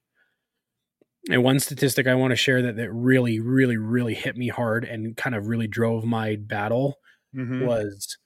And 1.31 1.43
one 1.43 1.61
statistic 1.61 2.07
I 2.07 2.15
want 2.15 2.33
to 2.33 2.37
share 2.37 2.63
that, 2.63 2.77
that 2.77 2.93
really, 2.93 3.41
really, 3.41 3.77
really 3.77 4.15
hit 4.15 4.37
me 4.37 4.49
hard 4.49 4.85
and 4.85 5.17
kind 5.17 5.35
of 5.35 5.47
really 5.47 5.67
drove 5.67 6.05
my 6.05 6.37
battle 6.37 6.99
mm-hmm. 7.35 7.65
was 7.65 8.17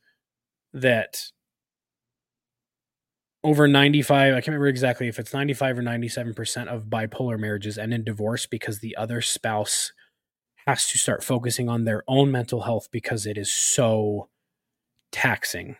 that 0.72 1.24
over 3.42 3.66
95 3.66 4.34
i 4.34 4.36
can't 4.36 4.48
remember 4.48 4.68
exactly 4.68 5.08
if 5.08 5.18
it's 5.18 5.32
95 5.32 5.78
or 5.78 5.82
97% 5.82 6.66
of 6.68 6.84
bipolar 6.84 7.38
marriages 7.38 7.78
end 7.78 7.94
in 7.94 8.04
divorce 8.04 8.46
because 8.46 8.80
the 8.80 8.96
other 8.96 9.20
spouse 9.20 9.92
has 10.66 10.86
to 10.88 10.98
start 10.98 11.24
focusing 11.24 11.68
on 11.68 11.84
their 11.84 12.04
own 12.06 12.30
mental 12.30 12.62
health 12.62 12.88
because 12.90 13.26
it 13.26 13.36
is 13.36 13.50
so 13.52 14.28
taxing. 15.12 15.76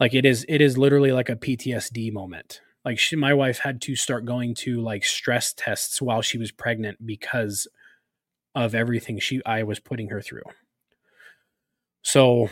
Like 0.00 0.14
it 0.14 0.24
is 0.24 0.44
it 0.48 0.60
is 0.60 0.78
literally 0.78 1.12
like 1.12 1.28
a 1.28 1.36
ptsd 1.36 2.12
moment. 2.12 2.60
Like 2.84 2.98
she, 2.98 3.16
my 3.16 3.34
wife 3.34 3.58
had 3.58 3.80
to 3.82 3.96
start 3.96 4.24
going 4.24 4.54
to 4.56 4.80
like 4.80 5.04
stress 5.04 5.52
tests 5.52 6.00
while 6.00 6.22
she 6.22 6.38
was 6.38 6.52
pregnant 6.52 7.04
because 7.04 7.66
of 8.54 8.74
everything 8.74 9.18
she 9.18 9.40
i 9.44 9.62
was 9.62 9.80
putting 9.80 10.08
her 10.08 10.22
through. 10.22 10.42
So 12.02 12.48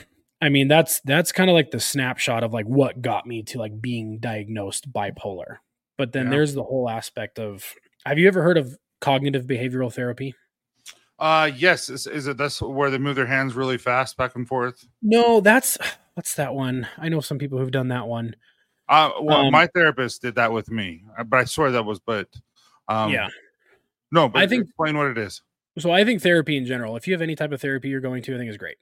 I 0.46 0.48
mean, 0.48 0.68
that's 0.68 1.00
that's 1.00 1.32
kind 1.32 1.50
of 1.50 1.54
like 1.54 1.72
the 1.72 1.80
snapshot 1.80 2.44
of 2.44 2.52
like 2.52 2.66
what 2.66 3.02
got 3.02 3.26
me 3.26 3.42
to 3.44 3.58
like 3.58 3.80
being 3.80 4.18
diagnosed 4.18 4.92
bipolar. 4.92 5.56
But 5.98 6.12
then 6.12 6.26
yeah. 6.26 6.30
there's 6.30 6.54
the 6.54 6.62
whole 6.62 6.88
aspect 6.88 7.40
of 7.40 7.74
have 8.04 8.16
you 8.16 8.28
ever 8.28 8.44
heard 8.44 8.56
of 8.56 8.78
cognitive 9.00 9.46
behavioral 9.46 9.92
therapy? 9.92 10.36
Uh 11.18 11.50
yes. 11.52 11.88
Is, 11.88 12.06
is 12.06 12.28
it 12.28 12.36
that's 12.36 12.62
where 12.62 12.90
they 12.90 12.98
move 12.98 13.16
their 13.16 13.26
hands 13.26 13.54
really 13.54 13.76
fast 13.76 14.16
back 14.16 14.36
and 14.36 14.46
forth? 14.46 14.86
No, 15.02 15.40
that's 15.40 15.78
what's 16.14 16.36
that 16.36 16.54
one? 16.54 16.86
I 16.96 17.08
know 17.08 17.18
some 17.20 17.38
people 17.38 17.58
who've 17.58 17.72
done 17.72 17.88
that 17.88 18.06
one. 18.06 18.36
Uh 18.88 19.10
well, 19.20 19.46
um, 19.46 19.52
my 19.52 19.66
therapist 19.66 20.22
did 20.22 20.36
that 20.36 20.52
with 20.52 20.70
me, 20.70 21.02
uh, 21.18 21.24
but 21.24 21.40
I 21.40 21.44
swear 21.44 21.72
that 21.72 21.84
was 21.84 21.98
but 21.98 22.28
um 22.86 23.10
yeah. 23.10 23.30
No, 24.12 24.28
but 24.28 24.42
I 24.42 24.46
think 24.46 24.66
explain 24.66 24.96
what 24.96 25.08
it 25.08 25.18
is. 25.18 25.42
So 25.76 25.90
I 25.90 26.04
think 26.04 26.22
therapy 26.22 26.56
in 26.56 26.66
general, 26.66 26.94
if 26.94 27.08
you 27.08 27.14
have 27.14 27.22
any 27.22 27.34
type 27.34 27.50
of 27.50 27.60
therapy 27.60 27.88
you're 27.88 28.00
going 28.00 28.22
to, 28.22 28.34
I 28.36 28.38
think 28.38 28.48
is 28.48 28.56
great. 28.56 28.76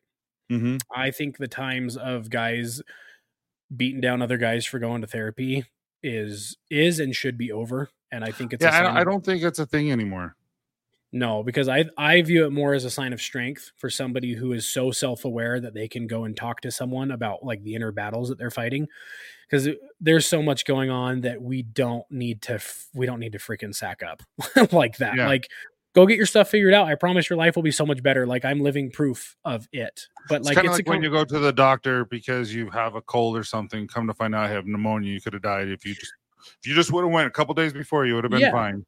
Mm-hmm. 0.51 0.77
I 0.95 1.11
think 1.11 1.39
the 1.39 1.49
times 1.49 1.97
of 1.97 2.31
guys 2.31 2.83
beating 3.75 4.01
down 4.01 4.23
other 4.23 4.37
guys 4.37 4.67
for 4.67 4.79
going 4.79 5.01
to 5.01 5.07
therapy 5.07 5.65
is 6.03 6.57
is 6.71 7.01
and 7.01 7.15
should 7.15 7.39
be 7.39 7.51
over. 7.51 7.89
And 8.13 8.25
I 8.25 8.31
think 8.31 8.53
it's 8.53 8.63
yeah. 8.63 8.79
I 8.79 8.83
don't, 8.83 8.97
I 8.97 9.05
don't 9.05 9.25
think 9.25 9.43
it's 9.43 9.59
a 9.59 9.67
thing 9.67 9.91
anymore. 9.91 10.37
No, 11.17 11.45
because 11.45 11.69
I 11.69 11.85
I 11.97 12.21
view 12.23 12.45
it 12.45 12.51
more 12.51 12.75
as 12.75 12.85
a 12.85 12.91
sign 12.91 13.13
of 13.13 13.21
strength 13.21 13.71
for 13.77 13.89
somebody 13.89 14.35
who 14.35 14.53
is 14.53 14.67
so 14.67 14.91
self 14.91 15.25
aware 15.25 15.61
that 15.61 15.73
they 15.73 15.87
can 15.87 16.09
go 16.09 16.25
and 16.25 16.37
talk 16.37 16.61
to 16.63 16.73
someone 16.73 17.13
about 17.13 17.45
like 17.45 17.63
the 17.63 17.77
inner 17.77 17.93
battles 17.93 18.29
that 18.29 18.39
they're 18.39 18.51
fighting. 18.51 18.89
Because 19.49 19.69
there's 20.01 20.27
so 20.27 20.43
much 20.43 20.65
going 20.65 20.91
on 20.91 21.21
that 21.21 21.41
we 21.41 21.63
don't 21.63 22.05
need 22.11 22.43
to 22.43 22.61
we 22.95 23.07
don't 23.07 23.21
need 23.21 23.33
to 23.33 23.39
freaking 23.39 23.75
sack 23.75 24.03
up 24.03 24.23
like 24.73 24.97
that. 24.97 25.17
Yeah. 25.17 25.29
Like 25.29 25.49
go 25.95 26.07
get 26.07 26.17
your 26.17 26.27
stuff 26.27 26.51
figured 26.51 26.75
out. 26.75 26.89
I 26.89 26.95
promise 26.97 27.31
your 27.31 27.39
life 27.39 27.57
will 27.57 27.63
be 27.63 27.71
so 27.71 27.87
much 27.87 28.03
better. 28.03 28.27
Like 28.27 28.45
I'm 28.45 28.61
living 28.61 28.91
proof 28.91 29.37
of 29.45 29.69
it. 29.73 30.09
But 30.29 30.41
it's 30.41 30.47
like 30.47 30.59
it's 30.59 30.73
like 30.75 30.89
when 30.89 31.03
you 31.03 31.11
go 31.11 31.25
to 31.25 31.39
the 31.39 31.53
doctor 31.53 32.05
because 32.05 32.55
you 32.55 32.69
have 32.71 32.95
a 32.95 33.03
cold 33.03 33.37
or 33.37 33.45
something, 33.45 33.87
come 33.87 34.07
to 34.07 34.15
find 34.15 34.35
out 34.35 34.49
you 34.49 34.57
have 34.57 34.67
pneumonia, 34.67 35.13
you 35.13 35.21
could 35.21 35.33
have 35.33 35.43
died 35.43 35.69
if 35.69 35.87
you 35.87 35.95
just 35.95 36.13
if 36.63 36.67
you 36.67 36.75
just 36.75 36.93
would 36.93 37.05
have 37.05 37.13
went 37.13 37.27
a 37.27 37.31
couple 37.31 37.55
days 37.55 37.73
before, 37.73 38.05
you 38.07 38.15
would 38.15 38.25
have 38.25 38.31
been 38.31 38.41
yeah. 38.41 38.51
fine. 38.51 38.85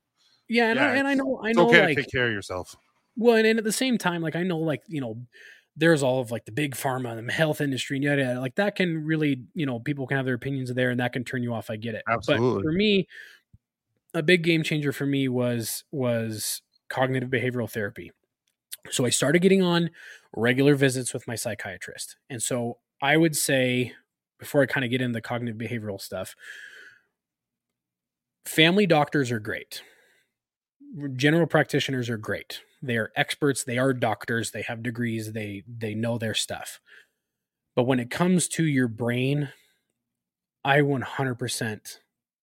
Yeah, 0.48 0.70
and, 0.70 0.78
yeah, 0.78 0.86
I, 0.86 0.94
and 0.96 1.08
I 1.08 1.14
know 1.14 1.40
I 1.42 1.52
know 1.52 1.68
okay 1.68 1.86
like, 1.86 1.96
take 1.96 2.10
care 2.10 2.26
of 2.26 2.32
yourself. 2.32 2.76
Well, 3.16 3.36
and, 3.36 3.46
and, 3.46 3.58
at 3.58 3.64
the 3.64 3.72
same 3.72 3.98
time, 3.98 4.22
like 4.22 4.36
I 4.36 4.42
know, 4.42 4.58
like 4.58 4.82
you 4.88 5.00
know, 5.00 5.18
there's 5.76 6.02
all 6.02 6.20
of 6.20 6.30
like 6.30 6.44
the 6.44 6.52
big 6.52 6.74
pharma 6.74 7.16
and 7.16 7.28
the 7.28 7.32
health 7.32 7.60
industry 7.60 7.96
and 7.96 8.04
yada, 8.04 8.22
yada 8.22 8.40
like 8.40 8.54
that 8.56 8.76
can 8.76 9.04
really, 9.04 9.42
you 9.54 9.66
know, 9.66 9.80
people 9.80 10.06
can 10.06 10.16
have 10.16 10.26
their 10.26 10.34
opinions 10.34 10.72
there, 10.72 10.90
and 10.90 11.00
that 11.00 11.12
can 11.12 11.24
turn 11.24 11.42
you 11.42 11.52
off. 11.52 11.70
I 11.70 11.76
get 11.76 11.94
it. 11.94 12.02
Absolutely. 12.08 12.62
But 12.62 12.68
for 12.68 12.72
me, 12.72 13.08
a 14.14 14.22
big 14.22 14.42
game 14.42 14.62
changer 14.62 14.92
for 14.92 15.06
me 15.06 15.28
was 15.28 15.84
was 15.90 16.62
cognitive 16.88 17.30
behavioral 17.30 17.70
therapy. 17.70 18.12
So 18.90 19.04
I 19.04 19.10
started 19.10 19.42
getting 19.42 19.62
on 19.62 19.90
regular 20.34 20.74
visits 20.74 21.12
with 21.12 21.26
my 21.26 21.34
psychiatrist. 21.34 22.16
And 22.30 22.42
so 22.42 22.78
I 23.02 23.16
would 23.16 23.36
say, 23.36 23.92
before 24.38 24.62
I 24.62 24.66
kind 24.66 24.84
of 24.84 24.90
get 24.90 25.00
into 25.00 25.14
the 25.14 25.20
cognitive 25.20 25.56
behavioral 25.56 26.00
stuff, 26.00 26.34
family 28.44 28.86
doctors 28.86 29.30
are 29.32 29.40
great. 29.40 29.82
General 31.14 31.46
practitioners 31.46 32.08
are 32.08 32.16
great. 32.16 32.60
They 32.82 32.96
are 32.96 33.10
experts, 33.16 33.64
they 33.64 33.78
are 33.78 33.92
doctors, 33.92 34.52
they 34.52 34.62
have 34.62 34.82
degrees, 34.82 35.32
they 35.32 35.64
they 35.66 35.94
know 35.94 36.18
their 36.18 36.34
stuff. 36.34 36.80
But 37.74 37.84
when 37.84 37.98
it 37.98 38.10
comes 38.10 38.48
to 38.48 38.64
your 38.64 38.88
brain, 38.88 39.50
I 40.64 40.80
100% 40.80 41.98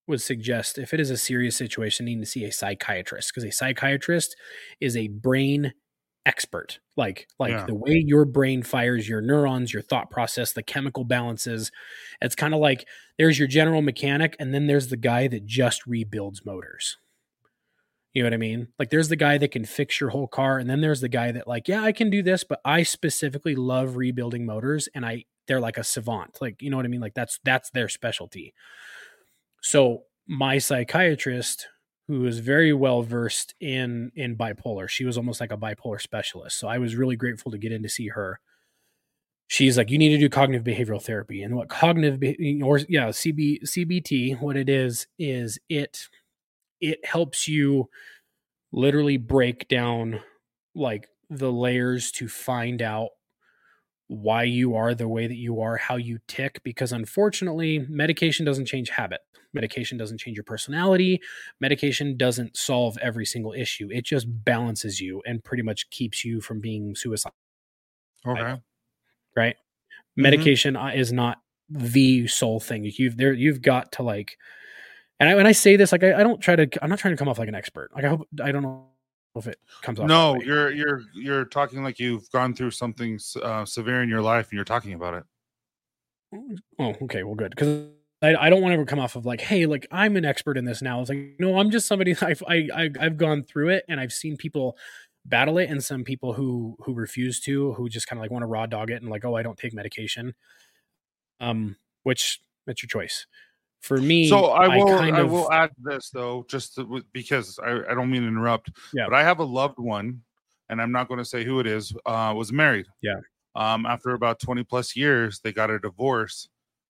would 0.07 0.21
suggest 0.21 0.77
if 0.77 0.93
it 0.93 0.99
is 0.99 1.09
a 1.09 1.17
serious 1.17 1.55
situation, 1.55 2.05
needing 2.05 2.21
to 2.21 2.29
see 2.29 2.43
a 2.43 2.51
psychiatrist 2.51 3.31
because 3.31 3.47
a 3.47 3.51
psychiatrist 3.51 4.35
is 4.79 4.97
a 4.97 5.07
brain 5.07 5.73
expert. 6.25 6.79
Like 6.95 7.27
like 7.39 7.51
yeah. 7.51 7.65
the 7.65 7.75
way 7.75 8.01
your 8.05 8.25
brain 8.25 8.63
fires 8.63 9.09
your 9.09 9.21
neurons 9.21 9.73
your 9.73 9.81
thought 9.81 10.09
process 10.09 10.53
the 10.53 10.63
chemical 10.63 11.03
balances 11.03 11.71
it's 12.21 12.35
kind 12.35 12.53
of 12.53 12.59
like 12.59 12.87
there's 13.17 13.39
your 13.39 13.47
general 13.47 13.81
mechanic 13.81 14.35
and 14.39 14.53
then 14.53 14.67
there's 14.67 14.87
the 14.87 14.97
guy 14.97 15.27
that 15.27 15.45
just 15.45 15.85
rebuilds 15.85 16.45
motors. 16.45 16.97
You 18.13 18.21
know 18.21 18.27
what 18.27 18.35
i 18.35 18.37
mean? 18.37 18.67
Like 18.77 18.89
there's 18.89 19.09
the 19.09 19.15
guy 19.15 19.37
that 19.39 19.51
can 19.51 19.65
fix 19.65 19.99
your 19.99 20.11
whole 20.11 20.27
car 20.27 20.59
and 20.59 20.69
then 20.69 20.81
there's 20.81 21.01
the 21.01 21.09
guy 21.09 21.31
that 21.31 21.47
like 21.47 21.67
yeah 21.67 21.81
i 21.81 21.91
can 21.91 22.09
do 22.09 22.21
this 22.21 22.43
but 22.43 22.61
i 22.63 22.83
specifically 22.83 23.55
love 23.55 23.97
rebuilding 23.97 24.45
motors 24.45 24.87
and 24.93 25.05
i 25.05 25.25
they're 25.47 25.59
like 25.59 25.77
a 25.77 25.83
savant. 25.83 26.37
Like 26.41 26.61
you 26.61 26.69
know 26.69 26.77
what 26.77 26.85
i 26.85 26.89
mean? 26.89 27.01
Like 27.01 27.15
that's 27.15 27.39
that's 27.43 27.69
their 27.71 27.89
specialty 27.89 28.53
so 29.63 30.03
my 30.27 30.57
psychiatrist, 30.57 31.67
who 32.09 32.25
is 32.25 32.39
very 32.39 32.73
well 32.73 33.01
versed 33.01 33.55
in 33.61 34.11
in 34.13 34.35
bipolar, 34.35 34.89
she 34.89 35.05
was 35.05 35.17
almost 35.17 35.39
like 35.39 35.53
a 35.53 35.57
bipolar 35.57 35.99
specialist. 36.01 36.59
So 36.59 36.67
I 36.67 36.77
was 36.77 36.95
really 36.97 37.15
grateful 37.15 37.49
to 37.51 37.57
get 37.57 37.71
in 37.71 37.81
to 37.81 37.89
see 37.89 38.09
her. 38.09 38.41
She's 39.47 39.77
like, 39.77 39.89
you 39.89 39.97
need 39.97 40.09
to 40.09 40.17
do 40.17 40.29
cognitive 40.29 40.65
behavioral 40.65 41.01
therapy, 41.01 41.41
and 41.43 41.55
what 41.55 41.69
cognitive 41.69 42.21
or 42.61 42.79
yeah, 42.89 43.07
CB 43.07 43.63
CBT, 43.63 44.41
what 44.41 44.57
it 44.57 44.67
is 44.67 45.07
is 45.17 45.57
it 45.69 46.09
it 46.81 47.05
helps 47.05 47.47
you 47.47 47.89
literally 48.73 49.15
break 49.15 49.69
down 49.69 50.19
like 50.75 51.07
the 51.29 51.51
layers 51.51 52.11
to 52.11 52.27
find 52.27 52.81
out 52.81 53.09
why 54.07 54.43
you 54.43 54.75
are 54.75 54.93
the 54.93 55.07
way 55.07 55.25
that 55.27 55.37
you 55.37 55.61
are, 55.61 55.77
how 55.77 55.95
you 55.95 56.19
tick, 56.27 56.61
because 56.63 56.91
unfortunately, 56.91 57.85
medication 57.87 58.45
doesn't 58.45 58.65
change 58.65 58.89
habit. 58.89 59.21
Medication 59.53 59.97
doesn't 59.97 60.17
change 60.17 60.37
your 60.37 60.43
personality. 60.43 61.21
Medication 61.59 62.17
doesn't 62.17 62.57
solve 62.57 62.97
every 63.01 63.25
single 63.25 63.53
issue. 63.53 63.89
It 63.91 64.05
just 64.05 64.25
balances 64.45 64.99
you 64.99 65.21
and 65.25 65.43
pretty 65.43 65.63
much 65.63 65.89
keeps 65.89 66.25
you 66.25 66.41
from 66.41 66.59
being 66.59 66.95
suicidal. 66.95 67.35
Okay. 68.25 68.61
Right? 69.35 69.55
Mm-hmm. 69.55 70.21
Medication 70.21 70.75
uh, 70.75 70.91
is 70.93 71.11
not 71.11 71.39
the 71.69 72.27
sole 72.27 72.59
thing. 72.59 72.91
You've 72.97 73.17
there 73.17 73.33
you've 73.33 73.61
got 73.61 73.91
to 73.93 74.03
like 74.03 74.37
and 75.19 75.29
I, 75.29 75.35
when 75.35 75.47
I 75.47 75.51
say 75.51 75.75
this, 75.75 75.91
like 75.91 76.03
I, 76.03 76.19
I 76.19 76.23
don't 76.23 76.41
try 76.41 76.55
to 76.55 76.67
I'm 76.83 76.89
not 76.89 76.99
trying 76.99 77.13
to 77.13 77.17
come 77.17 77.29
off 77.29 77.39
like 77.39 77.47
an 77.47 77.55
expert. 77.55 77.91
Like 77.95 78.03
I 78.03 78.09
hope 78.09 78.27
I 78.43 78.51
don't 78.51 78.63
know 78.63 78.87
if 79.35 79.47
it 79.47 79.57
comes 79.81 79.99
off. 79.99 80.07
No, 80.07 80.35
you're 80.41 80.71
you're 80.71 81.01
you're 81.13 81.45
talking 81.45 81.83
like 81.83 81.99
you've 81.99 82.29
gone 82.31 82.53
through 82.53 82.71
something 82.71 83.19
uh, 83.41 83.65
severe 83.65 84.03
in 84.03 84.09
your 84.09 84.21
life, 84.21 84.49
and 84.49 84.57
you're 84.57 84.65
talking 84.65 84.93
about 84.93 85.13
it. 85.13 85.23
Oh, 86.79 86.95
okay, 87.03 87.23
well, 87.23 87.35
good 87.35 87.51
because 87.51 87.87
I, 88.23 88.45
I 88.45 88.49
don't 88.49 88.61
want 88.61 88.71
to 88.71 88.75
ever 88.75 88.85
come 88.85 88.99
off 88.99 89.15
of 89.15 89.25
like, 89.25 89.41
hey, 89.41 89.65
like 89.65 89.85
I'm 89.91 90.15
an 90.15 90.25
expert 90.25 90.57
in 90.57 90.65
this 90.65 90.81
now. 90.81 91.01
It's 91.01 91.09
like, 91.09 91.35
no, 91.39 91.59
I'm 91.59 91.69
just 91.69 91.87
somebody. 91.87 92.15
I've 92.21 92.41
I, 92.47 92.69
I 92.73 92.89
I've 92.99 93.17
gone 93.17 93.43
through 93.43 93.69
it, 93.69 93.85
and 93.87 93.99
I've 93.99 94.13
seen 94.13 94.37
people 94.37 94.77
battle 95.25 95.57
it, 95.57 95.69
and 95.69 95.83
some 95.83 96.03
people 96.03 96.33
who 96.33 96.75
who 96.79 96.93
refuse 96.93 97.39
to, 97.41 97.73
who 97.73 97.89
just 97.89 98.07
kind 98.07 98.17
of 98.17 98.21
like 98.21 98.31
want 98.31 98.43
to 98.43 98.47
raw 98.47 98.65
dog 98.65 98.89
it 98.89 99.01
and 99.01 99.11
like, 99.11 99.25
oh, 99.25 99.35
I 99.35 99.43
don't 99.43 99.57
take 99.57 99.73
medication. 99.73 100.33
Um, 101.39 101.75
which 102.03 102.39
that's 102.65 102.81
your 102.81 102.87
choice 102.87 103.25
for 103.81 103.97
me 103.97 104.29
so 104.29 104.45
i 104.45 104.67
will 104.77 104.89
i, 104.89 105.09
I 105.09 105.19
of, 105.19 105.31
will 105.31 105.51
add 105.51 105.71
this 105.77 106.09
though 106.09 106.45
just 106.49 106.75
to, 106.75 107.03
because 107.11 107.59
I, 107.59 107.81
I 107.89 107.93
don't 107.93 108.09
mean 108.09 108.21
to 108.21 108.27
interrupt 108.27 108.71
yeah. 108.93 109.05
but 109.09 109.13
i 109.13 109.23
have 109.23 109.39
a 109.39 109.43
loved 109.43 109.77
one 109.77 110.21
and 110.69 110.81
i'm 110.81 110.91
not 110.91 111.09
going 111.09 111.17
to 111.17 111.25
say 111.25 111.43
who 111.43 111.59
it 111.59 111.67
is 111.67 111.93
uh 112.05 112.33
was 112.35 112.53
married 112.53 112.85
yeah 113.01 113.19
um 113.55 113.85
after 113.85 114.11
about 114.11 114.39
20 114.39 114.63
plus 114.63 114.95
years 114.95 115.41
they 115.43 115.51
got 115.51 115.69
a 115.69 115.79
divorce 115.79 116.47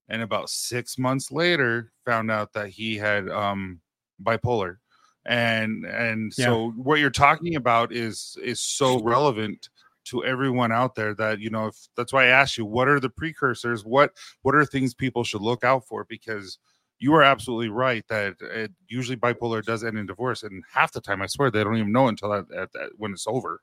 and 0.09 0.21
about 0.21 0.49
six 0.49 0.97
months 0.97 1.31
later 1.31 1.91
found 2.05 2.29
out 2.29 2.53
that 2.53 2.69
he 2.69 2.95
had 2.97 3.29
um 3.29 3.79
bipolar 4.23 4.77
and 5.25 5.85
and 5.85 6.33
yeah. 6.37 6.45
so 6.45 6.71
what 6.71 6.99
you're 6.99 7.09
talking 7.09 7.55
about 7.55 7.93
is 7.93 8.37
is 8.43 8.59
so 8.59 9.01
relevant 9.01 9.69
to 10.05 10.25
everyone 10.25 10.71
out 10.71 10.95
there 10.95 11.13
that 11.13 11.39
you 11.39 11.49
know 11.49 11.67
if 11.67 11.75
that's 11.95 12.11
why 12.11 12.25
i 12.25 12.27
asked 12.27 12.57
you 12.57 12.65
what 12.65 12.89
are 12.89 12.99
the 12.99 13.09
precursors 13.09 13.85
what 13.85 14.11
what 14.41 14.53
are 14.53 14.65
things 14.65 14.93
people 14.93 15.23
should 15.23 15.41
look 15.41 15.63
out 15.63 15.85
for 15.87 16.05
because 16.05 16.59
you 17.03 17.13
are 17.13 17.21
absolutely 17.21 17.67
right 17.67 18.07
that 18.07 18.35
it, 18.41 18.71
usually 18.87 19.17
bipolar 19.17 19.61
does 19.61 19.83
end 19.83 19.97
in 19.97 20.05
divorce, 20.05 20.43
and 20.43 20.63
half 20.71 20.93
the 20.93 21.01
time 21.01 21.21
I 21.21 21.27
swear 21.27 21.51
they 21.51 21.61
don't 21.61 21.75
even 21.75 21.91
know 21.91 22.07
until 22.07 22.29
that, 22.29 22.47
that, 22.47 22.71
that 22.71 22.91
when 22.95 23.11
it's 23.11 23.27
over. 23.27 23.59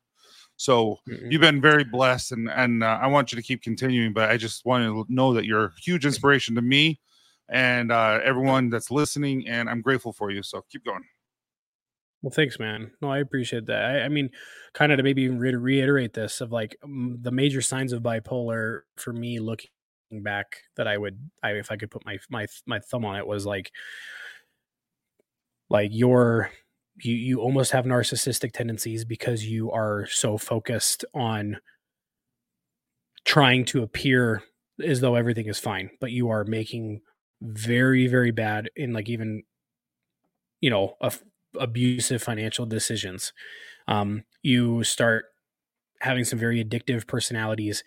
So 0.60 0.98
mm-hmm. 1.08 1.30
you've 1.30 1.40
been 1.40 1.58
very 1.58 1.84
blessed, 1.84 2.32
and 2.32 2.50
and 2.50 2.84
uh, 2.84 2.98
I 3.00 3.06
want 3.06 3.32
you 3.32 3.36
to 3.36 3.42
keep 3.42 3.62
continuing. 3.62 4.12
But 4.12 4.28
I 4.28 4.36
just 4.36 4.66
want 4.66 4.84
to 4.84 5.06
know 5.08 5.32
that 5.32 5.46
you're 5.46 5.64
a 5.64 5.72
huge 5.82 6.04
inspiration 6.04 6.54
to 6.56 6.60
me 6.60 7.00
and 7.48 7.90
uh, 7.90 8.20
everyone 8.22 8.68
that's 8.68 8.90
listening, 8.90 9.48
and 9.48 9.70
I'm 9.70 9.80
grateful 9.80 10.12
for 10.12 10.30
you. 10.30 10.42
So 10.42 10.62
keep 10.70 10.84
going. 10.84 11.02
Well, 12.20 12.30
thanks, 12.30 12.58
man. 12.58 12.90
No, 13.00 13.10
I 13.10 13.20
appreciate 13.20 13.64
that. 13.66 13.82
I, 13.82 14.00
I 14.02 14.08
mean, 14.10 14.28
kind 14.74 14.92
of 14.92 14.98
to 14.98 15.02
maybe 15.02 15.30
re- 15.30 15.54
reiterate 15.54 16.12
this 16.12 16.42
of 16.42 16.52
like 16.52 16.76
um, 16.84 17.16
the 17.22 17.30
major 17.30 17.62
signs 17.62 17.94
of 17.94 18.02
bipolar 18.02 18.80
for 18.96 19.14
me 19.14 19.38
looking 19.38 19.70
back 20.12 20.58
that 20.76 20.86
I 20.86 20.98
would 20.98 21.18
I 21.42 21.52
if 21.52 21.70
I 21.70 21.76
could 21.76 21.90
put 21.90 22.04
my 22.04 22.18
my 22.28 22.46
my 22.66 22.80
thumb 22.80 23.06
on 23.06 23.16
it 23.16 23.26
was 23.26 23.46
like 23.46 23.72
like 25.70 25.90
you're 25.94 26.50
you 27.04 27.14
you 27.14 27.40
almost 27.40 27.72
have 27.72 27.84
narcissistic 27.84 28.52
tendencies 28.52 29.04
because 29.04 29.44
you 29.44 29.70
are 29.70 30.06
so 30.06 30.38
focused 30.38 31.04
on 31.14 31.58
trying 33.24 33.64
to 33.64 33.82
appear 33.82 34.42
as 34.82 35.00
though 35.00 35.14
everything 35.14 35.46
is 35.46 35.58
fine 35.58 35.90
but 36.00 36.10
you 36.10 36.30
are 36.30 36.44
making 36.44 37.00
very 37.42 38.06
very 38.06 38.30
bad 38.30 38.70
in 38.76 38.92
like 38.92 39.08
even 39.08 39.42
you 40.60 40.70
know 40.70 40.96
abusive 41.58 42.22
financial 42.22 42.66
decisions. 42.66 43.32
Um 43.88 44.24
you 44.42 44.84
start 44.84 45.26
having 46.00 46.24
some 46.24 46.38
very 46.38 46.64
addictive 46.64 47.06
personalities 47.06 47.84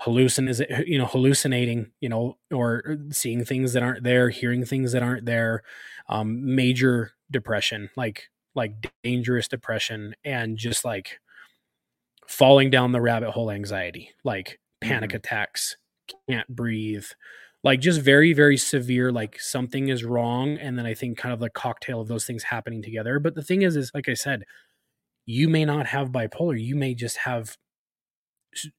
hallucin 0.00 0.86
you 0.86 0.98
know 0.98 1.06
hallucinating 1.06 1.90
you 2.00 2.08
know 2.08 2.36
or 2.52 2.98
seeing 3.10 3.44
things 3.44 3.72
that 3.72 3.82
aren't 3.82 4.04
there 4.04 4.28
hearing 4.30 4.64
things 4.64 4.92
that 4.92 5.02
aren't 5.02 5.26
there 5.26 5.62
um, 6.08 6.54
major 6.54 7.12
depression 7.30 7.90
like 7.96 8.28
like 8.56 8.90
dangerous 9.02 9.48
depression 9.48 10.14
and 10.24 10.56
just 10.56 10.84
like 10.84 11.20
falling 12.26 12.70
down 12.70 12.92
the 12.92 13.00
rabbit 13.00 13.30
hole 13.30 13.50
anxiety 13.50 14.10
like 14.24 14.58
panic 14.80 15.10
mm-hmm. 15.10 15.16
attacks 15.16 15.76
can't 16.28 16.48
breathe 16.48 17.06
like 17.62 17.80
just 17.80 18.00
very 18.00 18.32
very 18.32 18.56
severe 18.56 19.12
like 19.12 19.38
something 19.40 19.88
is 19.88 20.04
wrong 20.04 20.56
and 20.56 20.78
then 20.78 20.86
i 20.86 20.94
think 20.94 21.18
kind 21.18 21.32
of 21.32 21.40
the 21.40 21.50
cocktail 21.50 22.00
of 22.00 22.08
those 22.08 22.24
things 22.24 22.42
happening 22.42 22.82
together 22.82 23.18
but 23.18 23.34
the 23.34 23.42
thing 23.42 23.62
is 23.62 23.76
is 23.76 23.90
like 23.94 24.08
i 24.08 24.14
said 24.14 24.42
you 25.26 25.48
may 25.48 25.64
not 25.64 25.86
have 25.86 26.10
bipolar 26.10 26.60
you 26.60 26.74
may 26.74 26.94
just 26.94 27.18
have 27.18 27.56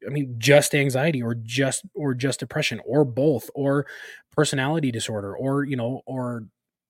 I 0.06 0.10
mean, 0.10 0.36
just 0.38 0.74
anxiety 0.74 1.22
or 1.22 1.36
just 1.36 1.86
or 1.94 2.14
just 2.14 2.40
depression 2.40 2.82
or 2.86 3.06
both 3.06 3.50
or 3.54 3.86
personality 4.32 4.92
disorder 4.92 5.36
or 5.36 5.64
you 5.64 5.76
know 5.76 6.02
or 6.06 6.46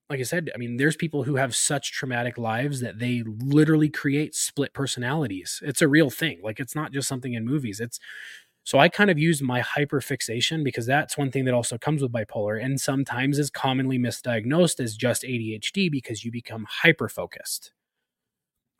like 0.09 0.19
I 0.19 0.23
said, 0.23 0.49
I 0.55 0.57
mean, 0.57 0.77
there's 0.77 0.95
people 0.95 1.23
who 1.23 1.35
have 1.35 1.55
such 1.55 1.91
traumatic 1.91 2.37
lives 2.37 2.79
that 2.79 2.99
they 2.99 3.23
literally 3.25 3.89
create 3.89 4.35
split 4.35 4.73
personalities. 4.73 5.61
It's 5.63 5.81
a 5.81 5.87
real 5.87 6.09
thing. 6.09 6.39
Like 6.41 6.59
it's 6.59 6.75
not 6.75 6.93
just 6.93 7.07
something 7.07 7.33
in 7.33 7.45
movies. 7.45 7.79
It's 7.79 7.99
so 8.63 8.79
I 8.79 8.89
kind 8.89 9.09
of 9.09 9.17
use 9.17 9.41
my 9.41 9.61
hyperfixation 9.61 10.63
because 10.63 10.85
that's 10.85 11.17
one 11.17 11.31
thing 11.31 11.45
that 11.45 11.53
also 11.53 11.77
comes 11.77 12.01
with 12.01 12.11
bipolar 12.11 12.61
and 12.61 12.79
sometimes 12.79 13.39
is 13.39 13.49
commonly 13.49 13.97
misdiagnosed 13.97 14.81
as 14.81 14.95
just 14.97 15.23
ADHD 15.23 15.89
because 15.89 16.25
you 16.25 16.31
become 16.31 16.65
hyper 16.69 17.07
focused. 17.07 17.71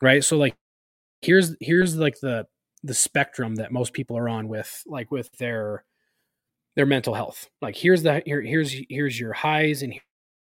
Right? 0.02 0.22
So 0.22 0.36
like 0.36 0.56
here's 1.22 1.56
here's 1.60 1.96
like 1.96 2.20
the 2.20 2.46
the 2.82 2.94
spectrum 2.94 3.56
that 3.56 3.72
most 3.72 3.92
people 3.92 4.16
are 4.16 4.28
on 4.28 4.48
with 4.48 4.82
like 4.86 5.10
with 5.10 5.32
their 5.38 5.84
their 6.76 6.86
mental 6.86 7.14
health. 7.14 7.50
Like 7.60 7.76
here's 7.76 8.02
the 8.02 8.22
here, 8.24 8.40
here's 8.40 8.74
here's 8.88 9.18
your 9.18 9.32
highs 9.32 9.82
and 9.82 9.98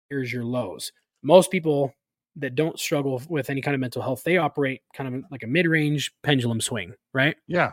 here's 0.09 0.31
your 0.31 0.43
lows. 0.43 0.91
Most 1.21 1.51
people 1.51 1.93
that 2.37 2.55
don't 2.55 2.79
struggle 2.79 3.21
with 3.29 3.49
any 3.49 3.61
kind 3.61 3.73
of 3.73 3.81
mental 3.81 4.01
health, 4.01 4.23
they 4.23 4.37
operate 4.37 4.81
kind 4.93 5.15
of 5.15 5.23
like 5.31 5.43
a 5.43 5.47
mid-range 5.47 6.11
pendulum 6.21 6.59
swing, 6.59 6.93
right? 7.13 7.35
Yeah. 7.47 7.71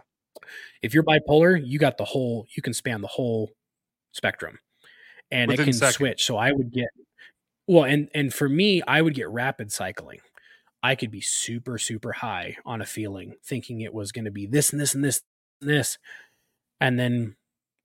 If 0.83 0.95
you're 0.95 1.03
bipolar, 1.03 1.61
you 1.63 1.79
got 1.79 1.99
the 1.99 2.05
whole 2.05 2.47
you 2.57 2.63
can 2.63 2.73
span 2.73 3.01
the 3.01 3.09
whole 3.09 3.51
spectrum. 4.13 4.59
And 5.31 5.49
Within 5.49 5.65
it 5.65 5.67
can 5.67 5.73
seconds. 5.75 5.97
switch. 5.97 6.25
So 6.25 6.37
I 6.37 6.53
would 6.53 6.73
get 6.73 6.89
well 7.67 7.85
and 7.85 8.09
and 8.15 8.33
for 8.33 8.49
me, 8.49 8.83
I 8.83 9.03
would 9.03 9.15
get 9.15 9.29
rapid 9.29 9.73
cycling. 9.73 10.21
I 10.83 10.95
could 10.95 11.11
be 11.11 11.21
super, 11.21 11.79
super 11.79 12.13
high 12.13 12.57
on 12.65 12.81
a 12.81 12.87
feeling, 12.87 13.35
thinking 13.45 13.81
it 13.81 13.95
was 13.95 14.11
going 14.13 14.25
to 14.25 14.31
be 14.31 14.47
this 14.47 14.73
and 14.73 14.81
this 14.81 14.95
and 14.95 15.05
this 15.05 15.23
and 15.61 15.71
this. 15.71 15.99
And 16.81 16.99
then 16.99 17.37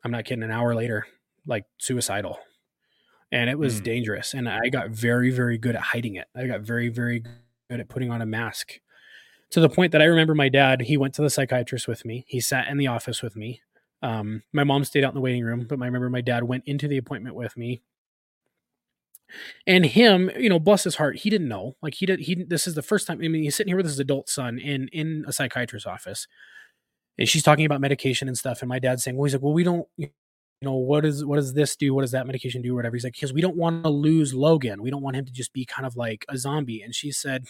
I'm 0.04 0.12
not 0.12 0.26
kidding, 0.26 0.44
an 0.44 0.52
hour 0.52 0.74
later, 0.74 1.06
like 1.46 1.66
suicidal. 1.78 2.40
And 3.32 3.50
it 3.50 3.60
was 3.60 3.82
mm. 3.82 3.84
dangerous. 3.84 4.34
And 4.34 4.48
I 4.48 4.70
got 4.70 4.90
very, 4.90 5.32
very 5.32 5.58
good 5.58 5.76
at 5.76 5.82
hiding 5.82 6.16
it. 6.16 6.28
I 6.36 6.48
got 6.48 6.62
very, 6.62 6.90
very 6.90 7.24
good 7.70 7.80
at 7.80 7.90
putting 7.90 8.12
on 8.12 8.22
a 8.22 8.26
mask 8.26 8.80
to 9.52 9.60
the 9.60 9.70
point 9.70 9.92
that 9.94 10.02
I 10.02 10.06
remember 10.06 10.36
my 10.36 10.50
dad, 10.50 10.82
he 10.82 10.98
went 10.98 11.14
to 11.16 11.22
the 11.22 11.30
psychiatrist 11.30 11.88
with 11.88 12.06
me. 12.06 12.26
He 12.28 12.42
sat 12.42 12.68
in 12.68 12.78
the 12.78 12.88
office 12.88 13.22
with 13.22 13.36
me. 13.36 13.62
Um, 14.02 14.44
my 14.54 14.64
mom 14.64 14.84
stayed 14.84 15.04
out 15.04 15.12
in 15.12 15.16
the 15.16 15.22
waiting 15.22 15.44
room, 15.44 15.66
but 15.68 15.82
I 15.82 15.86
remember 15.86 16.10
my 16.10 16.22
dad 16.22 16.44
went 16.44 16.64
into 16.66 16.88
the 16.88 16.98
appointment 16.98 17.36
with 17.36 17.56
me 17.58 17.82
and 19.66 19.86
him, 19.86 20.30
you 20.38 20.50
know, 20.50 20.60
bless 20.60 20.84
his 20.84 20.96
heart, 20.96 21.18
he 21.18 21.30
didn't 21.30 21.48
know. 21.48 21.76
Like 21.82 21.96
he 21.96 22.06
did. 22.06 22.22
He 22.22 22.36
this 22.36 22.68
is 22.68 22.76
the 22.76 22.82
first 22.82 23.08
time. 23.08 23.20
I 23.22 23.28
mean, 23.28 23.44
he's 23.44 23.56
sitting 23.56 23.72
here 23.72 23.78
with 23.78 23.86
his 23.86 24.00
adult 24.00 24.30
son 24.30 24.60
in 24.60 24.88
in 24.90 25.26
a 25.28 25.34
psychiatrist's 25.34 25.88
office, 25.88 26.28
and 27.18 27.28
she's 27.28 27.44
talking 27.44 27.66
about 27.66 27.82
medication 27.82 28.28
and 28.28 28.38
stuff. 28.38 28.62
And 28.62 28.70
my 28.70 28.80
dad's 28.80 29.04
saying, 29.04 29.18
"Well, 29.18 29.26
he's 29.26 29.34
like, 29.34 29.42
well, 29.42 29.54
we 29.54 29.64
don't." 29.64 29.88
You 29.98 30.10
know 30.62 30.74
what 30.74 31.06
is 31.06 31.24
what 31.24 31.36
does 31.36 31.54
this 31.54 31.76
do? 31.76 31.94
What 31.94 32.02
does 32.02 32.12
that 32.12 32.28
medication 32.28 32.62
do? 32.62 32.76
Whatever. 32.76 32.96
He's 32.96 33.04
like, 33.04 33.14
because 33.14 33.34
we 33.34 33.42
don't 33.42 33.56
want 33.56 33.84
to 33.84 33.90
lose 33.90 34.34
Logan. 34.34 34.82
We 34.82 34.90
don't 34.90 35.04
want 35.04 35.16
him 35.16 35.26
to 35.26 35.32
just 35.32 35.54
be 35.54 35.66
kind 35.66 35.86
of 35.86 35.96
like 35.96 36.26
a 36.30 36.38
zombie. 36.38 36.82
And 36.82 36.96
she 36.96 37.12
said, 37.12 37.46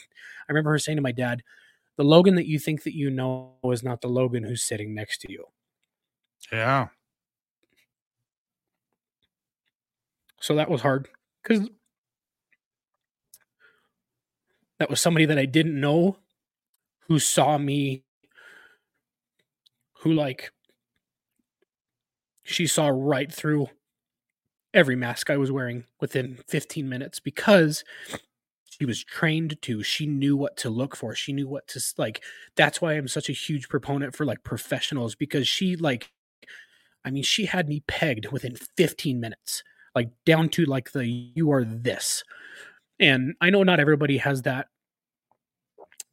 I 0.47 0.51
remember 0.51 0.72
her 0.72 0.80
saying 0.80 0.97
to 0.97 1.01
my 1.01 1.12
dad, 1.12 1.43
"The 1.95 2.03
Logan 2.03 2.36
that 2.36 2.47
you 2.47 2.60
think 2.60 2.84
that 2.84 2.95
you 2.95 3.10
know 3.10 3.55
is 3.66 3.84
not 3.84 4.01
the 4.01 4.10
Logan 4.10 4.43
who's 4.43 4.64
sitting 4.64 4.93
next 4.93 5.20
to 5.22 5.32
you." 5.32 5.45
Yeah. 6.51 6.88
So 10.39 10.55
that 10.55 10.70
was 10.70 10.82
hard 10.82 11.08
because 11.43 11.70
that 14.80 14.89
was 14.89 15.01
somebody 15.01 15.26
that 15.26 15.39
I 15.39 15.45
didn't 15.45 15.80
know 15.80 16.18
who 17.08 17.20
saw 17.20 17.58
me, 17.58 18.03
who 19.99 20.14
like 20.14 20.51
she 22.48 22.68
saw 22.68 22.88
right 22.88 23.32
through 23.32 23.68
every 24.74 24.95
mask 24.95 25.30
I 25.30 25.38
was 25.38 25.52
wearing 25.52 25.86
within 26.00 26.39
15 26.48 26.88
minutes 26.88 27.20
because 27.20 27.84
she 28.66 28.86
was 28.86 29.04
trained 29.04 29.62
to 29.64 29.82
she 29.82 30.06
knew 30.06 30.38
what 30.38 30.56
to 30.58 30.70
look 30.70 30.95
for 30.95 31.16
she 31.16 31.34
knew 31.34 31.48
what 31.48 31.68
to 31.68 31.82
like 31.98 32.22
that's 32.56 32.80
why 32.80 32.93
i'm 32.93 33.08
such 33.08 33.28
a 33.28 33.34
huge 33.34 33.70
proponent 33.70 34.16
for 34.16 34.24
like 34.24 34.43
professionals 34.43 35.16
because 35.16 35.48
she 35.48 35.76
like 35.76 36.12
I 37.08 37.10
mean, 37.10 37.24
she 37.24 37.45
had 37.45 37.70
me 37.70 37.84
pegged 37.88 38.34
within 38.34 38.58
15 38.58 39.22
minutes, 39.22 39.64
like 39.95 40.10
down 40.26 40.50
to 40.50 40.66
like 40.66 40.91
the 40.91 41.08
you 41.08 41.50
are 41.54 41.64
this. 41.64 42.22
And 43.00 43.36
I 43.39 43.50
know 43.50 43.64
not 43.64 43.80
everybody 43.80 44.18
has 44.18 44.41
that 44.41 44.68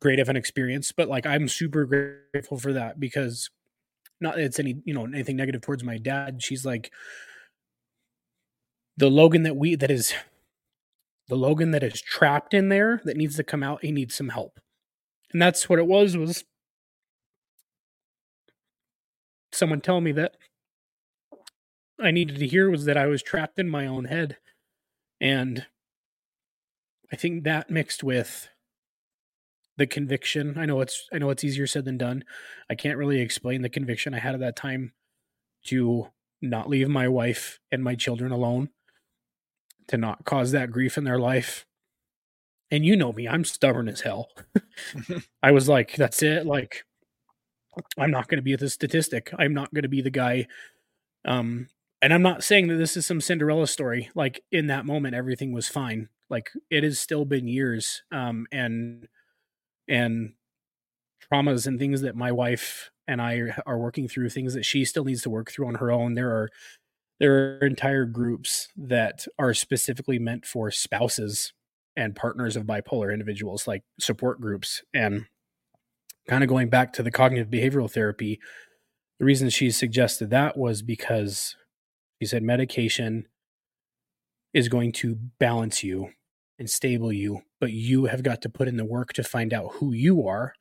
great 0.01 0.20
of 0.20 0.28
an 0.28 0.37
experience, 0.37 0.93
but 0.93 1.09
like 1.09 1.26
I'm 1.26 1.49
super 1.49 1.85
grateful 1.85 2.59
for 2.59 2.72
that 2.74 3.01
because 3.01 3.51
not 4.21 4.39
it's 4.39 4.59
any, 4.59 4.77
you 4.85 4.95
know, 4.95 5.05
anything 5.05 5.37
negative 5.37 5.62
towards 5.62 5.85
my 5.85 5.99
dad. 5.99 6.43
She's 6.43 6.65
like 6.65 6.91
the 8.97 9.11
Logan 9.11 9.43
that 9.43 9.57
we 9.57 9.75
that 9.75 9.91
is 9.91 10.15
the 11.29 11.37
Logan 11.37 11.71
that 11.73 11.83
is 11.83 12.01
trapped 12.01 12.55
in 12.55 12.69
there 12.69 13.01
that 13.05 13.17
needs 13.17 13.37
to 13.37 13.45
come 13.45 13.62
out, 13.62 13.83
he 13.83 13.93
needs 13.93 14.15
some 14.15 14.29
help. 14.31 14.61
And 15.33 15.41
that's 15.41 15.69
what 15.69 15.79
it 15.79 15.87
was 15.87 16.17
was 16.17 16.45
someone 19.53 19.81
telling 19.81 20.05
me 20.05 20.12
that 20.12 20.37
I 22.01 22.11
needed 22.11 22.39
to 22.39 22.47
hear 22.47 22.71
was 22.71 22.85
that 22.85 22.97
I 22.97 23.07
was 23.07 23.23
trapped 23.23 23.59
in 23.59 23.69
my 23.69 23.87
own 23.87 24.07
head. 24.07 24.37
And 25.21 25.67
I 27.12 27.17
think 27.17 27.45
that 27.45 27.71
mixed 27.71 28.03
with 28.03 28.49
the 29.77 29.87
conviction. 29.87 30.57
I 30.59 30.66
know 30.66 30.81
it's 30.81 31.09
I 31.12 31.18
know 31.18 31.31
it's 31.31 31.45
easier 31.45 31.66
said 31.66 31.85
than 31.85 31.99
done. 31.99 32.25
I 32.70 32.75
can't 32.75 32.99
really 32.99 33.20
explain 33.20 33.62
the 33.62 33.68
conviction 33.68 34.14
I 34.14 34.20
had 34.20 34.35
at 34.35 34.41
that 34.41 34.57
time 34.57 34.93
to 35.66 36.09
not 36.41 36.68
leave 36.68 36.89
my 36.89 37.09
wife 37.09 37.59
and 37.72 37.83
my 37.83 37.95
children 37.95 38.33
alone, 38.33 38.68
to 39.89 39.97
not 39.97 40.25
cause 40.25 40.53
that 40.53 40.70
grief 40.70 40.99
in 40.99 41.05
their 41.05 41.18
life. 41.18 41.66
And 42.70 42.85
you 42.85 42.97
know 42.97 43.12
me, 43.12 43.29
I'm 43.29 43.45
stubborn 43.45 43.89
as 43.89 44.01
hell. 44.01 44.29
I 45.43 45.53
was 45.53 45.68
like, 45.68 45.95
that's 45.97 46.22
it. 46.22 46.45
Like, 46.47 46.85
I'm 47.97 48.11
not 48.11 48.29
going 48.29 48.39
to 48.39 48.43
be 48.43 48.57
the 48.57 48.68
statistic. 48.68 49.31
I'm 49.39 49.55
not 49.55 49.72
going 49.72 49.83
to 49.83 49.89
be 49.89 50.03
the 50.03 50.11
guy 50.11 50.47
um, 51.25 51.68
and 52.03 52.12
I'm 52.12 52.22
not 52.22 52.45
saying 52.45 52.68
that 52.68 52.77
this 52.77 52.97
is 52.97 53.07
some 53.07 53.20
Cinderella 53.20 53.66
story. 53.66 54.11
Like 54.14 54.43
in 54.53 54.66
that 54.66 54.87
moment, 54.87 55.14
everything 55.14 55.53
was 55.53 55.68
fine. 55.68 56.09
Like 56.29 56.51
it 56.70 56.85
has 56.85 57.01
still 57.01 57.25
been 57.25 57.49
years, 57.49 58.03
um, 58.12 58.47
and 58.53 59.09
and 59.89 60.32
traumas 61.32 61.66
and 61.66 61.78
things 61.78 62.01
that 62.03 62.16
my 62.16 62.32
wife 62.32 62.91
and 63.07 63.20
I 63.20 63.55
are 63.66 63.78
working 63.78 64.09
through, 64.09 64.30
things 64.30 64.55
that 64.55 64.64
she 64.64 64.85
still 64.85 65.05
needs 65.05 65.22
to 65.22 65.30
work 65.30 65.51
through 65.51 65.68
on 65.68 65.76
her 65.76 65.91
own. 65.91 66.14
There 66.14 66.30
are 66.30 66.51
there 67.20 67.59
are 67.61 67.66
entire 67.66 68.07
groups 68.07 68.68
that 68.76 69.26
are 69.39 69.55
specifically 69.55 70.18
meant 70.18 70.45
for 70.45 70.70
spouses 70.70 71.53
and 71.97 72.16
partners 72.16 72.57
of 72.57 72.64
bipolar 72.64 73.12
individuals, 73.12 73.68
like 73.68 73.85
support 74.01 74.41
groups. 74.41 74.82
And 74.93 75.26
kind 76.28 76.43
of 76.43 76.49
going 76.49 76.70
back 76.70 76.93
to 76.95 77.03
the 77.03 77.12
cognitive 77.12 77.49
behavioral 77.49 77.91
therapy, 77.91 78.41
the 79.18 79.24
reason 79.24 79.49
she 79.49 79.70
suggested 79.70 80.30
that 80.30 80.57
was 80.57 80.82
because 80.82 81.57
he 82.18 82.26
said 82.26 82.43
medication 82.43 83.26
is 84.53 84.68
going 84.68 84.93
to 84.93 85.16
balance 85.39 85.85
you 85.85 86.11
and 86.59 86.70
stable 86.70 87.12
you, 87.12 87.42
but 87.61 87.72
you 87.72 88.07
have 88.07 88.22
got 88.22 88.42
to 88.42 88.48
put 88.48 88.68
in 88.68 88.76
the 88.76 88.84
work 88.84 89.12
to 89.14 89.24
find 89.24 89.52
out 89.52 89.74
who 89.74 89.92
you 89.92 90.26
are 90.26 90.55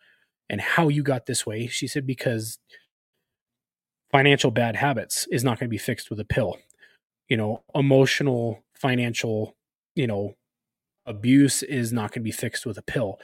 and 0.50 0.60
how 0.60 0.88
you 0.88 1.04
got 1.04 1.26
this 1.26 1.46
way. 1.46 1.68
She 1.68 1.88
said, 1.88 2.06
because 2.08 2.60
financial 4.12 4.52
bad 4.52 4.76
habits 4.76 5.28
is 5.32 5.44
not 5.44 5.60
going 5.60 5.68
to 5.68 5.74
be 5.74 5.78
fixed 5.78 6.10
with 6.10 6.20
a 6.20 6.26
pill. 6.26 6.58
You 7.30 7.38
know, 7.38 7.64
emotional, 7.74 8.64
financial, 8.76 9.56
you 9.96 10.08
know, 10.08 10.36
abuse 11.06 11.64
is 11.64 11.92
not 11.92 12.12
going 12.12 12.22
to 12.22 12.30
be 12.30 12.32
fixed 12.32 12.66
with 12.66 12.78
a 12.78 12.84
pill. 12.84 13.20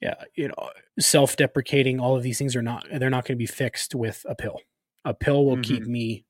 Yeah, 0.00 0.14
you 0.34 0.48
know, 0.48 0.70
self-deprecating, 0.98 2.00
all 2.00 2.16
of 2.16 2.22
these 2.22 2.38
things 2.38 2.56
are 2.56 2.62
not 2.62 2.86
they're 2.90 3.10
not 3.10 3.26
going 3.26 3.36
to 3.36 3.42
be 3.42 3.46
fixed 3.46 3.94
with 3.94 4.24
a 4.28 4.34
pill. 4.34 4.60
A 5.04 5.12
pill 5.12 5.44
will 5.44 5.56
mm-hmm. 5.56 5.62
keep 5.74 5.86
me 5.86 6.24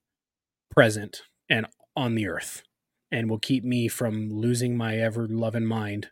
present 0.71 1.23
and 1.49 1.67
on 1.97 2.15
the 2.15 2.29
earth 2.29 2.63
and 3.11 3.29
will 3.29 3.39
keep 3.39 3.65
me 3.65 3.89
from 3.89 4.31
losing 4.31 4.77
my 4.77 4.97
ever 4.97 5.27
loving 5.29 5.67
mind 5.67 6.09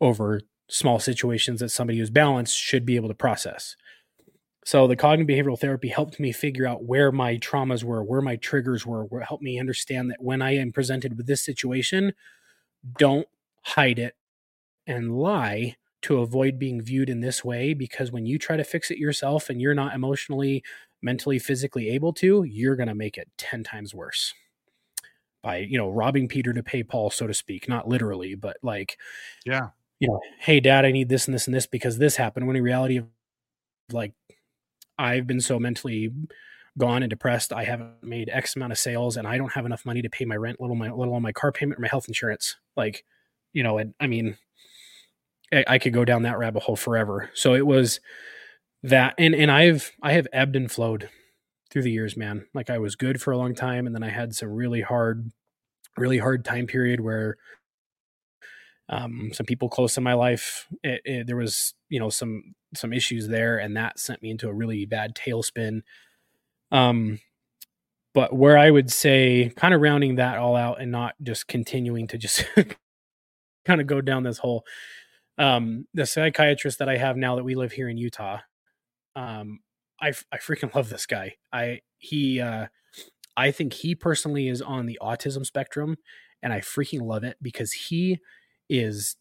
over 0.00 0.40
small 0.68 0.98
situations 0.98 1.60
that 1.60 1.70
somebody 1.70 1.98
who's 1.98 2.10
balanced 2.10 2.56
should 2.56 2.84
be 2.84 2.96
able 2.96 3.08
to 3.08 3.14
process. 3.14 3.76
So 4.64 4.88
the 4.88 4.96
cognitive 4.96 5.28
behavioral 5.28 5.58
therapy 5.58 5.88
helped 5.88 6.18
me 6.18 6.32
figure 6.32 6.66
out 6.66 6.84
where 6.84 7.12
my 7.12 7.36
traumas 7.36 7.84
were, 7.84 8.02
where 8.02 8.20
my 8.20 8.34
triggers 8.34 8.84
were, 8.84 9.04
where 9.04 9.22
helped 9.22 9.44
me 9.44 9.60
understand 9.60 10.10
that 10.10 10.20
when 10.22 10.42
I 10.42 10.56
am 10.56 10.72
presented 10.72 11.16
with 11.16 11.28
this 11.28 11.44
situation, 11.44 12.12
don't 12.98 13.28
hide 13.62 14.00
it 14.00 14.16
and 14.86 15.16
lie 15.16 15.76
to 16.02 16.18
avoid 16.18 16.58
being 16.58 16.82
viewed 16.82 17.08
in 17.08 17.20
this 17.20 17.44
way 17.44 17.74
because 17.74 18.10
when 18.10 18.26
you 18.26 18.38
try 18.38 18.56
to 18.56 18.64
fix 18.64 18.90
it 18.90 18.98
yourself 18.98 19.48
and 19.48 19.60
you're 19.60 19.74
not 19.74 19.94
emotionally 19.94 20.64
mentally, 21.00 21.38
physically 21.38 21.88
able 21.90 22.12
to, 22.14 22.42
you're 22.42 22.76
going 22.76 22.88
to 22.88 22.94
make 22.94 23.16
it 23.16 23.28
10 23.38 23.62
times 23.62 23.94
worse 23.94 24.34
by, 25.46 25.58
you 25.58 25.78
know, 25.78 25.88
robbing 25.88 26.26
Peter 26.26 26.52
to 26.52 26.62
pay 26.64 26.82
Paul, 26.82 27.08
so 27.08 27.28
to 27.28 27.32
speak, 27.32 27.68
not 27.68 27.86
literally, 27.86 28.34
but 28.34 28.56
like, 28.64 28.98
yeah, 29.44 29.68
you 30.00 30.08
know, 30.08 30.20
hey, 30.40 30.58
dad, 30.58 30.84
I 30.84 30.90
need 30.90 31.08
this 31.08 31.26
and 31.26 31.34
this 31.36 31.46
and 31.46 31.54
this 31.54 31.68
because 31.68 31.98
this 31.98 32.16
happened. 32.16 32.48
When 32.48 32.56
in 32.56 32.64
reality, 32.64 33.00
like, 33.92 34.12
I've 34.98 35.28
been 35.28 35.40
so 35.40 35.60
mentally 35.60 36.10
gone 36.76 37.04
and 37.04 37.10
depressed. 37.10 37.52
I 37.52 37.62
haven't 37.62 38.02
made 38.02 38.28
X 38.28 38.56
amount 38.56 38.72
of 38.72 38.78
sales 38.78 39.16
and 39.16 39.24
I 39.24 39.38
don't 39.38 39.52
have 39.52 39.64
enough 39.64 39.86
money 39.86 40.02
to 40.02 40.10
pay 40.10 40.24
my 40.24 40.34
rent, 40.34 40.60
little 40.60 40.74
my 40.74 40.90
little 40.90 41.14
on 41.14 41.22
my 41.22 41.32
car 41.32 41.52
payment 41.52 41.78
or 41.78 41.82
my 41.82 41.88
health 41.88 42.08
insurance. 42.08 42.56
Like, 42.76 43.04
you 43.52 43.62
know, 43.62 43.78
and 43.78 43.94
I 44.00 44.08
mean, 44.08 44.36
I, 45.52 45.64
I 45.68 45.78
could 45.78 45.92
go 45.92 46.04
down 46.04 46.22
that 46.22 46.38
rabbit 46.38 46.64
hole 46.64 46.74
forever. 46.74 47.30
So 47.34 47.54
it 47.54 47.64
was 47.64 48.00
that 48.82 49.14
and 49.16 49.32
and 49.32 49.52
I've 49.52 49.92
I 50.02 50.14
have 50.14 50.26
ebbed 50.32 50.56
and 50.56 50.70
flowed 50.70 51.08
through 51.76 51.82
the 51.82 51.92
years, 51.92 52.16
man. 52.16 52.46
Like 52.54 52.70
I 52.70 52.78
was 52.78 52.96
good 52.96 53.20
for 53.20 53.32
a 53.32 53.36
long 53.36 53.54
time 53.54 53.84
and 53.86 53.94
then 53.94 54.02
I 54.02 54.08
had 54.08 54.34
some 54.34 54.48
really 54.48 54.80
hard 54.80 55.30
really 55.98 56.16
hard 56.16 56.42
time 56.42 56.66
period 56.66 57.00
where 57.00 57.36
um, 58.88 59.28
some 59.34 59.44
people 59.44 59.68
close 59.68 59.94
in 59.98 60.02
my 60.02 60.14
life 60.14 60.68
it, 60.82 61.02
it, 61.04 61.26
there 61.26 61.36
was 61.36 61.74
you 61.90 62.00
know 62.00 62.08
some 62.08 62.54
some 62.74 62.94
issues 62.94 63.28
there 63.28 63.58
and 63.58 63.76
that 63.76 63.98
sent 63.98 64.22
me 64.22 64.30
into 64.30 64.48
a 64.48 64.54
really 64.54 64.86
bad 64.86 65.14
tailspin 65.14 65.82
um 66.72 67.18
but 68.14 68.34
where 68.34 68.56
i 68.56 68.70
would 68.70 68.90
say 68.90 69.52
kind 69.56 69.74
of 69.74 69.80
rounding 69.80 70.16
that 70.16 70.38
all 70.38 70.56
out 70.56 70.80
and 70.80 70.92
not 70.92 71.14
just 71.22 71.48
continuing 71.48 72.06
to 72.06 72.18
just 72.18 72.44
kind 73.66 73.80
of 73.80 73.86
go 73.86 74.00
down 74.00 74.22
this 74.22 74.38
hole 74.38 74.64
um 75.38 75.86
the 75.94 76.06
psychiatrist 76.06 76.78
that 76.78 76.88
i 76.88 76.96
have 76.96 77.16
now 77.16 77.36
that 77.36 77.44
we 77.44 77.54
live 77.54 77.72
here 77.72 77.88
in 77.88 77.96
utah 77.96 78.38
um, 79.16 79.60
I 80.00 80.08
I 80.32 80.38
freaking 80.38 80.74
love 80.74 80.88
this 80.88 81.06
guy. 81.06 81.34
I 81.52 81.80
he 81.98 82.40
uh, 82.40 82.66
I 83.36 83.50
think 83.50 83.72
he 83.72 83.94
personally 83.94 84.48
is 84.48 84.62
on 84.62 84.86
the 84.86 84.98
autism 85.02 85.44
spectrum, 85.44 85.96
and 86.42 86.52
I 86.52 86.60
freaking 86.60 87.02
love 87.02 87.24
it 87.24 87.36
because 87.42 87.72
he 87.72 88.18
is 88.68 89.16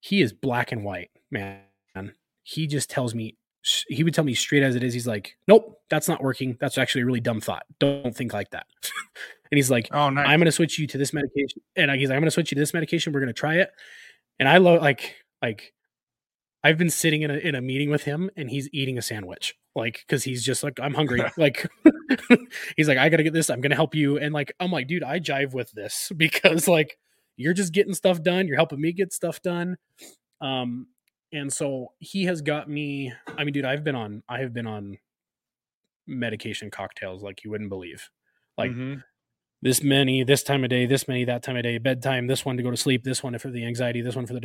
he 0.00 0.22
is 0.22 0.32
black 0.32 0.72
and 0.72 0.84
white, 0.84 1.10
man. 1.30 1.60
He 2.42 2.66
just 2.66 2.90
tells 2.90 3.14
me 3.14 3.36
he 3.88 4.04
would 4.04 4.12
tell 4.12 4.24
me 4.24 4.34
straight 4.34 4.62
as 4.62 4.76
it 4.76 4.82
is. 4.82 4.92
He's 4.92 5.06
like, 5.06 5.36
"Nope, 5.48 5.80
that's 5.88 6.08
not 6.08 6.22
working. 6.22 6.56
That's 6.60 6.76
actually 6.76 7.02
a 7.02 7.06
really 7.06 7.20
dumb 7.20 7.40
thought. 7.40 7.64
Don't 7.78 8.14
think 8.14 8.32
like 8.32 8.50
that." 8.50 8.66
and 9.50 9.56
he's 9.56 9.70
like, 9.70 9.88
"Oh, 9.92 10.10
nice. 10.10 10.26
I'm 10.28 10.38
going 10.38 10.46
to 10.46 10.52
switch 10.52 10.78
you 10.78 10.86
to 10.88 10.98
this 10.98 11.12
medication." 11.12 11.62
And 11.76 11.90
he's 11.92 12.10
like, 12.10 12.16
"I'm 12.16 12.20
going 12.20 12.26
to 12.26 12.32
switch 12.32 12.50
you 12.50 12.56
to 12.56 12.60
this 12.60 12.74
medication. 12.74 13.12
We're 13.12 13.20
going 13.20 13.28
to 13.28 13.32
try 13.32 13.56
it." 13.56 13.70
And 14.38 14.48
I 14.48 14.58
love 14.58 14.82
like 14.82 15.16
like 15.40 15.73
I've 16.64 16.78
been 16.78 16.88
sitting 16.90 17.20
in 17.20 17.30
a 17.30 17.34
in 17.34 17.54
a 17.54 17.60
meeting 17.60 17.90
with 17.90 18.04
him 18.04 18.30
and 18.36 18.48
he's 18.48 18.70
eating 18.72 18.96
a 18.96 19.02
sandwich. 19.02 19.54
Like, 19.76 20.04
cause 20.08 20.24
he's 20.24 20.42
just 20.42 20.62
like, 20.62 20.80
I'm 20.80 20.94
hungry. 20.94 21.22
like 21.36 21.68
he's 22.76 22.88
like, 22.88 22.96
I 22.96 23.10
gotta 23.10 23.22
get 23.22 23.34
this, 23.34 23.50
I'm 23.50 23.60
gonna 23.60 23.74
help 23.74 23.94
you. 23.94 24.18
And 24.18 24.32
like, 24.32 24.54
I'm 24.58 24.72
like, 24.72 24.88
dude, 24.88 25.04
I 25.04 25.20
jive 25.20 25.52
with 25.52 25.70
this 25.72 26.10
because 26.16 26.66
like 26.66 26.98
you're 27.36 27.52
just 27.52 27.74
getting 27.74 27.92
stuff 27.92 28.22
done, 28.22 28.48
you're 28.48 28.56
helping 28.56 28.80
me 28.80 28.92
get 28.92 29.12
stuff 29.12 29.42
done. 29.42 29.76
Um, 30.40 30.86
and 31.32 31.52
so 31.52 31.88
he 31.98 32.24
has 32.24 32.40
got 32.40 32.70
me, 32.70 33.12
I 33.36 33.44
mean, 33.44 33.52
dude, 33.52 33.66
I've 33.66 33.84
been 33.84 33.96
on 33.96 34.22
I 34.26 34.40
have 34.40 34.54
been 34.54 34.66
on 34.66 34.96
medication 36.06 36.70
cocktails 36.70 37.22
like 37.22 37.44
you 37.44 37.50
wouldn't 37.50 37.70
believe. 37.70 38.08
Like 38.56 38.70
mm-hmm. 38.70 39.00
this 39.60 39.82
many, 39.82 40.24
this 40.24 40.42
time 40.42 40.64
of 40.64 40.70
day, 40.70 40.86
this 40.86 41.08
many, 41.08 41.26
that 41.26 41.42
time 41.42 41.56
of 41.56 41.62
day, 41.62 41.76
bedtime, 41.76 42.26
this 42.26 42.46
one 42.46 42.56
to 42.56 42.62
go 42.62 42.70
to 42.70 42.76
sleep, 42.76 43.04
this 43.04 43.22
one 43.22 43.38
for 43.38 43.50
the 43.50 43.66
anxiety, 43.66 44.00
this 44.00 44.16
one 44.16 44.26
for 44.26 44.32
the 44.32 44.40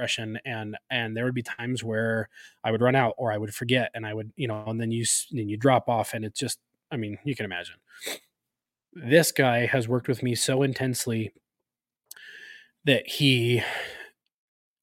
depression 0.00 0.38
and 0.46 0.78
and 0.90 1.14
there 1.14 1.24
would 1.24 1.34
be 1.34 1.42
times 1.42 1.84
where 1.84 2.28
I 2.64 2.70
would 2.70 2.80
run 2.80 2.94
out 2.94 3.14
or 3.18 3.30
I 3.30 3.36
would 3.36 3.54
forget 3.54 3.90
and 3.94 4.06
I 4.06 4.14
would 4.14 4.32
you 4.34 4.48
know 4.48 4.64
and 4.66 4.80
then 4.80 4.90
you 4.90 5.04
then 5.30 5.48
you 5.48 5.58
drop 5.58 5.88
off 5.88 6.14
and 6.14 6.24
it's 6.24 6.38
just 6.40 6.58
I 6.90 6.96
mean 6.96 7.18
you 7.24 7.36
can 7.36 7.44
imagine. 7.44 7.76
This 8.94 9.30
guy 9.30 9.66
has 9.66 9.86
worked 9.86 10.08
with 10.08 10.22
me 10.22 10.34
so 10.34 10.62
intensely 10.62 11.32
that 12.86 13.06
he 13.06 13.62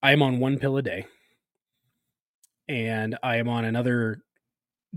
I'm 0.03 0.21
on 0.21 0.39
one 0.39 0.59
pill 0.59 0.77
a 0.77 0.83
day 0.83 1.07
and 2.67 3.17
I 3.23 3.37
am 3.37 3.49
on 3.49 3.65
another 3.65 4.21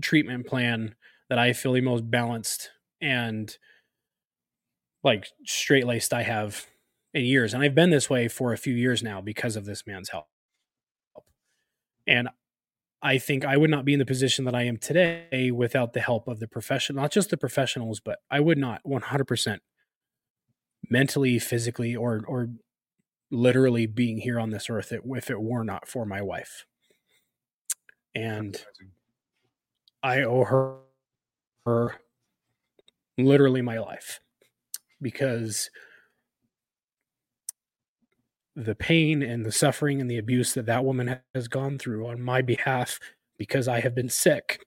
treatment 0.01 0.45
plan 0.45 0.93
that 1.29 1.39
I 1.39 1.53
feel 1.53 1.73
the 1.73 1.81
most 1.81 2.09
balanced 2.09 2.69
and 3.01 3.57
like 5.03 5.27
straight 5.47 5.87
laced 5.87 6.13
I 6.13 6.21
have 6.21 6.67
in 7.13 7.25
years. 7.25 7.53
And 7.53 7.63
I've 7.63 7.75
been 7.75 7.89
this 7.89 8.09
way 8.09 8.27
for 8.27 8.53
a 8.53 8.57
few 8.57 8.73
years 8.73 9.03
now 9.03 9.21
because 9.21 9.55
of 9.55 9.65
this 9.65 9.85
man's 9.85 10.09
help. 10.09 10.27
And 12.07 12.29
I 13.01 13.17
think 13.17 13.45
I 13.45 13.57
would 13.57 13.69
not 13.69 13.85
be 13.85 13.93
in 13.93 13.99
the 13.99 14.05
position 14.05 14.45
that 14.45 14.55
I 14.55 14.63
am 14.63 14.77
today 14.77 15.51
without 15.51 15.93
the 15.93 16.01
help 16.01 16.27
of 16.27 16.39
the 16.39 16.47
professional, 16.47 17.01
not 17.01 17.11
just 17.11 17.29
the 17.29 17.37
professionals, 17.37 17.99
but 17.99 18.19
I 18.29 18.39
would 18.39 18.57
not 18.57 18.81
100% 18.85 19.59
mentally, 20.89 21.39
physically, 21.39 21.95
or 21.95 22.23
or 22.27 22.49
literally 23.31 23.85
being 23.87 24.19
here 24.19 24.39
on 24.39 24.49
this 24.51 24.69
earth 24.69 24.91
if 24.91 25.29
it 25.29 25.41
were 25.41 25.63
not 25.63 25.87
for 25.87 26.05
my 26.05 26.21
wife. 26.21 26.65
And 28.13 28.61
I 30.03 30.23
owe 30.23 30.43
her, 30.43 30.77
her 31.65 31.95
literally 33.17 33.61
my 33.61 33.79
life 33.79 34.19
because 35.01 35.69
the 38.55 38.75
pain 38.75 39.23
and 39.23 39.45
the 39.45 39.51
suffering 39.51 40.01
and 40.01 40.09
the 40.09 40.17
abuse 40.17 40.53
that 40.53 40.65
that 40.65 40.83
woman 40.83 41.19
has 41.33 41.47
gone 41.47 41.77
through 41.77 42.07
on 42.07 42.21
my 42.21 42.41
behalf 42.41 42.99
because 43.37 43.67
I 43.67 43.79
have 43.79 43.95
been 43.95 44.09
sick. 44.09 44.65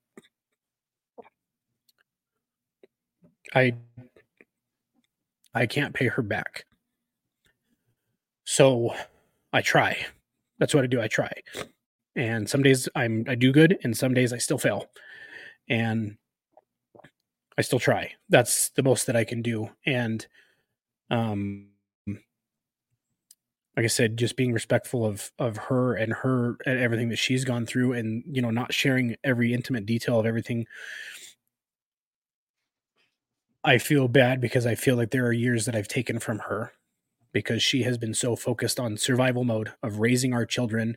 I 3.55 3.75
I 5.55 5.67
can't 5.67 5.95
pay 5.95 6.09
her 6.09 6.23
back. 6.23 6.65
So 8.45 8.95
I 9.53 9.63
try. 9.63 10.05
That's 10.59 10.75
what 10.75 10.85
I 10.85 10.87
do. 10.87 11.01
I 11.01 11.09
try. 11.09 11.33
And 12.17 12.49
some 12.49 12.63
days 12.63 12.89
I'm 12.95 13.25
I 13.29 13.35
do 13.35 13.53
good 13.53 13.79
and 13.85 13.97
some 13.97 14.15
days 14.15 14.33
I 14.33 14.39
still 14.39 14.59
fail. 14.59 14.87
And 15.69 16.17
I 17.57 17.63
still 17.63 17.79
try. 17.79 18.13
That's 18.29 18.71
the 18.71 18.83
most 18.83 19.07
that 19.07 19.17
I 19.17 19.25
can 19.25 19.43
do. 19.43 19.71
And 19.87 20.27
um 21.11 21.69
like 23.77 23.85
I 23.85 23.89
said, 23.89 24.17
just 24.17 24.37
being 24.37 24.53
respectful 24.53 25.05
of 25.05 25.33
of 25.39 25.57
her 25.57 25.95
and 25.95 26.13
her 26.13 26.57
and 26.65 26.79
everything 26.79 27.09
that 27.09 27.19
she's 27.19 27.45
gone 27.45 27.67
through, 27.67 27.93
and 27.93 28.25
you 28.31 28.41
know, 28.41 28.51
not 28.51 28.73
sharing 28.73 29.17
every 29.25 29.53
intimate 29.53 29.87
detail 29.87 30.21
of 30.21 30.27
everything. 30.27 30.67
I 33.65 33.79
feel 33.79 34.09
bad 34.09 34.41
because 34.41 34.67
I 34.67 34.75
feel 34.75 34.97
like 34.97 35.11
there 35.11 35.27
are 35.27 35.33
years 35.33 35.65
that 35.65 35.75
I've 35.75 35.89
taken 35.89 36.19
from 36.19 36.41
her 36.41 36.73
because 37.33 37.63
she 37.63 37.83
has 37.83 37.99
been 37.99 38.15
so 38.15 38.37
focused 38.37 38.79
on 38.79 38.97
survival 38.97 39.45
mode 39.45 39.73
of 39.83 39.99
raising 39.99 40.35
our 40.35 40.47
children 40.47 40.97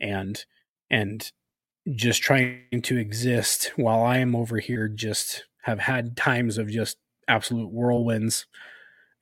and 0.00 0.44
and 0.90 1.32
just 1.94 2.22
trying 2.22 2.82
to 2.82 2.96
exist 2.96 3.72
while 3.76 4.02
I 4.04 4.18
am 4.18 4.36
over 4.36 4.58
here 4.58 4.88
just 4.88 5.46
have 5.62 5.80
had 5.80 6.16
times 6.16 6.58
of 6.58 6.70
just 6.70 6.98
absolute 7.28 7.72
whirlwinds 7.72 8.46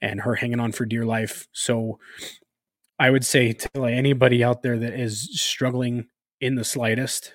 and 0.03 0.21
her 0.23 0.35
hanging 0.35 0.61
on 0.61 0.73
for 0.73 0.85
dear 0.85 1.07
life. 1.07 1.49
So 1.53 1.99
I 3.01 3.09
would 3.09 3.25
say 3.25 3.55
to 3.55 3.69
like 3.75 3.95
anybody 3.95 4.45
out 4.45 4.63
there 4.63 4.79
that 4.79 4.93
is 4.93 5.41
struggling 5.41 6.09
in 6.43 6.55
the 6.55 6.65
slightest, 6.65 7.33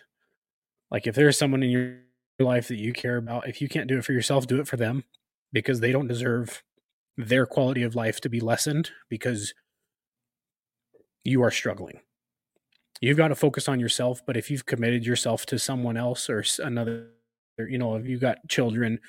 like 0.92 1.08
if 1.08 1.16
there's 1.16 1.40
someone 1.40 1.64
in 1.64 1.72
your 1.72 1.98
life 2.38 2.68
that 2.68 2.78
you 2.78 2.94
care 2.94 3.18
about, 3.18 3.50
if 3.50 3.62
you 3.62 3.68
can't 3.68 3.88
do 3.88 3.98
it 3.98 4.06
for 4.06 4.14
yourself, 4.14 4.46
do 4.46 4.60
it 4.60 4.68
for 4.68 4.78
them 4.78 5.04
because 5.52 5.80
they 5.80 5.92
don't 5.92 6.08
deserve 6.08 6.64
their 7.18 7.48
quality 7.48 7.82
of 7.82 7.96
life 7.96 8.22
to 8.22 8.30
be 8.30 8.40
lessened 8.40 8.92
because 9.10 9.56
you 11.24 11.42
are 11.42 11.50
struggling. 11.50 12.00
You've 13.02 13.18
got 13.18 13.30
to 13.30 13.36
focus 13.36 13.68
on 13.68 13.80
yourself, 13.80 14.22
but 14.24 14.38
if 14.38 14.52
you've 14.52 14.68
committed 14.68 15.04
yourself 15.04 15.48
to 15.48 15.58
someone 15.58 15.98
else 15.98 16.30
or 16.30 16.44
another, 16.60 17.08
you 17.58 17.80
know, 17.80 17.96
if 17.96 18.06
you've 18.06 18.22
got 18.22 18.38
children, 18.48 19.00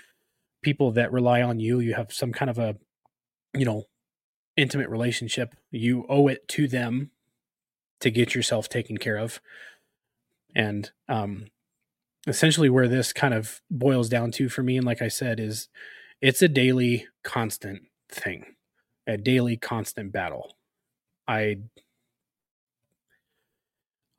people 0.63 0.91
that 0.93 1.13
rely 1.13 1.43
on 1.43 1.61
you, 1.61 1.81
you 1.81 1.93
have 1.93 2.15
some 2.15 2.33
kind 2.33 2.49
of 2.49 2.59
a, 2.59 2.77
you 3.53 3.67
know, 3.67 3.85
intimate 4.57 4.89
relationship, 4.89 5.55
you 5.71 6.07
owe 6.09 6.29
it 6.29 6.47
to 6.49 6.69
them 6.69 7.11
to 8.01 8.11
get 8.11 8.35
yourself 8.35 8.69
taken 8.69 8.99
care 8.99 9.17
of. 9.17 9.41
And 10.55 10.91
um, 11.09 11.47
essentially, 12.27 12.71
where 12.71 12.89
this 12.89 13.13
kind 13.13 13.35
of 13.35 13.61
boils 13.71 14.09
down 14.09 14.31
to 14.33 14.49
for 14.49 14.63
me, 14.63 14.77
and 14.77 14.87
like 14.87 15.03
I 15.03 15.09
said, 15.09 15.41
is 15.41 15.69
it's 16.21 16.43
a 16.43 16.49
daily, 16.49 17.07
constant 17.25 17.83
thing, 18.11 18.57
a 19.07 19.17
daily, 19.17 19.57
constant 19.57 20.13
battle. 20.13 20.57
I 21.29 21.59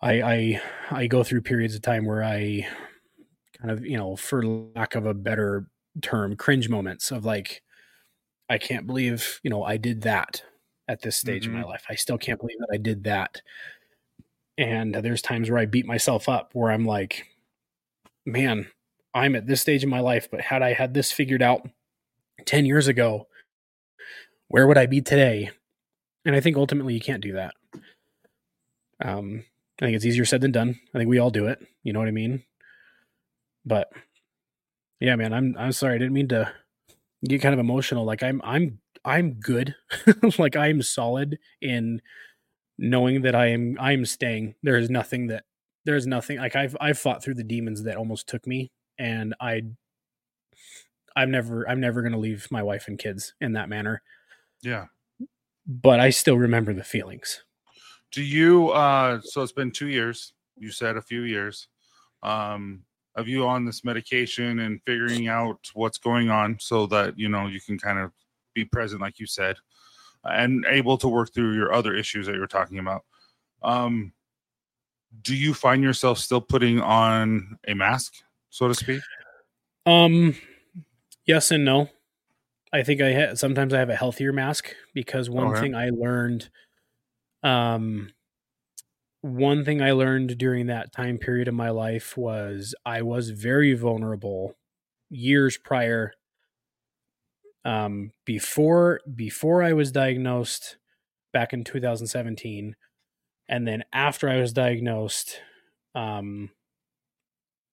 I 0.02 0.22
I 0.22 0.62
I 0.92 1.08
go 1.08 1.24
through 1.24 1.42
periods 1.42 1.76
of 1.76 1.82
time 1.82 2.06
where 2.06 2.24
I 2.24 2.68
kind 3.60 3.72
of, 3.72 3.86
you 3.86 3.98
know, 3.98 4.16
for 4.16 4.46
lack 4.46 4.96
of 4.96 5.06
a 5.06 5.14
better 5.14 5.68
term, 6.02 6.36
cringe 6.36 6.70
moments 6.70 7.12
of 7.12 7.26
like, 7.26 7.64
I 8.50 8.58
can't 8.58 8.88
believe, 8.88 9.40
you 9.44 9.50
know, 9.50 9.64
I 9.64 9.78
did 9.78 10.02
that 10.02 10.44
at 10.88 11.02
this 11.02 11.18
stage 11.18 11.44
mm-hmm. 11.44 11.52
of 11.52 11.56
my 11.56 11.62
mm-hmm. 11.62 11.70
life. 11.72 11.86
I 11.90 11.96
still 11.96 12.18
can't 12.18 12.40
believe 12.40 12.60
that 12.60 12.74
I 12.74 12.78
did 12.78 13.04
that. 13.04 13.42
And 14.58 14.96
there's 14.96 15.22
times 15.22 15.50
where 15.50 15.60
I 15.60 15.66
beat 15.66 15.86
myself 15.86 16.28
up 16.28 16.52
where 16.54 16.72
I'm 16.72 16.86
like, 16.86 17.26
man, 18.26 18.68
I'm 19.14 19.36
at 19.36 19.48
this 19.48 19.62
stage 19.62 19.84
in 19.84 19.90
my 19.90 20.00
life, 20.00 20.30
but 20.32 20.42
had 20.42 20.62
I 20.62 20.74
had 20.74 20.94
this 20.94 21.12
figured 21.12 21.42
out 21.42 21.68
10 22.46 22.66
years 22.66 22.88
ago, 22.88 23.28
where 24.48 24.68
would 24.68 24.78
I 24.78 24.86
be 24.86 25.02
today? 25.02 25.52
And 26.26 26.36
I 26.36 26.40
think 26.40 26.58
ultimately 26.58 26.94
you 26.94 27.00
can't 27.00 27.22
do 27.22 27.34
that. 27.34 27.54
Um, 29.04 29.44
I 29.80 29.86
think 29.86 29.96
it's 29.96 30.06
easier 30.06 30.26
said 30.26 30.42
than 30.42 30.52
done. 30.52 30.80
I 30.94 30.98
think 30.98 31.10
we 31.10 31.20
all 31.20 31.30
do 31.30 31.48
it. 31.48 31.60
You 31.84 31.94
know 31.94 32.00
what 32.00 32.08
I 32.08 32.12
mean? 32.12 32.44
But 33.66 33.92
yeah, 35.00 35.16
man, 35.16 35.34
I'm 35.34 35.56
I'm 35.58 35.72
sorry. 35.72 35.96
I 35.96 35.98
didn't 36.00 36.14
mean 36.14 36.30
to 36.30 36.52
get 37.26 37.42
kind 37.42 37.54
of 37.54 37.60
emotional. 37.60 38.06
Like 38.06 38.24
I'm 38.24 38.42
I'm 38.44 38.80
I'm 39.06 39.34
good. 39.34 39.76
like 40.38 40.56
I'm 40.56 40.82
solid 40.82 41.40
in 41.62 42.02
knowing 42.78 43.22
that 43.24 43.36
I 43.36 43.48
am 43.48 43.78
I 43.80 43.94
am 43.94 44.06
staying. 44.06 44.56
There 44.64 44.78
is 44.78 44.90
nothing 44.90 45.28
that 45.28 45.44
there's 45.86 46.08
nothing 46.08 46.38
like 46.38 46.56
I've 46.56 46.76
I've 46.80 47.00
fought 47.00 47.24
through 47.24 47.36
the 47.36 47.44
demons 47.44 47.84
that 47.84 47.98
almost 47.98 48.28
took 48.28 48.46
me 48.46 48.72
and 49.00 49.34
I 49.40 49.64
I'm 51.16 51.32
never 51.32 51.68
I'm 51.68 51.80
never 51.80 52.02
gonna 52.02 52.20
leave 52.20 52.48
my 52.52 52.62
wife 52.62 52.88
and 52.88 53.00
kids 53.00 53.34
in 53.42 53.54
that 53.54 53.70
manner. 53.70 54.02
Yeah. 54.62 54.86
But 55.66 56.00
I 56.00 56.12
still 56.12 56.38
remember 56.38 56.74
the 56.74 56.84
feelings. 56.84 57.44
Do 58.12 58.22
you 58.22 58.70
uh 58.70 59.22
so 59.24 59.42
it's 59.42 59.52
been 59.52 59.72
two 59.72 59.88
years, 59.88 60.34
you 60.58 60.72
said 60.72 60.98
a 60.98 61.02
few 61.02 61.22
years. 61.22 61.68
Um 62.22 62.84
of 63.18 63.28
you 63.28 63.48
on 63.48 63.66
this 63.66 63.84
medication 63.84 64.60
and 64.60 64.80
figuring 64.86 65.28
out 65.28 65.60
what's 65.74 65.98
going 65.98 66.30
on 66.30 66.56
so 66.60 66.86
that 66.86 67.18
you 67.18 67.28
know 67.28 67.48
you 67.48 67.60
can 67.60 67.78
kind 67.78 68.00
of 68.00 68.12
be 68.54 68.64
present 68.64 69.02
like 69.02 69.20
you 69.20 69.26
said 69.26 69.58
and 70.24 70.66
able 70.70 70.98
to 70.98 71.08
work 71.08 71.34
through 71.34 71.56
your 71.56 71.74
other 71.74 71.96
issues 71.96 72.28
that 72.28 72.36
you're 72.36 72.48
talking 72.48 72.80
about. 72.80 73.04
Um 73.64 74.14
do 75.24 75.36
you 75.36 75.54
find 75.54 75.82
yourself 75.82 76.20
still 76.20 76.42
putting 76.42 76.80
on 76.80 77.58
a 77.68 77.74
mask 77.74 78.14
so 78.50 78.68
to 78.68 78.76
speak? 78.76 79.02
Um 79.86 80.36
yes 81.26 81.52
and 81.52 81.66
no. 81.66 81.90
I 82.72 82.84
think 82.84 83.02
i 83.02 83.14
ha- 83.14 83.36
sometimes 83.36 83.74
i 83.74 83.80
have 83.80 83.90
a 83.90 83.96
healthier 83.96 84.32
mask 84.32 84.76
because 84.94 85.30
one 85.30 85.48
okay. 85.48 85.62
thing 85.62 85.76
i 85.76 85.90
learned 85.90 86.50
um 87.42 88.12
one 89.22 89.66
thing 89.66 89.82
I 89.82 89.92
learned 89.92 90.38
during 90.38 90.68
that 90.68 90.94
time 90.94 91.18
period 91.18 91.48
of 91.48 91.54
my 91.54 91.70
life 91.70 92.16
was 92.18 92.76
I 92.86 93.02
was 93.02 93.32
very 93.32 93.74
vulnerable 93.74 94.56
years 95.10 95.58
prior 95.58 96.14
um, 97.66 98.12
before 98.26 99.02
before 99.16 99.64
I 99.64 99.74
was 99.74 99.92
diagnosed 99.92 100.78
back 101.34 101.54
in 101.54 101.64
2017 101.64 102.76
and 103.50 103.68
then 103.68 103.84
after 103.94 104.30
I 104.30 104.38
was 104.40 104.54
diagnosed 104.54 105.42
um, 105.96 106.52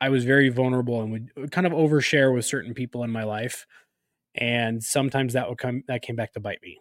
I 0.00 0.08
was 0.08 0.24
very 0.24 0.48
vulnerable 0.48 1.00
and 1.02 1.30
would 1.36 1.52
kind 1.52 1.66
of 1.66 1.72
overshare 1.72 2.34
with 2.34 2.44
certain 2.44 2.74
people 2.74 3.04
in 3.04 3.10
my 3.10 3.24
life 3.24 3.66
and 4.34 4.82
sometimes 4.82 5.34
that 5.34 5.48
would 5.48 5.58
come 5.58 5.84
that 5.88 6.02
came 6.02 6.16
back 6.16 6.32
to 6.34 6.40
bite 6.40 6.62
me. 6.62 6.78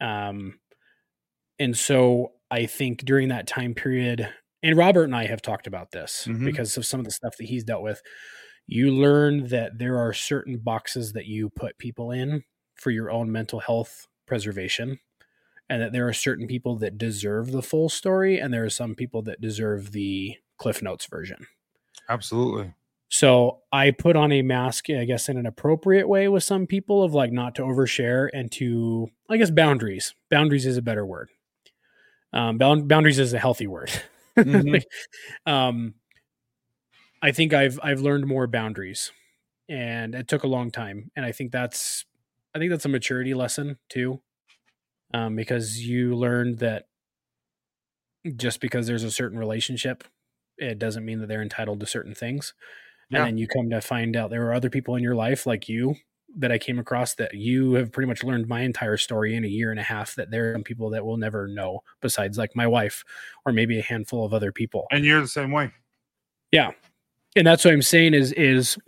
Um 0.00 0.58
and 1.58 1.76
so 1.76 2.32
I 2.50 2.66
think 2.66 3.04
during 3.04 3.28
that 3.28 3.46
time 3.46 3.74
period, 3.74 4.28
and 4.62 4.76
Robert 4.76 5.04
and 5.04 5.14
I 5.14 5.26
have 5.26 5.42
talked 5.42 5.66
about 5.66 5.90
this 5.90 6.26
mm-hmm. 6.28 6.44
because 6.44 6.76
of 6.76 6.86
some 6.86 7.00
of 7.00 7.06
the 7.06 7.12
stuff 7.12 7.36
that 7.38 7.46
he's 7.46 7.64
dealt 7.64 7.82
with. 7.82 8.02
You 8.66 8.90
learn 8.92 9.48
that 9.48 9.78
there 9.78 9.98
are 9.98 10.14
certain 10.14 10.58
boxes 10.58 11.12
that 11.12 11.26
you 11.26 11.50
put 11.50 11.76
people 11.76 12.10
in 12.10 12.44
for 12.76 12.90
your 12.90 13.10
own 13.10 13.30
mental 13.30 13.60
health 13.60 14.06
preservation, 14.26 15.00
and 15.68 15.82
that 15.82 15.92
there 15.92 16.08
are 16.08 16.14
certain 16.14 16.46
people 16.46 16.76
that 16.76 16.96
deserve 16.96 17.52
the 17.52 17.62
full 17.62 17.88
story, 17.88 18.38
and 18.38 18.54
there 18.54 18.64
are 18.64 18.70
some 18.70 18.94
people 18.94 19.22
that 19.22 19.40
deserve 19.40 19.92
the 19.92 20.36
Cliff 20.56 20.82
Notes 20.82 21.06
version. 21.06 21.46
Absolutely. 22.08 22.72
So 23.08 23.60
I 23.70 23.90
put 23.90 24.16
on 24.16 24.32
a 24.32 24.42
mask, 24.42 24.90
I 24.90 25.04
guess, 25.04 25.28
in 25.28 25.36
an 25.36 25.46
appropriate 25.46 26.08
way 26.08 26.26
with 26.28 26.42
some 26.42 26.66
people 26.66 27.02
of 27.02 27.14
like 27.14 27.32
not 27.32 27.54
to 27.56 27.62
overshare 27.62 28.28
and 28.32 28.50
to, 28.52 29.08
I 29.30 29.36
guess, 29.36 29.50
boundaries. 29.50 30.14
Boundaries 30.30 30.66
is 30.66 30.76
a 30.76 30.82
better 30.82 31.06
word. 31.06 31.28
Um, 32.34 32.58
boundaries 32.58 33.18
is 33.18 33.32
a 33.32 33.38
healthy 33.38 33.66
word. 33.66 33.90
Mm-hmm. 34.36 34.82
um, 35.46 35.94
I 37.22 37.30
think 37.30 37.54
I've 37.54 37.78
I've 37.84 38.00
learned 38.00 38.26
more 38.26 38.48
boundaries, 38.48 39.12
and 39.68 40.12
it 40.12 40.26
took 40.26 40.42
a 40.42 40.48
long 40.48 40.72
time. 40.72 41.12
And 41.14 41.24
I 41.24 41.30
think 41.30 41.52
that's 41.52 42.04
I 42.52 42.58
think 42.58 42.72
that's 42.72 42.84
a 42.84 42.88
maturity 42.88 43.32
lesson 43.32 43.78
too, 43.88 44.20
um, 45.12 45.36
because 45.36 45.78
you 45.78 46.16
learned 46.16 46.58
that 46.58 46.86
just 48.34 48.60
because 48.60 48.88
there's 48.88 49.04
a 49.04 49.10
certain 49.12 49.38
relationship 49.38 50.02
it 50.58 50.78
doesn't 50.78 51.04
mean 51.04 51.20
that 51.20 51.28
they're 51.28 51.42
entitled 51.42 51.80
to 51.80 51.86
certain 51.86 52.14
things. 52.14 52.54
Yeah. 53.10 53.18
And 53.18 53.26
then 53.26 53.38
you 53.38 53.46
come 53.46 53.70
to 53.70 53.80
find 53.80 54.16
out 54.16 54.30
there 54.30 54.46
are 54.46 54.54
other 54.54 54.70
people 54.70 54.96
in 54.96 55.02
your 55.02 55.14
life 55.14 55.46
like 55.46 55.68
you 55.68 55.96
that 56.36 56.52
I 56.52 56.58
came 56.58 56.78
across 56.78 57.14
that 57.14 57.34
you 57.34 57.74
have 57.74 57.92
pretty 57.92 58.08
much 58.08 58.24
learned 58.24 58.48
my 58.48 58.62
entire 58.62 58.96
story 58.96 59.36
in 59.36 59.44
a 59.44 59.48
year 59.48 59.70
and 59.70 59.80
a 59.80 59.84
half 59.84 60.14
that 60.16 60.30
there 60.30 60.50
are 60.50 60.54
some 60.54 60.64
people 60.64 60.90
that 60.90 61.04
will 61.04 61.16
never 61.16 61.46
know 61.46 61.80
besides 62.00 62.38
like 62.38 62.56
my 62.56 62.66
wife 62.66 63.04
or 63.46 63.52
maybe 63.52 63.78
a 63.78 63.82
handful 63.82 64.24
of 64.24 64.34
other 64.34 64.52
people. 64.52 64.86
And 64.90 65.04
you're 65.04 65.20
the 65.20 65.28
same 65.28 65.52
way. 65.52 65.70
Yeah. 66.50 66.72
And 67.36 67.46
that's 67.46 67.64
what 67.64 67.74
I'm 67.74 67.82
saying 67.82 68.14
is 68.14 68.32
is 68.32 68.78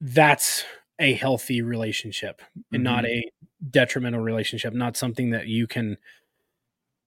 that's 0.00 0.64
a 0.98 1.14
healthy 1.14 1.62
relationship 1.62 2.42
and 2.72 2.80
mm-hmm. 2.80 2.82
not 2.82 3.04
a 3.06 3.22
detrimental 3.70 4.20
relationship, 4.20 4.72
not 4.72 4.96
something 4.96 5.30
that 5.30 5.46
you 5.46 5.66
can 5.66 5.96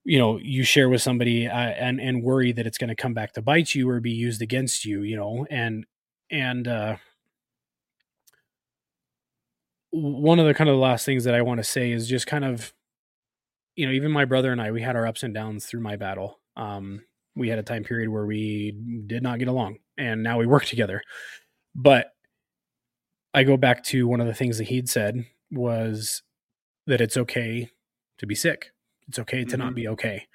you 0.04 0.18
know 0.18 0.38
you 0.42 0.64
share 0.64 0.88
with 0.88 1.02
somebody 1.02 1.46
uh, 1.46 1.52
and 1.52 2.00
and 2.00 2.22
worry 2.22 2.52
that 2.52 2.66
it's 2.66 2.78
going 2.78 2.88
to 2.88 2.96
come 2.96 3.14
back 3.14 3.32
to 3.32 3.42
bite 3.42 3.74
you 3.74 3.88
or 3.88 4.00
be 4.00 4.10
used 4.10 4.40
against 4.40 4.84
you 4.84 5.02
you 5.02 5.14
know 5.14 5.46
and 5.50 5.84
and 6.30 6.66
uh 6.66 6.96
one 9.90 10.38
of 10.38 10.46
the 10.46 10.54
kind 10.54 10.70
of 10.70 10.76
the 10.76 10.80
last 10.80 11.04
things 11.04 11.24
that 11.24 11.34
I 11.34 11.42
want 11.42 11.58
to 11.58 11.64
say 11.64 11.90
is 11.90 12.08
just 12.08 12.26
kind 12.26 12.44
of, 12.44 12.72
you 13.74 13.86
know, 13.86 13.92
even 13.92 14.10
my 14.10 14.24
brother 14.24 14.52
and 14.52 14.60
I, 14.60 14.70
we 14.70 14.82
had 14.82 14.96
our 14.96 15.06
ups 15.06 15.22
and 15.22 15.34
downs 15.34 15.66
through 15.66 15.80
my 15.80 15.96
battle. 15.96 16.40
Um, 16.56 17.02
we 17.34 17.48
had 17.48 17.58
a 17.58 17.64
time 17.64 17.84
period 17.84 18.08
where 18.08 18.26
we 18.26 18.76
did 19.06 19.22
not 19.22 19.38
get 19.38 19.48
along 19.48 19.78
and 19.96 20.22
now 20.22 20.38
we 20.38 20.46
work 20.46 20.64
together. 20.64 21.02
But 21.74 22.12
I 23.32 23.44
go 23.44 23.56
back 23.56 23.84
to 23.84 24.06
one 24.06 24.20
of 24.20 24.26
the 24.26 24.34
things 24.34 24.58
that 24.58 24.68
he'd 24.68 24.88
said 24.88 25.24
was 25.50 26.22
that 26.86 27.00
it's 27.00 27.16
okay 27.16 27.70
to 28.18 28.26
be 28.26 28.34
sick. 28.34 28.72
It's 29.08 29.18
okay 29.18 29.44
to 29.44 29.50
mm-hmm. 29.50 29.58
not 29.58 29.74
be 29.74 29.88
okay. 29.88 30.26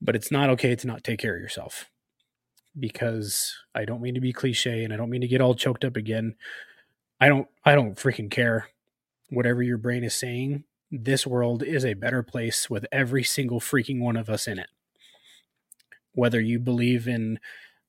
But 0.00 0.16
it's 0.16 0.30
not 0.30 0.50
okay 0.50 0.74
to 0.74 0.86
not 0.86 1.04
take 1.04 1.20
care 1.20 1.34
of 1.34 1.42
yourself. 1.42 1.88
Because 2.78 3.54
I 3.74 3.84
don't 3.84 4.00
mean 4.00 4.14
to 4.14 4.20
be 4.20 4.32
cliche 4.32 4.84
and 4.84 4.92
I 4.92 4.96
don't 4.96 5.10
mean 5.10 5.20
to 5.20 5.28
get 5.28 5.40
all 5.40 5.54
choked 5.54 5.84
up 5.84 5.96
again 5.96 6.36
I 7.22 7.28
don't 7.28 7.46
I 7.64 7.76
don't 7.76 7.96
freaking 7.96 8.32
care 8.32 8.66
whatever 9.30 9.62
your 9.62 9.78
brain 9.78 10.02
is 10.02 10.12
saying. 10.12 10.64
This 10.90 11.24
world 11.24 11.62
is 11.62 11.84
a 11.84 11.94
better 11.94 12.20
place 12.24 12.68
with 12.68 12.84
every 12.90 13.22
single 13.22 13.60
freaking 13.60 14.00
one 14.00 14.16
of 14.16 14.28
us 14.28 14.48
in 14.48 14.58
it. 14.58 14.66
Whether 16.14 16.40
you 16.40 16.58
believe 16.58 17.06
in 17.06 17.38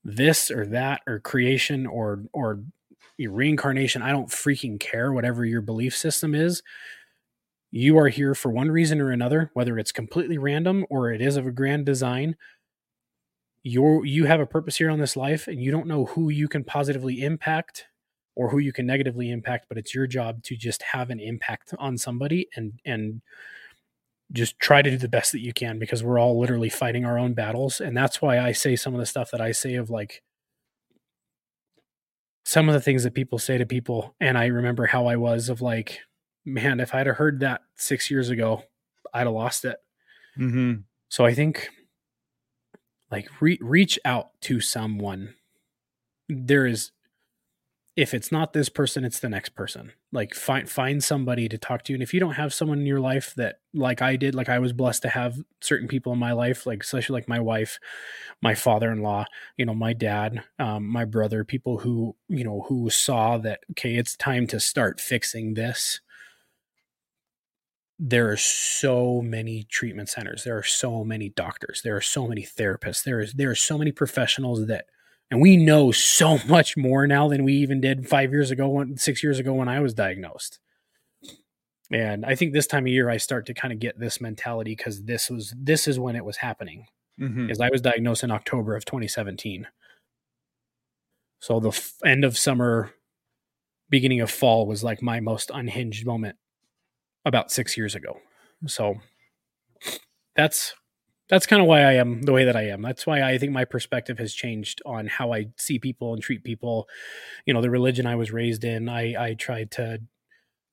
this 0.04 0.52
or 0.52 0.68
that 0.68 1.02
or 1.08 1.20
creation 1.20 1.88
or 1.88 2.26
or 2.32 2.60
reincarnation, 3.18 4.04
I 4.04 4.12
don't 4.12 4.30
freaking 4.30 4.80
care 4.80 5.12
whatever 5.12 5.44
your 5.44 5.62
belief 5.62 5.98
system 5.98 6.36
is. 6.36 6.62
You 7.72 7.98
are 7.98 8.10
here 8.10 8.36
for 8.36 8.52
one 8.52 8.70
reason 8.70 9.02
or 9.02 9.10
another, 9.10 9.50
whether 9.56 9.80
it's 9.80 9.92
completely 9.92 10.38
random 10.38 10.86
or 10.92 11.12
it 11.12 11.22
is 11.22 11.38
of 11.38 11.48
a 11.48 11.52
grand 11.52 11.88
design. 11.88 12.36
You're, 13.64 14.06
you 14.06 14.26
have 14.26 14.42
a 14.42 14.46
purpose 14.46 14.76
here 14.76 14.92
on 14.92 15.00
this 15.00 15.16
life 15.16 15.48
and 15.48 15.60
you 15.60 15.72
don't 15.72 15.88
know 15.88 16.06
who 16.06 16.30
you 16.30 16.48
can 16.48 16.64
positively 16.64 17.24
impact 17.24 17.86
or 18.36 18.50
who 18.50 18.58
you 18.58 18.74
can 18.74 18.86
negatively 18.86 19.30
impact 19.32 19.66
but 19.70 19.78
it's 19.78 19.94
your 19.94 20.08
job 20.08 20.42
to 20.44 20.56
just 20.56 20.82
have 20.82 21.10
an 21.10 21.20
impact 21.20 21.74
on 21.80 21.98
somebody 21.98 22.48
and 22.56 22.74
and 22.86 23.22
just 24.32 24.58
try 24.60 24.82
to 24.82 24.90
do 24.90 24.98
the 24.98 25.08
best 25.08 25.32
that 25.32 25.42
you 25.42 25.54
can 25.54 25.78
because 25.78 26.04
we're 26.04 26.20
all 26.20 26.40
literally 26.40 26.70
fighting 26.70 27.06
our 27.06 27.18
own 27.20 27.34
battles 27.34 27.80
and 27.80 27.96
that's 27.96 28.22
why 28.22 28.40
I 28.40 28.52
say 28.52 28.76
some 28.76 28.94
of 28.94 29.00
the 29.00 29.06
stuff 29.06 29.32
that 29.32 29.42
I 29.42 29.52
say 29.52 29.76
of 29.76 29.90
like 29.90 30.24
some 32.46 32.68
of 32.68 32.74
the 32.74 32.82
things 32.82 33.04
that 33.04 33.14
people 33.14 33.40
say 33.40 33.58
to 33.58 33.66
people 33.66 34.16
and 34.20 34.38
I 34.38 34.48
remember 34.48 34.88
how 34.88 35.06
I 35.06 35.16
was 35.18 35.50
of 35.50 35.62
like 35.62 36.00
man 36.46 36.80
if 36.80 36.96
I'd 36.96 37.08
have 37.08 37.18
heard 37.18 37.42
that 37.42 37.62
6 37.76 38.10
years 38.10 38.30
ago 38.30 38.64
I'd 39.14 39.28
have 39.28 39.34
lost 39.34 39.66
it. 39.66 39.78
Mm-hmm. 40.38 40.82
So 41.10 41.26
I 41.26 41.34
think 41.36 41.70
like 43.12 43.30
re- 43.40 43.60
reach 43.62 44.00
out 44.04 44.30
to 44.42 44.60
someone 44.60 45.36
there 46.28 46.66
is 46.66 46.92
if 47.96 48.14
it's 48.14 48.32
not 48.32 48.54
this 48.54 48.70
person 48.70 49.06
it's 49.06 49.20
the 49.20 49.30
next 49.30 49.50
person. 49.50 49.92
Like 50.12 50.34
find 50.34 50.70
find 50.70 51.04
somebody 51.04 51.48
to 51.50 51.58
talk 51.58 51.84
to. 51.84 51.94
And 51.94 52.02
if 52.02 52.14
you 52.14 52.20
don't 52.20 52.34
have 52.34 52.54
someone 52.54 52.80
in 52.80 52.86
your 52.86 53.00
life 53.00 53.34
that 53.36 53.60
like 53.74 54.02
i 54.02 54.16
did 54.16 54.36
like 54.36 54.50
i 54.50 54.60
was 54.60 54.74
blessed 54.74 55.02
to 55.02 55.10
have 55.10 55.38
certain 55.62 55.88
people 55.88 56.14
in 56.14 56.20
my 56.20 56.32
life 56.32 56.68
like 56.68 56.84
especially 56.84 57.14
like 57.14 57.28
my 57.28 57.40
wife 57.40 57.80
my 58.42 58.54
father-in-law 58.54 59.26
you 59.58 59.66
know 59.66 59.74
my 59.74 59.94
dad 59.94 60.44
um, 60.60 60.88
my 60.88 61.06
brother 61.06 61.44
people 61.44 61.80
who 61.80 62.16
you 62.28 62.44
know 62.44 62.66
who 62.68 62.90
saw 62.90 63.38
that 63.40 63.62
okay 63.72 63.96
it's 63.96 64.16
time 64.18 64.48
to 64.48 64.60
start 64.60 65.00
fixing 65.00 65.54
this. 65.54 66.00
There 68.00 68.30
are 68.32 68.38
so 68.38 69.22
many 69.22 69.64
treatment 69.64 70.10
centers. 70.10 70.44
There 70.44 70.58
are 70.58 70.64
so 70.64 71.04
many 71.04 71.30
doctors. 71.30 71.82
There 71.84 71.96
are 71.96 72.02
so 72.02 72.28
many 72.28 72.44
therapists. 72.44 73.04
There 73.04 73.20
is 73.22 73.34
there 73.34 73.52
are 73.52 73.56
so 73.56 73.78
many 73.78 73.92
professionals 73.92 74.66
that 74.68 74.86
and 75.34 75.42
we 75.42 75.58
know 75.58 75.92
so 75.92 76.38
much 76.48 76.78
more 76.78 77.08
now 77.08 77.28
than 77.28 77.44
we 77.44 77.54
even 77.54 77.82
did 77.82 78.08
five 78.08 78.32
years 78.32 78.52
ago, 78.52 78.86
six 78.98 79.24
years 79.24 79.40
ago 79.40 79.54
when 79.54 79.68
I 79.68 79.80
was 79.80 79.96
diagnosed. 79.96 80.60
And 81.92 82.24
I 82.24 82.36
think 82.36 82.54
this 82.54 82.68
time 82.68 82.86
of 82.86 82.92
year 82.92 83.10
I 83.10 83.18
start 83.18 83.48
to 83.48 83.54
kind 83.56 83.74
of 83.74 83.80
get 83.80 84.00
this 84.00 84.22
mentality 84.22 84.76
because 84.76 85.04
this 85.04 85.32
was 85.32 85.54
this 85.58 85.88
is 85.88 86.00
when 86.00 86.16
it 86.16 86.24
was 86.24 86.38
happening. 86.38 86.86
Mm-hmm. 87.20 87.48
Because 87.48 87.60
I 87.60 87.70
was 87.72 87.82
diagnosed 87.82 88.24
in 88.24 88.30
October 88.30 88.76
of 88.76 88.86
2017. 88.86 89.68
So 91.40 91.60
the 91.60 91.70
f- 91.70 91.96
end 92.06 92.24
of 92.24 92.38
summer, 92.38 92.92
beginning 93.90 94.22
of 94.22 94.30
fall 94.30 94.68
was 94.68 94.84
like 94.84 95.02
my 95.02 95.20
most 95.20 95.50
unhinged 95.52 96.06
moment 96.06 96.36
about 97.26 97.52
six 97.52 97.76
years 97.76 97.96
ago. 97.96 98.20
So 98.68 98.96
that's 100.36 100.76
that's 101.30 101.46
kind 101.46 101.62
of 101.62 101.68
why 101.68 101.82
I 101.82 101.94
am 101.94 102.22
the 102.24 102.34
way 102.34 102.46
that 102.46 102.56
I 102.56 102.64
am. 102.64 102.82
That's 102.82 103.08
why 103.08 103.22
I 103.24 103.38
think 103.38 103.52
my 103.52 103.66
perspective 103.66 104.20
has 104.20 104.34
changed 104.34 104.82
on 104.86 105.08
how 105.08 105.34
I 105.34 105.48
see 105.58 105.80
people 105.80 106.14
and 106.14 106.22
treat 106.22 106.44
people. 106.44 106.88
You 107.46 107.54
know, 107.54 107.62
the 107.62 107.70
religion 107.70 108.06
I 108.06 108.16
was 108.16 108.32
raised 108.32 108.64
in, 108.64 108.90
I 108.90 109.16
I 109.30 109.34
tried 109.36 109.72
to 109.72 110.00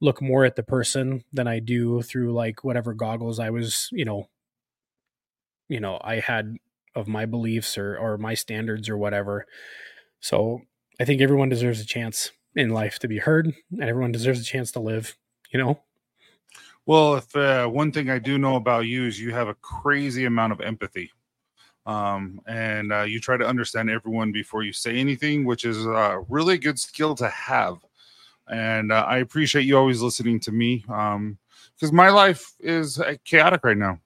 look 0.01 0.23
more 0.23 0.45
at 0.45 0.57
the 0.57 0.63
person 0.65 1.25
than 1.33 1.49
I 1.49 1.61
do 1.61 2.03
through 2.03 2.33
like 2.33 2.65
whatever 2.65 2.95
goggles 2.95 3.41
I 3.41 3.51
was, 3.51 3.89
you 3.93 4.05
know, 4.05 4.29
you 5.69 5.81
know, 5.81 5.99
I 6.03 6.17
had 6.21 6.57
of 6.97 7.07
my 7.07 7.27
beliefs 7.27 7.79
or 7.79 7.97
or 7.97 8.19
my 8.19 8.35
standards 8.35 8.89
or 8.89 8.99
whatever. 8.99 9.47
So, 10.21 10.63
I 11.01 11.07
think 11.07 11.21
everyone 11.23 11.49
deserves 11.51 11.81
a 11.81 11.87
chance 11.87 12.33
in 12.57 12.71
life 12.71 12.99
to 13.01 13.09
be 13.09 13.19
heard 13.19 13.53
and 13.73 13.83
everyone 13.85 14.13
deserves 14.13 14.41
a 14.41 14.45
chance 14.45 14.73
to 14.73 14.81
live, 14.81 15.17
you 15.53 15.61
know. 15.61 15.81
Well, 16.91 17.15
if 17.15 17.37
uh, 17.37 17.69
one 17.69 17.93
thing 17.93 18.11
I 18.11 18.19
do 18.19 18.37
know 18.37 18.57
about 18.57 18.81
you 18.81 19.07
is 19.07 19.21
you 19.21 19.33
have 19.33 19.47
a 19.47 19.55
crazy 19.55 20.25
amount 20.25 20.53
of 20.53 20.61
empathy, 20.61 21.13
um, 21.87 22.41
and 22.49 22.93
uh, 22.93 23.03
you 23.03 23.21
try 23.21 23.37
to 23.37 23.47
understand 23.47 23.89
everyone 23.89 24.33
before 24.33 24.65
you 24.65 24.73
say 24.73 24.97
anything, 24.97 25.45
which 25.45 25.65
is 25.65 25.87
a 25.87 26.25
really 26.29 26.59
good 26.59 26.81
skill 26.81 27.15
to 27.15 27.29
have. 27.29 27.77
And 28.49 28.91
uh, 28.91 29.05
I 29.07 29.19
appreciate 29.19 29.67
you 29.67 29.79
always 29.79 30.03
listening 30.03 30.41
to 30.41 30.51
me 30.51 30.79
because 30.79 31.91
um, 31.91 31.93
my 31.93 32.09
life 32.09 32.55
is 32.59 32.99
uh, 32.99 33.15
chaotic 33.25 33.63
right 33.63 33.79
now, 33.79 34.01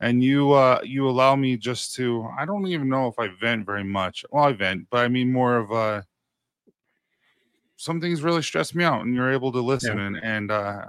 and 0.00 0.22
you 0.22 0.52
uh, 0.52 0.80
you 0.84 1.08
allow 1.08 1.34
me 1.34 1.56
just 1.56 1.94
to. 1.94 2.28
I 2.38 2.44
don't 2.44 2.66
even 2.66 2.90
know 2.90 3.08
if 3.08 3.18
I 3.18 3.28
vent 3.40 3.64
very 3.64 3.84
much. 3.84 4.26
Well, 4.30 4.44
I 4.44 4.52
vent, 4.52 4.86
but 4.90 4.98
I 4.98 5.08
mean 5.08 5.32
more 5.32 5.56
of 5.56 5.70
a 5.70 5.74
uh, 5.74 6.02
some 7.76 8.02
things 8.02 8.20
really 8.20 8.42
stress 8.42 8.74
me 8.74 8.84
out 8.84 9.00
and 9.00 9.14
you're 9.14 9.32
able 9.32 9.50
to 9.52 9.60
listen 9.60 9.96
yeah. 9.96 10.06
and 10.08 10.16
and 10.22 10.50
uh 10.50 10.84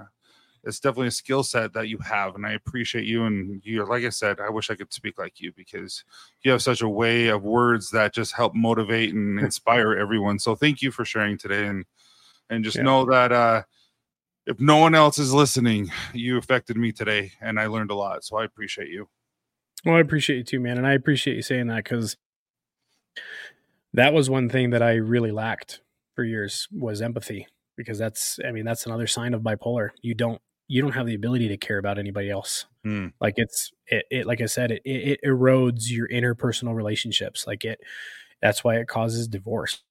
it's 0.64 0.80
definitely 0.80 1.08
a 1.08 1.12
skill 1.12 1.42
set 1.42 1.72
that 1.72 1.88
you 1.88 1.98
have 1.98 2.34
and 2.34 2.46
i 2.46 2.52
appreciate 2.52 3.04
you 3.04 3.24
and 3.24 3.62
you're 3.64 3.86
like 3.86 4.04
i 4.04 4.08
said 4.08 4.40
i 4.40 4.48
wish 4.48 4.70
i 4.70 4.74
could 4.74 4.92
speak 4.92 5.18
like 5.18 5.40
you 5.40 5.52
because 5.56 6.04
you 6.42 6.50
have 6.50 6.62
such 6.62 6.82
a 6.82 6.88
way 6.88 7.28
of 7.28 7.42
words 7.42 7.90
that 7.90 8.14
just 8.14 8.34
help 8.34 8.54
motivate 8.54 9.14
and 9.14 9.38
inspire 9.40 9.94
everyone. 9.94 10.38
So 10.38 10.54
thank 10.54 10.82
you 10.82 10.90
for 10.90 11.04
sharing 11.04 11.38
today 11.38 11.66
and 11.66 11.84
and 12.48 12.64
just 12.64 12.76
yeah. 12.76 12.82
know 12.82 13.04
that 13.06 13.32
uh 13.32 13.62
if 14.46 14.58
no 14.58 14.78
one 14.78 14.94
else 14.94 15.18
is 15.18 15.32
listening 15.32 15.90
you 16.12 16.38
affected 16.38 16.76
me 16.76 16.90
today 16.92 17.32
and 17.40 17.60
i 17.60 17.66
learned 17.66 17.90
a 17.90 17.94
lot 17.94 18.24
so 18.24 18.36
i 18.36 18.44
appreciate 18.44 18.88
you. 18.88 19.08
Well 19.84 19.96
i 19.96 20.00
appreciate 20.00 20.36
you 20.36 20.44
too 20.44 20.60
man 20.60 20.78
and 20.78 20.86
i 20.86 20.94
appreciate 20.94 21.36
you 21.36 21.42
saying 21.42 21.68
that 21.68 21.84
because 21.84 22.16
that 23.92 24.12
was 24.12 24.30
one 24.30 24.48
thing 24.48 24.70
that 24.70 24.82
i 24.82 24.94
really 24.94 25.30
lacked 25.30 25.80
for 26.14 26.24
years 26.24 26.66
was 26.72 27.02
empathy 27.02 27.46
because 27.76 27.98
that's 27.98 28.38
i 28.46 28.50
mean 28.50 28.64
that's 28.64 28.86
another 28.86 29.06
sign 29.06 29.34
of 29.34 29.42
bipolar. 29.42 29.90
You 30.02 30.14
don't 30.14 30.40
you 30.70 30.80
don't 30.80 30.92
have 30.92 31.06
the 31.06 31.16
ability 31.16 31.48
to 31.48 31.56
care 31.56 31.78
about 31.78 31.98
anybody 31.98 32.30
else. 32.30 32.64
Mm. 32.86 33.12
Like 33.20 33.34
it's 33.38 33.72
it, 33.88 34.04
it, 34.08 34.26
like 34.26 34.40
I 34.40 34.46
said, 34.46 34.70
it, 34.70 34.82
it 34.84 35.20
erodes 35.26 35.90
your 35.90 36.06
interpersonal 36.08 36.76
relationships. 36.76 37.44
Like 37.44 37.64
it, 37.64 37.80
that's 38.40 38.62
why 38.62 38.76
it 38.76 38.86
causes 38.86 39.26
divorce. 39.26 39.82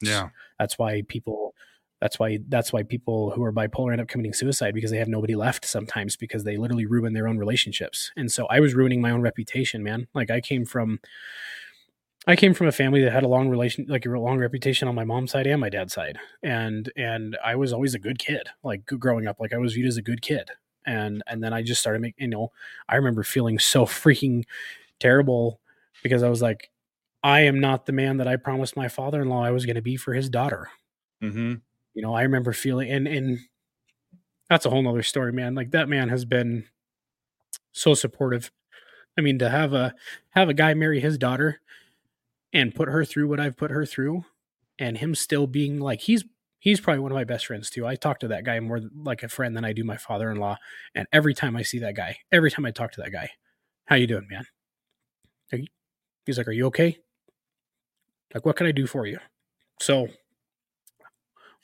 Yeah, 0.00 0.28
that's 0.60 0.78
why 0.78 1.02
people. 1.08 1.54
That's 2.00 2.18
why 2.18 2.38
that's 2.48 2.74
why 2.74 2.82
people 2.82 3.30
who 3.30 3.42
are 3.42 3.52
bipolar 3.52 3.90
end 3.92 4.02
up 4.02 4.06
committing 4.06 4.34
suicide 4.34 4.74
because 4.74 4.90
they 4.90 4.98
have 4.98 5.08
nobody 5.08 5.34
left 5.34 5.64
sometimes 5.64 6.14
because 6.14 6.44
they 6.44 6.58
literally 6.58 6.84
ruin 6.84 7.14
their 7.14 7.26
own 7.26 7.38
relationships. 7.38 8.12
And 8.16 8.30
so 8.30 8.46
I 8.46 8.60
was 8.60 8.74
ruining 8.74 9.00
my 9.00 9.10
own 9.10 9.22
reputation, 9.22 9.82
man. 9.82 10.06
Like 10.14 10.30
I 10.30 10.42
came 10.42 10.66
from 10.66 11.00
I 12.26 12.34
came 12.34 12.54
from 12.54 12.66
a 12.66 12.72
family 12.72 13.02
that 13.02 13.12
had 13.12 13.22
a 13.22 13.28
long 13.28 13.48
relation, 13.48 13.86
like 13.88 14.04
a 14.04 14.08
long 14.08 14.38
reputation 14.38 14.88
on 14.88 14.96
my 14.96 15.04
mom's 15.04 15.30
side 15.30 15.46
and 15.46 15.60
my 15.60 15.68
dad's 15.68 15.92
side, 15.92 16.18
and 16.42 16.90
and 16.96 17.38
I 17.44 17.54
was 17.54 17.72
always 17.72 17.94
a 17.94 18.00
good 18.00 18.18
kid, 18.18 18.48
like 18.64 18.84
growing 18.84 19.28
up, 19.28 19.38
like 19.38 19.52
I 19.52 19.58
was 19.58 19.74
viewed 19.74 19.86
as 19.86 19.96
a 19.96 20.02
good 20.02 20.22
kid, 20.22 20.50
and 20.84 21.22
and 21.28 21.42
then 21.42 21.52
I 21.52 21.62
just 21.62 21.80
started 21.80 22.00
making, 22.02 22.24
you 22.24 22.28
know, 22.28 22.52
I 22.88 22.96
remember 22.96 23.22
feeling 23.22 23.58
so 23.58 23.86
freaking 23.86 24.44
terrible 24.98 25.60
because 26.02 26.24
I 26.24 26.28
was 26.28 26.42
like, 26.42 26.70
I 27.22 27.40
am 27.42 27.60
not 27.60 27.86
the 27.86 27.92
man 27.92 28.16
that 28.16 28.28
I 28.28 28.36
promised 28.36 28.76
my 28.76 28.88
father 28.88 29.22
in 29.22 29.28
law 29.28 29.44
I 29.44 29.52
was 29.52 29.64
going 29.64 29.76
to 29.76 29.82
be 29.82 29.96
for 29.96 30.12
his 30.12 30.28
daughter. 30.28 30.68
Mm-hmm. 31.22 31.54
You 31.94 32.02
know, 32.02 32.14
I 32.14 32.22
remember 32.22 32.52
feeling, 32.52 32.90
and 32.90 33.06
and 33.06 33.38
that's 34.50 34.66
a 34.66 34.70
whole 34.70 34.82
nother 34.82 35.04
story, 35.04 35.32
man. 35.32 35.54
Like 35.54 35.70
that 35.70 35.88
man 35.88 36.08
has 36.08 36.24
been 36.24 36.64
so 37.72 37.94
supportive. 37.94 38.50
I 39.16 39.20
mean, 39.20 39.38
to 39.38 39.48
have 39.48 39.72
a 39.72 39.94
have 40.30 40.48
a 40.48 40.54
guy 40.54 40.74
marry 40.74 40.98
his 41.00 41.18
daughter 41.18 41.60
and 42.56 42.74
put 42.74 42.88
her 42.88 43.04
through 43.04 43.28
what 43.28 43.38
I've 43.38 43.56
put 43.56 43.70
her 43.70 43.84
through, 43.84 44.24
and 44.78 44.96
him 44.96 45.14
still 45.14 45.46
being 45.46 45.78
like 45.78 46.00
he's 46.00 46.24
he's 46.58 46.80
probably 46.80 47.00
one 47.00 47.12
of 47.12 47.16
my 47.16 47.24
best 47.24 47.46
friends 47.46 47.68
too. 47.68 47.86
I 47.86 47.96
talk 47.96 48.18
to 48.20 48.28
that 48.28 48.44
guy 48.44 48.58
more 48.60 48.80
like 48.94 49.22
a 49.22 49.28
friend 49.28 49.54
than 49.54 49.64
I 49.64 49.72
do 49.74 49.84
my 49.84 49.98
father-in-law. 49.98 50.56
And 50.94 51.06
every 51.12 51.34
time 51.34 51.54
I 51.54 51.62
see 51.62 51.78
that 51.80 51.94
guy, 51.94 52.16
every 52.32 52.50
time 52.50 52.64
I 52.64 52.70
talk 52.70 52.92
to 52.92 53.02
that 53.02 53.12
guy, 53.12 53.28
how 53.84 53.96
you 53.96 54.06
doing, 54.06 54.26
man? 54.30 54.46
He's 56.24 56.38
like, 56.38 56.48
"Are 56.48 56.52
you 56.52 56.66
okay?" 56.66 56.98
Like, 58.34 58.44
what 58.44 58.56
can 58.56 58.66
I 58.66 58.72
do 58.72 58.86
for 58.86 59.06
you? 59.06 59.18
So, 59.80 60.08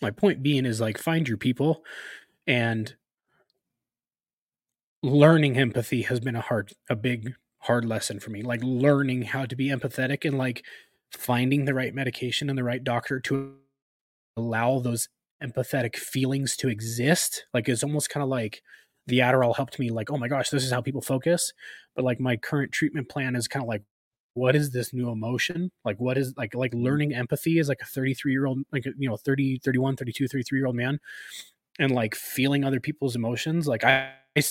my 0.01 0.11
point 0.11 0.43
being 0.43 0.65
is 0.67 0.81
like, 0.81 0.99
find 0.99 1.27
your 1.27 1.39
people, 1.39 1.85
and 2.47 2.95
learning 5.03 5.57
empathy 5.57 6.03
has 6.03 6.21
been 6.21 6.37
a 6.37 6.41
hard, 6.41 6.73
a 6.89 6.97
big, 6.97 7.35
hard 7.63 7.85
lesson 7.85 8.21
for 8.21 8.31
me. 8.31 8.43
Like 8.43 8.61
learning 8.63 9.23
how 9.23 9.47
to 9.47 9.57
be 9.57 9.69
empathetic 9.69 10.25
and 10.25 10.39
like 10.39 10.65
finding 11.13 11.65
the 11.65 11.75
right 11.75 11.95
medication 11.95 12.49
and 12.49 12.59
the 12.59 12.65
right 12.65 12.83
doctor 12.83 13.21
to 13.21 13.55
allow 14.37 14.79
those 14.79 15.09
empathetic 15.43 15.97
feelings 15.97 16.57
to 16.57 16.69
exist. 16.69 17.45
Like 17.53 17.69
it's 17.69 17.83
almost 17.83 18.11
kind 18.11 18.23
of 18.23 18.29
like 18.29 18.63
the 19.07 19.19
Adderall 19.19 19.57
helped 19.57 19.79
me 19.79 19.91
like, 19.91 20.11
oh 20.11 20.17
my 20.17 20.29
gosh, 20.29 20.51
this 20.51 20.65
is 20.65 20.73
how 20.73 20.81
people 20.81 21.03
focus. 21.03 21.53
But 21.95 22.05
like 22.05 22.21
my 22.21 22.37
current 22.37 22.73
treatment 22.73 23.09
plan 23.09 23.37
is 23.37 23.49
kind 23.49 23.63
of 23.63 23.69
like, 23.69 23.83
what 24.35 24.57
is 24.57 24.71
this 24.71 24.95
new 24.95 25.11
emotion? 25.11 25.71
Like 25.85 25.99
what 25.99 26.17
is 26.17 26.35
like 26.37 26.55
like 26.55 26.73
mm-hmm. 26.73 26.85
learning 26.85 27.15
empathy 27.15 27.59
is 27.59 27.69
like 27.69 27.83
a 27.83 27.87
33 27.87 28.33
year 28.33 28.47
old, 28.47 28.61
like 28.73 28.87
you 28.87 29.09
know, 29.09 29.17
30, 29.17 29.61
31, 29.65 29.97
32, 29.97 30.29
33 30.29 30.59
year 30.59 30.67
old 30.67 30.77
man 30.77 30.99
and 31.79 31.91
like 31.91 32.15
feeling 32.15 32.65
other 32.65 32.81
people's 32.81 33.17
emotions. 33.17 33.67
Like 33.67 33.85
I, 33.85 34.13
I 34.37 34.43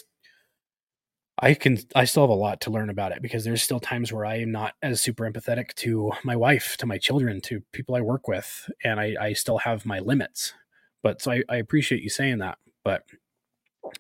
I 1.42 1.56
can 1.56 1.80
I 1.96 2.06
still 2.06 2.24
have 2.24 2.30
a 2.30 2.34
lot 2.34 2.62
to 2.62 2.70
learn 2.70 2.92
about 2.92 3.12
it 3.12 3.22
because 3.22 3.44
there's 3.44 3.64
still 3.64 3.80
times 3.80 4.14
where 4.14 4.26
I 4.26 4.38
am 4.38 4.52
not 4.52 4.76
as 4.84 5.02
super 5.02 5.30
empathetic 5.30 5.74
to 5.76 6.12
my 6.24 6.36
wife, 6.36 6.78
to 6.78 6.86
my 6.86 7.00
children, 7.00 7.42
to 7.42 7.62
people 7.72 7.96
I 7.96 8.02
work 8.02 8.28
with, 8.28 8.70
and 8.84 9.00
I, 9.00 9.16
I 9.20 9.34
still 9.34 9.58
have 9.58 9.86
my 9.86 10.00
limits. 10.00 10.54
But 11.02 11.20
so 11.20 11.32
I, 11.32 11.44
I 11.50 11.56
appreciate 11.58 12.04
you 12.04 12.10
saying 12.10 12.38
that. 12.40 12.60
But 12.84 13.06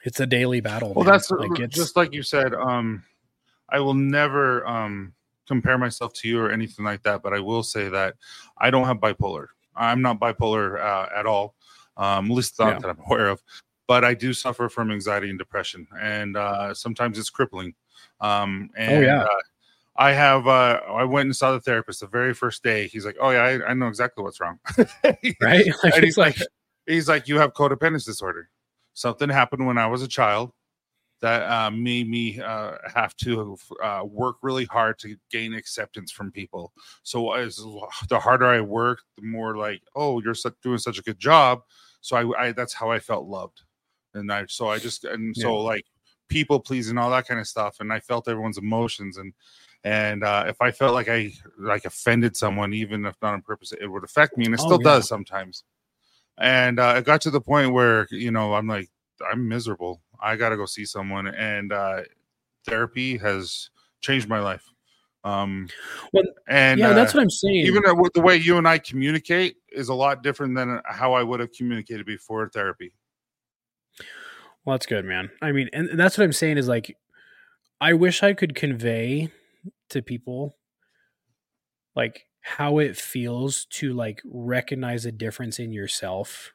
it's 0.04 0.20
a 0.20 0.28
daily 0.28 0.62
battle. 0.62 0.94
Well, 0.94 1.06
man. 1.06 1.14
that's 1.14 1.32
like 1.32 1.60
it's, 1.60 1.76
just 1.76 1.96
like 1.96 2.14
you 2.14 2.22
said. 2.22 2.54
Um, 2.54 3.04
I 3.70 3.80
will 3.80 3.96
never 3.96 4.66
um 4.68 5.14
compare 5.48 5.80
myself 5.80 6.14
to 6.14 6.28
you 6.28 6.40
or 6.40 6.52
anything 6.52 6.86
like 6.86 7.02
that, 7.04 7.24
but 7.24 7.34
I 7.34 7.40
will 7.40 7.64
say 7.64 7.90
that 7.90 8.16
I 8.58 8.70
don't 8.70 8.86
have 8.86 8.98
bipolar. 8.98 9.48
I'm 9.76 10.02
not 10.04 10.20
bipolar 10.20 10.80
uh, 10.80 11.08
at 11.16 11.26
all. 11.26 11.56
Um, 11.98 12.32
at 12.32 12.36
least 12.36 12.60
not 12.60 12.74
yeah. 12.74 12.80
that 12.80 12.90
I'm 12.90 13.00
aware 13.06 13.28
of 13.28 13.42
but 13.92 14.06
I 14.06 14.14
do 14.14 14.32
suffer 14.32 14.70
from 14.70 14.90
anxiety 14.90 15.30
and 15.30 15.38
depression, 15.38 15.86
and 16.00 16.38
uh, 16.38 16.74
sometimes 16.74 17.20
it's 17.20 17.30
crippling. 17.30 17.74
Um, 18.22 18.70
oh, 18.72 18.82
and, 18.82 18.94
oh 18.94 19.02
yeah. 19.02 19.24
Uh, 19.24 19.42
I 19.98 20.14
have. 20.14 20.48
Uh, 20.48 20.80
I 20.88 21.04
went 21.04 21.26
and 21.26 21.36
saw 21.36 21.52
the 21.52 21.60
therapist 21.60 22.00
the 22.00 22.08
very 22.08 22.34
first 22.34 22.64
day. 22.64 22.88
He's 22.88 23.06
like, 23.06 23.18
"Oh 23.20 23.32
yeah, 23.32 23.44
I, 23.44 23.72
I 23.72 23.74
know 23.74 23.90
exactly 23.90 24.24
what's 24.24 24.40
wrong." 24.40 24.60
right? 24.78 25.18
Like, 25.42 25.94
and 25.94 26.04
he's 26.06 26.18
like, 26.18 26.38
he's 26.86 27.10
like, 27.10 27.28
"You 27.28 27.38
have 27.40 27.52
codependence 27.52 28.06
disorder. 28.06 28.50
Something 28.94 29.28
happened 29.28 29.68
when 29.68 29.78
I 29.78 29.88
was 29.88 30.02
a 30.04 30.08
child 30.08 30.54
that 31.20 31.44
uh, 31.52 31.70
made 31.70 32.10
me 32.10 32.40
uh, 32.40 32.76
have 32.96 33.14
to 33.18 33.58
uh, 33.84 34.04
work 34.06 34.38
really 34.42 34.64
hard 34.64 35.00
to 35.00 35.18
gain 35.30 35.54
acceptance 35.54 36.14
from 36.14 36.32
people. 36.32 36.72
So 37.04 37.34
as 37.34 37.58
the 38.08 38.22
harder 38.22 38.46
I 38.46 38.62
work, 38.62 39.00
the 39.18 39.24
more 39.24 39.58
like, 39.58 39.82
oh, 39.98 40.22
you're 40.22 40.36
doing 40.64 40.78
such 40.78 40.98
a 40.98 41.04
good 41.04 41.20
job. 41.20 41.64
So 42.00 42.16
I, 42.16 42.46
I 42.46 42.52
that's 42.54 42.74
how 42.74 42.90
I 42.90 43.00
felt 43.00 43.28
loved 43.28 43.64
and 44.14 44.32
I 44.32 44.46
so 44.48 44.70
I 44.70 44.80
just 44.80 45.06
and 45.06 45.36
yeah. 45.36 45.44
so 45.44 45.58
like 45.58 45.86
people 46.28 46.60
pleasing 46.60 46.98
all 46.98 47.10
that 47.12 47.28
kind 47.28 47.40
of 47.40 47.48
stuff, 47.48 47.78
and 47.80 47.92
I 47.92 48.00
felt 48.00 48.28
everyone's 48.28 48.58
emotions 48.58 49.18
and 49.18 49.34
and 49.84 50.24
uh, 50.24 50.46
if 50.48 50.62
I 50.62 50.72
felt 50.72 50.94
like 50.94 51.10
I 51.10 51.34
like 51.58 51.86
offended 51.86 52.38
someone, 52.38 52.74
even 52.74 53.06
if 53.06 53.16
not 53.22 53.34
on 53.34 53.42
purpose, 53.42 53.74
it 53.80 53.88
would 53.88 54.04
affect 54.04 54.38
me, 54.38 54.46
and 54.46 54.54
it 54.54 54.60
oh, 54.62 54.66
still 54.66 54.82
yeah. 54.82 54.96
does 54.96 55.08
sometimes. 55.08 55.64
And 56.38 56.80
uh, 56.80 56.96
it 56.98 57.06
got 57.06 57.22
to 57.22 57.32
the 57.32 57.42
point 57.42 57.74
where 57.74 58.08
you 58.12 58.32
know 58.32 58.54
I'm 58.54 58.68
like 58.68 58.90
I'm 59.32 59.48
miserable. 59.48 60.02
I 60.22 60.36
got 60.36 60.50
to 60.50 60.58
go 60.58 60.66
see 60.66 60.86
someone, 60.86 61.28
and 61.28 61.74
uh, 61.74 62.02
therapy 62.66 63.18
has 63.18 63.70
changed 64.02 64.30
my 64.30 64.40
life. 64.40 64.66
Um, 65.24 65.68
well, 66.14 66.24
and 66.48 66.80
yeah, 66.80 66.90
uh, 66.90 66.94
that's 66.94 67.14
what 67.14 67.22
I'm 67.24 67.30
saying. 67.30 67.66
Even 67.66 67.84
the 67.84 68.22
way 68.22 68.38
you 68.38 68.58
and 68.58 68.68
I 68.68 68.78
communicate 68.78 69.58
is 69.72 69.90
a 69.90 69.94
lot 69.94 70.22
different 70.22 70.56
than 70.56 70.80
how 70.86 71.14
I 71.14 71.24
would 71.24 71.40
have 71.40 71.52
communicated 71.54 72.06
before 72.06 72.48
therapy. 72.50 72.94
Well, 74.66 74.76
that's 74.76 74.86
good, 74.86 75.06
man. 75.06 75.32
I 75.42 75.52
mean, 75.52 75.70
and 75.74 76.00
that's 76.00 76.18
what 76.18 76.24
I'm 76.24 76.34
saying 76.34 76.58
is 76.58 76.68
like, 76.68 76.96
I 77.80 77.94
wish 77.94 78.22
I 78.22 78.34
could 78.34 78.56
convey 78.56 79.32
to 79.90 80.02
people 80.02 80.56
like 81.96 82.26
how 82.42 82.78
it 82.80 82.96
feels 82.96 83.66
to 83.66 83.94
like 83.94 84.22
recognize 84.26 85.06
a 85.06 85.12
difference 85.12 85.60
in 85.60 85.72
yourself 85.72 86.54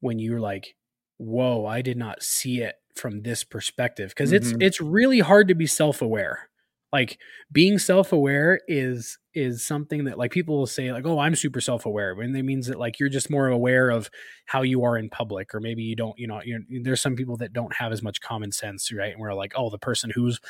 when 0.00 0.18
you're 0.18 0.40
like, 0.40 0.76
whoa, 1.16 1.66
I 1.66 1.82
did 1.82 1.96
not 1.96 2.22
see 2.22 2.60
it 2.60 2.76
from 2.94 3.22
this 3.22 3.44
perspective. 3.44 4.10
because 4.10 4.32
mm-hmm. 4.32 4.54
it's 4.60 4.78
it's 4.78 4.80
really 4.80 5.20
hard 5.20 5.48
to 5.48 5.54
be 5.54 5.66
self-aware 5.66 6.48
like 6.92 7.18
being 7.52 7.78
self-aware 7.78 8.60
is 8.68 9.18
is 9.34 9.64
something 9.64 10.04
that 10.04 10.18
like 10.18 10.30
people 10.30 10.56
will 10.56 10.66
say 10.66 10.92
like 10.92 11.06
oh 11.06 11.18
i'm 11.18 11.34
super 11.34 11.60
self-aware 11.60 12.12
and 12.20 12.34
that 12.34 12.42
means 12.42 12.66
that 12.66 12.78
like 12.78 12.98
you're 12.98 13.08
just 13.08 13.30
more 13.30 13.48
aware 13.48 13.90
of 13.90 14.10
how 14.46 14.62
you 14.62 14.82
are 14.84 14.96
in 14.96 15.08
public 15.10 15.54
or 15.54 15.60
maybe 15.60 15.82
you 15.82 15.94
don't 15.94 16.18
you 16.18 16.26
know 16.26 16.40
there's 16.82 17.00
some 17.00 17.14
people 17.16 17.36
that 17.36 17.52
don't 17.52 17.74
have 17.74 17.92
as 17.92 18.02
much 18.02 18.20
common 18.20 18.50
sense 18.52 18.92
right? 18.92 19.12
And 19.12 19.20
we're 19.20 19.34
like 19.34 19.52
oh 19.56 19.70
the 19.70 19.78
person 19.78 20.10
who's 20.14 20.40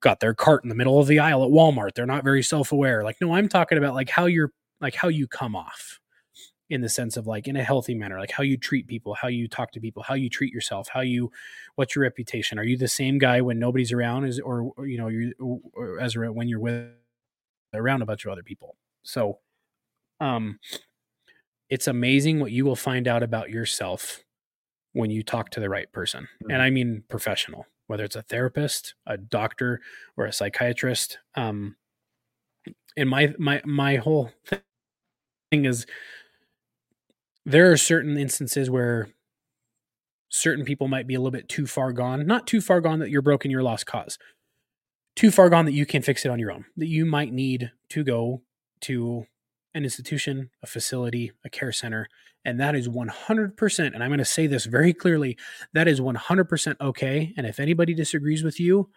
got 0.00 0.20
their 0.20 0.34
cart 0.34 0.64
in 0.64 0.68
the 0.68 0.74
middle 0.74 0.98
of 0.98 1.06
the 1.06 1.18
aisle 1.18 1.44
at 1.44 1.50
walmart 1.50 1.94
they're 1.94 2.06
not 2.06 2.24
very 2.24 2.42
self-aware. 2.42 3.04
Like 3.04 3.16
no 3.20 3.34
i'm 3.34 3.48
talking 3.48 3.78
about 3.78 3.94
like 3.94 4.10
how 4.10 4.26
you're 4.26 4.52
like 4.80 4.94
how 4.94 5.08
you 5.08 5.26
come 5.28 5.56
off 5.56 6.00
in 6.72 6.80
the 6.80 6.88
sense 6.88 7.18
of 7.18 7.26
like 7.26 7.46
in 7.46 7.56
a 7.56 7.62
healthy 7.62 7.94
manner 7.94 8.18
like 8.18 8.30
how 8.30 8.42
you 8.42 8.56
treat 8.56 8.86
people 8.86 9.12
how 9.12 9.28
you 9.28 9.46
talk 9.46 9.70
to 9.70 9.78
people 9.78 10.02
how 10.02 10.14
you 10.14 10.30
treat 10.30 10.54
yourself 10.54 10.88
how 10.88 11.00
you 11.00 11.30
what's 11.74 11.94
your 11.94 12.02
reputation 12.02 12.58
are 12.58 12.64
you 12.64 12.78
the 12.78 12.88
same 12.88 13.18
guy 13.18 13.42
when 13.42 13.58
nobody's 13.58 13.92
around 13.92 14.24
is 14.24 14.40
or, 14.40 14.72
or 14.78 14.86
you 14.86 14.96
know 14.96 15.08
you 15.08 15.34
as 16.00 16.16
when 16.16 16.48
you're 16.48 16.60
with 16.60 16.88
around 17.74 18.00
a 18.00 18.06
bunch 18.06 18.24
of 18.24 18.32
other 18.32 18.42
people 18.42 18.74
so 19.02 19.38
um 20.20 20.58
it's 21.68 21.88
amazing 21.88 22.40
what 22.40 22.52
you 22.52 22.64
will 22.64 22.74
find 22.74 23.06
out 23.06 23.22
about 23.22 23.50
yourself 23.50 24.24
when 24.94 25.10
you 25.10 25.22
talk 25.22 25.50
to 25.50 25.60
the 25.60 25.68
right 25.68 25.92
person 25.92 26.24
mm-hmm. 26.24 26.52
and 26.52 26.62
i 26.62 26.70
mean 26.70 27.04
professional 27.08 27.66
whether 27.86 28.02
it's 28.02 28.16
a 28.16 28.22
therapist 28.22 28.94
a 29.06 29.18
doctor 29.18 29.78
or 30.16 30.24
a 30.24 30.32
psychiatrist 30.32 31.18
um 31.34 31.76
and 32.96 33.10
my 33.10 33.34
my 33.38 33.60
my 33.66 33.96
whole 33.96 34.30
thing 34.46 35.66
is 35.66 35.84
there 37.44 37.70
are 37.70 37.76
certain 37.76 38.16
instances 38.16 38.70
where 38.70 39.08
certain 40.28 40.64
people 40.64 40.88
might 40.88 41.06
be 41.06 41.14
a 41.14 41.18
little 41.18 41.30
bit 41.30 41.48
too 41.48 41.66
far 41.66 41.92
gone. 41.92 42.26
Not 42.26 42.46
too 42.46 42.60
far 42.60 42.80
gone 42.80 42.98
that 43.00 43.10
you're 43.10 43.22
broken, 43.22 43.50
your 43.50 43.62
lost 43.62 43.86
cause. 43.86 44.18
Too 45.14 45.30
far 45.30 45.50
gone 45.50 45.66
that 45.66 45.72
you 45.72 45.84
can 45.84 46.02
fix 46.02 46.24
it 46.24 46.30
on 46.30 46.38
your 46.38 46.50
own. 46.50 46.64
That 46.76 46.86
you 46.86 47.04
might 47.04 47.32
need 47.32 47.70
to 47.90 48.02
go 48.02 48.42
to 48.82 49.26
an 49.74 49.84
institution, 49.84 50.50
a 50.62 50.66
facility, 50.66 51.32
a 51.44 51.50
care 51.50 51.72
center, 51.72 52.08
and 52.44 52.58
that 52.60 52.74
is 52.74 52.88
100%. 52.88 53.94
And 53.94 54.02
I'm 54.02 54.10
going 54.10 54.18
to 54.18 54.24
say 54.24 54.46
this 54.46 54.64
very 54.64 54.92
clearly 54.92 55.36
that 55.72 55.86
is 55.86 56.00
100% 56.00 56.76
okay. 56.80 57.32
And 57.36 57.46
if 57.46 57.60
anybody 57.60 57.94
disagrees 57.94 58.42
with 58.42 58.58
you, 58.58 58.90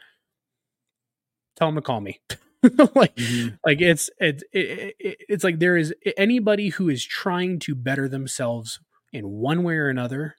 tell 1.55 1.67
them 1.67 1.75
to 1.75 1.81
call 1.81 2.01
me. 2.01 2.19
like 2.95 3.15
mm-hmm. 3.15 3.55
like 3.65 3.81
it's 3.81 4.09
it's 4.19 4.43
it, 4.51 4.95
it, 4.99 5.17
it's 5.29 5.43
like 5.43 5.59
there 5.59 5.77
is 5.77 5.93
anybody 6.17 6.69
who 6.69 6.89
is 6.89 7.05
trying 7.05 7.59
to 7.59 7.75
better 7.75 8.07
themselves 8.07 8.79
in 9.13 9.29
one 9.29 9.63
way 9.63 9.75
or 9.75 9.89
another 9.89 10.35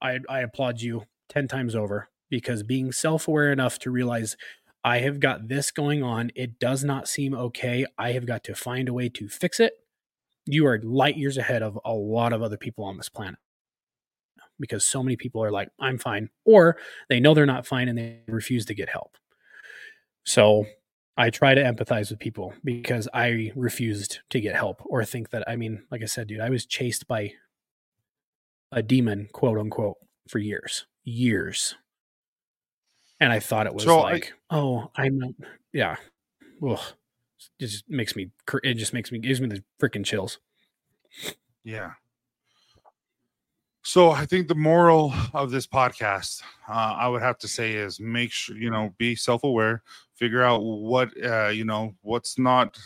i 0.00 0.18
i 0.28 0.40
applaud 0.40 0.80
you 0.80 1.04
10 1.30 1.48
times 1.48 1.74
over 1.74 2.08
because 2.30 2.62
being 2.62 2.92
self-aware 2.92 3.50
enough 3.50 3.78
to 3.78 3.90
realize 3.90 4.36
i 4.84 4.98
have 4.98 5.20
got 5.20 5.48
this 5.48 5.70
going 5.70 6.02
on. 6.02 6.30
It 6.34 6.58
does 6.58 6.82
not 6.84 7.08
seem 7.08 7.34
okay. 7.34 7.86
I 7.98 8.12
have 8.12 8.26
got 8.26 8.44
to 8.44 8.54
find 8.54 8.88
a 8.88 8.92
way 8.92 9.08
to 9.10 9.28
fix 9.28 9.60
it. 9.60 9.74
You 10.44 10.66
are 10.66 10.80
light 10.82 11.16
years 11.16 11.38
ahead 11.38 11.62
of 11.62 11.78
a 11.84 11.92
lot 11.92 12.32
of 12.32 12.42
other 12.42 12.56
people 12.56 12.84
on 12.84 12.96
this 12.96 13.08
planet. 13.08 13.38
Because 14.58 14.86
so 14.86 15.02
many 15.02 15.16
people 15.16 15.42
are 15.42 15.50
like 15.50 15.70
i'm 15.80 15.98
fine 15.98 16.28
or 16.44 16.76
they 17.08 17.18
know 17.18 17.34
they're 17.34 17.46
not 17.46 17.66
fine 17.66 17.88
and 17.88 17.98
they 17.98 18.20
refuse 18.28 18.64
to 18.66 18.74
get 18.74 18.88
help 18.88 19.16
so 20.24 20.66
I 21.16 21.30
try 21.30 21.54
to 21.54 21.62
empathize 21.62 22.10
with 22.10 22.18
people 22.18 22.54
because 22.64 23.08
I 23.12 23.52
refused 23.54 24.20
to 24.30 24.40
get 24.40 24.54
help 24.54 24.82
or 24.86 25.04
think 25.04 25.30
that, 25.30 25.48
I 25.48 25.56
mean, 25.56 25.82
like 25.90 26.02
I 26.02 26.06
said, 26.06 26.28
dude, 26.28 26.40
I 26.40 26.50
was 26.50 26.64
chased 26.64 27.06
by 27.06 27.32
a 28.70 28.82
demon, 28.82 29.28
quote 29.32 29.58
unquote, 29.58 29.96
for 30.28 30.38
years, 30.38 30.86
years. 31.04 31.74
And 33.20 33.32
I 33.32 33.40
thought 33.40 33.66
it 33.66 33.74
was 33.74 33.84
so 33.84 34.00
like, 34.00 34.32
I, 34.50 34.56
oh, 34.56 34.90
I'm, 34.96 35.34
yeah. 35.72 35.96
Ugh. 36.66 36.80
it 37.58 37.66
just 37.66 37.88
makes 37.88 38.16
me 38.16 38.30
it 38.62 38.74
just 38.74 38.92
makes 38.92 39.10
me 39.12 39.18
gives 39.18 39.40
me 39.40 39.48
the 39.48 39.62
freaking 39.80 40.04
chills. 40.04 40.38
Yeah. 41.64 41.92
So 43.84 44.10
I 44.10 44.26
think 44.26 44.46
the 44.46 44.54
moral 44.54 45.12
of 45.34 45.50
this 45.50 45.66
podcast, 45.66 46.42
uh, 46.68 46.72
I 46.72 47.08
would 47.08 47.22
have 47.22 47.38
to 47.38 47.48
say, 47.48 47.74
is 47.74 47.98
make 47.98 48.30
sure 48.30 48.56
you 48.56 48.70
know 48.70 48.94
be 48.96 49.16
self-aware, 49.16 49.82
figure 50.22 50.44
out 50.44 50.60
what 50.62 51.10
uh, 51.24 51.48
you 51.48 51.64
know 51.64 51.96
what's 52.02 52.38
not. 52.38 52.78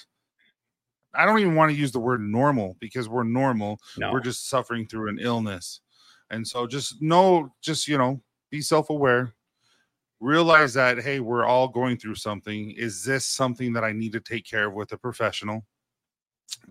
I 1.15 1.27
don't 1.27 1.39
even 1.39 1.55
want 1.55 1.71
to 1.71 1.77
use 1.77 1.93
the 1.93 2.01
word 2.01 2.23
normal 2.23 2.77
because 2.81 3.11
we're 3.11 3.25
normal. 3.25 3.79
No. 3.99 4.11
We're 4.11 4.21
just 4.21 4.49
suffering 4.49 4.87
through 4.87 5.11
an 5.11 5.19
illness, 5.21 5.81
and 6.31 6.49
so 6.49 6.67
just 6.67 7.03
know, 7.03 7.53
just 7.61 7.89
you 7.89 7.99
know, 7.99 8.23
be 8.51 8.63
self-aware. 8.63 9.35
Realize 10.19 10.73
that 10.75 11.01
hey, 11.01 11.21
we're 11.21 11.45
all 11.45 11.69
going 11.69 11.99
through 11.99 12.15
something. 12.15 12.71
Is 12.71 13.05
this 13.05 13.27
something 13.27 13.75
that 13.75 13.85
I 13.85 13.93
need 13.93 14.13
to 14.13 14.21
take 14.21 14.47
care 14.47 14.69
of 14.69 14.73
with 14.73 14.93
a 14.93 14.97
professional? 14.97 15.63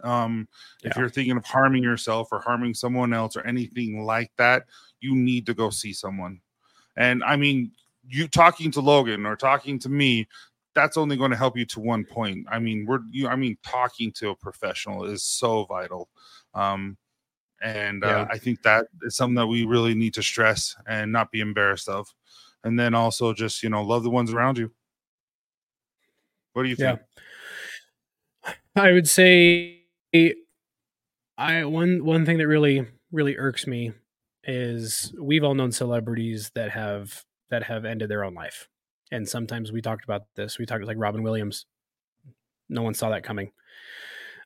Um, 0.03 0.47
yeah. 0.83 0.89
if 0.89 0.97
you're 0.97 1.09
thinking 1.09 1.37
of 1.37 1.45
harming 1.45 1.83
yourself 1.83 2.29
or 2.31 2.39
harming 2.39 2.73
someone 2.73 3.13
else 3.13 3.37
or 3.37 3.45
anything 3.45 4.03
like 4.03 4.31
that, 4.37 4.63
you 4.99 5.15
need 5.15 5.45
to 5.45 5.53
go 5.53 5.69
see 5.69 5.93
someone. 5.93 6.39
And 6.97 7.23
I 7.23 7.35
mean, 7.35 7.71
you 8.07 8.27
talking 8.27 8.71
to 8.71 8.81
Logan 8.81 9.25
or 9.25 9.35
talking 9.35 9.79
to 9.79 9.89
me, 9.89 10.27
that's 10.75 10.97
only 10.97 11.15
going 11.15 11.31
to 11.31 11.37
help 11.37 11.57
you 11.57 11.65
to 11.65 11.79
one 11.79 12.03
point. 12.03 12.45
I 12.51 12.59
mean, 12.59 12.85
we're 12.85 12.99
you. 13.09 13.27
I 13.27 13.35
mean, 13.35 13.57
talking 13.63 14.11
to 14.13 14.29
a 14.29 14.35
professional 14.35 15.05
is 15.05 15.23
so 15.23 15.63
vital. 15.65 16.09
Um, 16.53 16.97
and 17.61 18.03
uh. 18.03 18.27
I 18.29 18.37
think 18.37 18.61
that 18.63 18.87
is 19.03 19.15
something 19.15 19.35
that 19.35 19.47
we 19.47 19.65
really 19.65 19.95
need 19.95 20.13
to 20.15 20.23
stress 20.23 20.75
and 20.85 21.11
not 21.11 21.31
be 21.31 21.39
embarrassed 21.39 21.87
of. 21.89 22.13
And 22.63 22.79
then 22.79 22.93
also 22.93 23.33
just 23.33 23.63
you 23.63 23.69
know 23.69 23.83
love 23.83 24.03
the 24.03 24.09
ones 24.09 24.33
around 24.33 24.57
you. 24.57 24.71
What 26.53 26.63
do 26.63 26.69
you 26.69 26.75
think? 26.75 26.99
Yeah. 28.45 28.53
I 28.75 28.91
would 28.91 29.07
say 29.07 29.83
I 31.37 31.65
one 31.65 32.03
one 32.03 32.25
thing 32.25 32.37
that 32.37 32.47
really 32.47 32.85
really 33.11 33.37
irks 33.37 33.65
me 33.65 33.93
is 34.43 35.13
we've 35.19 35.43
all 35.43 35.55
known 35.55 35.71
celebrities 35.71 36.51
that 36.55 36.71
have 36.71 37.23
that 37.49 37.63
have 37.63 37.85
ended 37.85 38.09
their 38.09 38.23
own 38.23 38.33
life. 38.33 38.67
And 39.11 39.27
sometimes 39.27 39.71
we 39.71 39.81
talked 39.81 40.03
about 40.03 40.23
this. 40.35 40.57
We 40.57 40.65
talked 40.65 40.83
like 40.85 40.97
Robin 40.99 41.23
Williams. 41.23 41.65
No 42.69 42.81
one 42.81 42.93
saw 42.93 43.09
that 43.09 43.23
coming. 43.23 43.51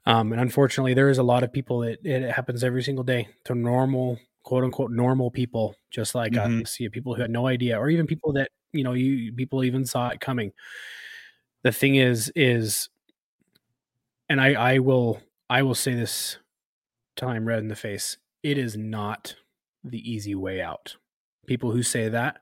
Um, 0.06 0.32
and 0.32 0.42
unfortunately, 0.42 0.94
there 0.94 1.10
is 1.10 1.18
a 1.18 1.24
lot 1.24 1.44
of 1.44 1.54
people 1.54 1.80
that 1.80 2.06
it 2.06 2.32
happens 2.32 2.64
every 2.64 2.84
single 2.84 3.04
day 3.04 3.30
to 3.46 3.56
normal, 3.56 4.20
quote 4.44 4.64
unquote, 4.64 4.92
normal 4.92 5.32
people, 5.32 5.76
just 5.92 6.16
like 6.16 6.34
mm-hmm. 6.34 6.64
us. 6.64 6.72
See 6.72 6.90
people 6.90 7.16
who 7.16 7.22
had 7.22 7.32
no 7.32 7.48
idea, 7.48 7.78
or 7.80 7.90
even 7.90 8.08
people 8.08 8.34
that 8.34 8.50
you 8.72 8.84
know, 8.84 8.94
you 8.94 9.34
people 9.34 9.64
even 9.64 9.86
saw 9.86 10.10
it 10.10 10.20
coming. 10.20 10.52
The 11.64 11.72
thing 11.72 11.96
is, 11.96 12.32
is 12.36 12.90
and 14.30 14.40
I, 14.40 14.54
I 14.54 14.80
will 14.80 15.22
I 15.50 15.64
will 15.64 15.76
say 15.76 15.94
this 15.96 16.38
till 17.16 17.30
I'm 17.30 17.48
red 17.48 17.60
in 17.60 17.68
the 17.68 17.76
face. 17.76 18.18
It 18.44 18.58
is 18.58 18.78
not 18.78 19.36
the 19.84 20.00
easy 20.10 20.36
way 20.36 20.62
out. 20.62 20.96
People 21.48 21.72
who 21.72 21.84
say 21.84 22.10
that, 22.10 22.40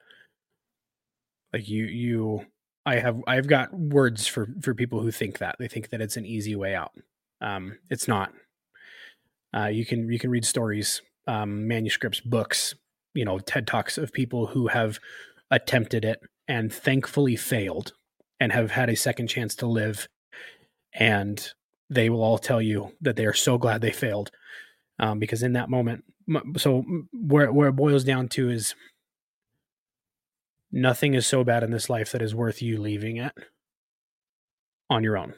like 1.53 1.67
you 1.67 1.85
you 1.85 2.45
I 2.85 2.97
have 2.99 3.21
I've 3.27 3.47
got 3.47 3.73
words 3.73 4.27
for 4.27 4.47
for 4.61 4.73
people 4.73 5.01
who 5.01 5.11
think 5.11 5.39
that. 5.39 5.55
They 5.59 5.67
think 5.67 5.89
that 5.89 6.01
it's 6.01 6.17
an 6.17 6.25
easy 6.25 6.55
way 6.55 6.75
out. 6.75 6.91
Um 7.41 7.77
it's 7.89 8.07
not. 8.07 8.31
Uh 9.55 9.67
you 9.67 9.85
can 9.85 10.11
you 10.11 10.19
can 10.19 10.29
read 10.29 10.45
stories, 10.45 11.01
um 11.27 11.67
manuscripts, 11.67 12.19
books, 12.21 12.75
you 13.13 13.25
know, 13.25 13.39
TED 13.39 13.67
Talks 13.67 13.97
of 13.97 14.13
people 14.13 14.47
who 14.47 14.67
have 14.67 14.99
attempted 15.51 16.03
it 16.05 16.19
and 16.47 16.71
thankfully 16.71 17.35
failed 17.35 17.93
and 18.39 18.51
have 18.51 18.71
had 18.71 18.89
a 18.89 18.95
second 18.95 19.27
chance 19.27 19.55
to 19.55 19.67
live 19.67 20.07
and 20.93 21.51
they 21.89 22.09
will 22.09 22.23
all 22.23 22.37
tell 22.37 22.61
you 22.61 22.91
that 23.01 23.15
they 23.15 23.25
are 23.25 23.33
so 23.33 23.57
glad 23.57 23.81
they 23.81 23.91
failed 23.91 24.31
um, 24.99 25.19
because 25.19 25.43
in 25.43 25.53
that 25.53 25.69
moment 25.69 26.03
so 26.57 26.83
where, 27.13 27.51
where 27.51 27.69
it 27.69 27.75
boils 27.75 28.03
down 28.03 28.27
to 28.27 28.49
is 28.49 28.75
nothing 30.71 31.13
is 31.13 31.25
so 31.25 31.43
bad 31.43 31.63
in 31.63 31.71
this 31.71 31.89
life 31.89 32.11
that 32.11 32.21
is 32.21 32.35
worth 32.35 32.61
you 32.61 32.79
leaving 32.79 33.17
it 33.17 33.33
on 34.89 35.03
your 35.03 35.17
own. 35.17 35.33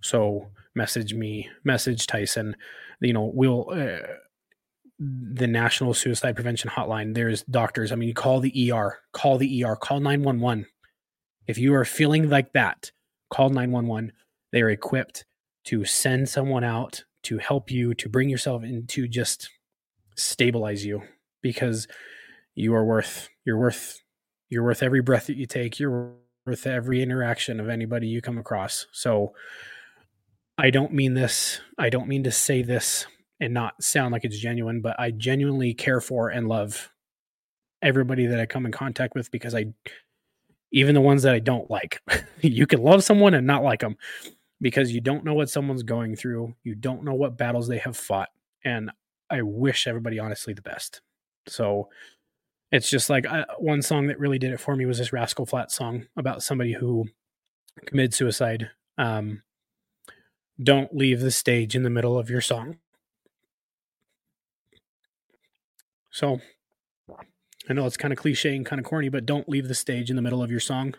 So 0.00 0.48
message 0.74 1.14
me 1.14 1.48
message 1.64 2.06
tyson. 2.06 2.56
You 3.00 3.12
know 3.12 3.30
we'll 3.32 3.68
uh, 3.70 4.06
the 4.98 5.46
national 5.46 5.94
suicide 5.94 6.34
prevention 6.34 6.68
hotline 6.68 7.14
there's 7.14 7.42
doctors 7.44 7.90
i 7.90 7.94
mean 7.94 8.12
call 8.12 8.38
the 8.38 8.70
er 8.70 8.98
call 9.12 9.38
the 9.38 9.64
er 9.64 9.74
call 9.74 9.98
911 9.98 10.66
if 11.46 11.56
you 11.56 11.72
are 11.72 11.86
feeling 11.86 12.28
like 12.28 12.52
that 12.52 12.90
call 13.30 13.48
911 13.48 14.12
they 14.52 14.60
are 14.60 14.68
equipped 14.68 15.24
to 15.64 15.84
send 15.84 16.28
someone 16.28 16.64
out 16.64 17.04
to 17.22 17.38
help 17.38 17.70
you, 17.70 17.94
to 17.94 18.08
bring 18.08 18.28
yourself 18.28 18.62
into 18.62 19.06
just 19.06 19.50
stabilize 20.16 20.84
you 20.84 21.02
because 21.42 21.86
you 22.54 22.74
are 22.74 22.84
worth, 22.84 23.28
you're 23.44 23.58
worth, 23.58 24.00
you're 24.48 24.64
worth 24.64 24.82
every 24.82 25.02
breath 25.02 25.26
that 25.26 25.36
you 25.36 25.46
take. 25.46 25.78
You're 25.78 26.12
worth 26.46 26.66
every 26.66 27.02
interaction 27.02 27.60
of 27.60 27.68
anybody 27.68 28.08
you 28.08 28.20
come 28.20 28.38
across. 28.38 28.86
So 28.92 29.32
I 30.58 30.70
don't 30.70 30.92
mean 30.92 31.14
this, 31.14 31.60
I 31.78 31.88
don't 31.88 32.08
mean 32.08 32.24
to 32.24 32.32
say 32.32 32.62
this 32.62 33.06
and 33.40 33.54
not 33.54 33.82
sound 33.82 34.12
like 34.12 34.24
it's 34.24 34.38
genuine, 34.38 34.80
but 34.80 34.98
I 34.98 35.10
genuinely 35.10 35.72
care 35.72 36.00
for 36.00 36.28
and 36.28 36.48
love 36.48 36.90
everybody 37.82 38.26
that 38.26 38.40
I 38.40 38.46
come 38.46 38.66
in 38.66 38.72
contact 38.72 39.14
with 39.14 39.30
because 39.30 39.54
I, 39.54 39.66
even 40.72 40.94
the 40.94 41.00
ones 41.00 41.22
that 41.22 41.34
I 41.34 41.38
don't 41.38 41.70
like, 41.70 42.02
you 42.42 42.66
can 42.66 42.82
love 42.82 43.02
someone 43.02 43.34
and 43.34 43.46
not 43.46 43.62
like 43.62 43.80
them 43.80 43.96
because 44.60 44.92
you 44.92 45.00
don't 45.00 45.24
know 45.24 45.34
what 45.34 45.48
someone's 45.48 45.82
going 45.82 46.16
through. 46.16 46.54
You 46.62 46.74
don't 46.74 47.04
know 47.04 47.14
what 47.14 47.38
battles 47.38 47.66
they 47.66 47.78
have 47.78 47.96
fought. 47.96 48.28
And 48.64 48.90
I 49.30 49.42
wish 49.42 49.86
everybody 49.86 50.18
honestly 50.18 50.52
the 50.52 50.62
best. 50.62 51.00
So 51.46 51.88
it's 52.72 52.88
just 52.88 53.10
like 53.10 53.26
uh, 53.26 53.46
one 53.58 53.82
song 53.82 54.06
that 54.06 54.18
really 54.18 54.38
did 54.38 54.52
it 54.52 54.60
for 54.60 54.76
me 54.76 54.86
was 54.86 54.98
this 54.98 55.12
Rascal 55.12 55.46
Flatts 55.46 55.74
song 55.74 56.06
about 56.16 56.42
somebody 56.42 56.72
who 56.72 57.06
committed 57.86 58.14
suicide. 58.14 58.70
Um, 58.96 59.42
don't 60.62 60.94
leave 60.94 61.20
the 61.20 61.30
stage 61.30 61.74
in 61.74 61.82
the 61.82 61.90
middle 61.90 62.18
of 62.18 62.30
your 62.30 62.40
song. 62.40 62.76
So 66.10 66.40
I 67.68 67.72
know 67.72 67.86
it's 67.86 67.96
kind 67.96 68.12
of 68.12 68.18
cliche 68.18 68.54
and 68.54 68.66
kind 68.66 68.78
of 68.78 68.86
corny, 68.86 69.08
but 69.08 69.26
don't 69.26 69.48
leave 69.48 69.68
the 69.68 69.74
stage 69.74 70.10
in 70.10 70.16
the 70.16 70.22
middle 70.22 70.42
of 70.42 70.50
your 70.50 70.60
song. 70.60 70.94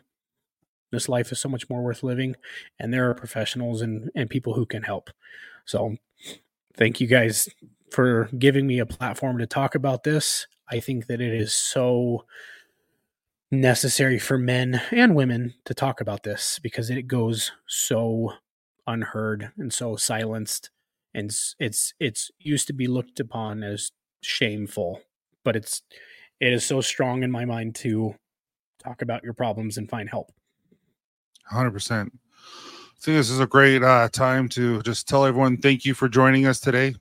This 0.91 1.07
life 1.07 1.31
is 1.31 1.39
so 1.39 1.47
much 1.47 1.69
more 1.69 1.81
worth 1.81 2.03
living, 2.03 2.35
and 2.77 2.93
there 2.93 3.09
are 3.09 3.13
professionals 3.13 3.81
and, 3.81 4.09
and 4.13 4.29
people 4.29 4.55
who 4.55 4.65
can 4.65 4.83
help. 4.83 5.09
So, 5.65 5.95
thank 6.75 6.99
you 6.99 7.07
guys 7.07 7.47
for 7.91 8.29
giving 8.37 8.67
me 8.67 8.79
a 8.79 8.85
platform 8.85 9.37
to 9.37 9.47
talk 9.47 9.75
about 9.75 10.03
this. 10.03 10.47
I 10.71 10.79
think 10.79 11.07
that 11.07 11.21
it 11.21 11.33
is 11.33 11.53
so 11.53 12.25
necessary 13.51 14.17
for 14.17 14.37
men 14.37 14.81
and 14.91 15.13
women 15.13 15.53
to 15.65 15.73
talk 15.73 15.99
about 15.99 16.23
this 16.23 16.59
because 16.63 16.89
it 16.89 17.07
goes 17.07 17.51
so 17.67 18.33
unheard 18.87 19.51
and 19.57 19.73
so 19.73 19.95
silenced 19.95 20.69
and 21.13 21.29
it's 21.59 21.93
it's 21.99 22.31
used 22.39 22.65
to 22.67 22.73
be 22.73 22.87
looked 22.87 23.19
upon 23.19 23.61
as 23.61 23.91
shameful 24.21 25.01
but 25.43 25.55
it's 25.55 25.81
it 26.39 26.53
is 26.53 26.65
so 26.65 26.79
strong 26.81 27.23
in 27.23 27.29
my 27.29 27.43
mind 27.45 27.75
to 27.75 28.15
talk 28.81 29.01
about 29.01 29.23
your 29.23 29.33
problems 29.33 29.77
and 29.77 29.89
find 29.89 30.09
help 30.09 30.31
100%. 31.51 32.07
I 32.07 33.03
think 33.03 33.17
this 33.17 33.29
is 33.29 33.39
a 33.39 33.47
great 33.47 33.83
uh, 33.83 34.09
time 34.09 34.47
to 34.49 34.81
just 34.83 35.07
tell 35.07 35.25
everyone 35.25 35.57
thank 35.57 35.85
you 35.85 35.93
for 35.93 36.07
joining 36.07 36.45
us 36.45 36.59
today. 36.59 36.95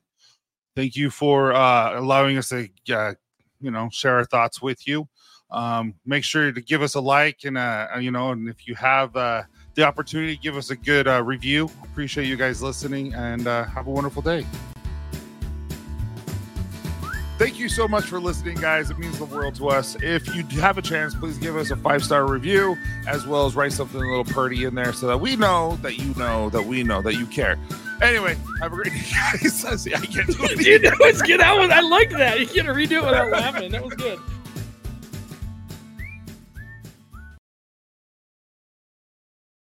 Thank 0.75 0.97
you 0.97 1.11
for 1.11 1.53
uh, 1.53 1.99
allowing 1.99 2.39
us 2.39 2.49
to, 2.49 2.69
uh, 2.91 3.13
you 3.61 3.71
know, 3.71 3.89
share 3.93 4.17
our 4.17 4.25
thoughts 4.25 4.61
with 4.61 4.87
you. 4.87 5.09
Um, 5.51 5.95
make 6.07 6.23
sure 6.23 6.53
to 6.53 6.61
give 6.61 6.81
us 6.81 6.95
a 6.95 7.01
like 7.01 7.41
and, 7.45 7.59
uh, 7.59 7.89
you 7.99 8.11
know, 8.11 8.31
and 8.31 8.49
if 8.49 8.69
you 8.69 8.75
have 8.77 9.17
uh, 9.17 9.43
the 9.75 9.83
opportunity, 9.83 10.37
give 10.37 10.57
us 10.57 10.71
a 10.71 10.77
good 10.77 11.09
uh, 11.09 11.23
review. 11.23 11.69
Appreciate 11.83 12.27
you 12.27 12.37
guys 12.37 12.63
listening 12.63 13.15
and 13.15 13.47
uh, 13.47 13.65
have 13.65 13.87
a 13.89 13.91
wonderful 13.91 14.23
day. 14.23 14.47
Thank 17.41 17.59
you 17.59 17.71
so 17.71 17.89
much 17.89 18.05
for 18.05 18.21
listening, 18.21 18.57
guys. 18.57 18.91
It 18.91 18.99
means 18.99 19.17
the 19.19 19.25
world 19.25 19.55
to 19.55 19.71
us. 19.71 19.97
If 20.03 20.35
you 20.35 20.45
have 20.61 20.77
a 20.77 20.83
chance, 20.83 21.15
please 21.15 21.39
give 21.39 21.57
us 21.57 21.71
a 21.71 21.77
five 21.77 22.05
star 22.05 22.27
review 22.27 22.77
as 23.09 23.27
well 23.27 23.47
as 23.47 23.57
write 23.57 23.73
something 23.73 23.99
a 23.99 24.07
little 24.07 24.27
pretty 24.27 24.65
in 24.65 24.75
there 24.75 24.93
so 24.93 25.07
that 25.07 25.23
we 25.23 25.37
know 25.37 25.79
that 25.81 25.99
you 25.99 26.13
know 26.17 26.51
that 26.51 26.63
we 26.63 26.83
know 26.83 27.01
that 27.01 27.15
you 27.15 27.25
care. 27.25 27.59
Anyway, 28.03 28.37
have 28.61 28.75
a 28.75 28.77
great 28.77 28.93
day, 28.93 29.01
guys. 29.11 29.65
I 29.87 30.05
can't 30.05 30.27
do 30.27 30.37
it. 30.39 30.59
Dude, 30.59 30.83
that 30.83 30.99
was 31.01 31.23
good. 31.23 31.41
That 31.41 31.57
was, 31.57 31.71
I 31.71 31.81
like 31.81 32.11
that. 32.11 32.41
You 32.41 32.47
can't 32.47 32.69
redo 32.69 32.99
it 32.99 33.07
without 33.07 33.31
laughing. 33.31 33.73
That 33.73 33.87
was 33.87 33.95
good. 33.95 34.19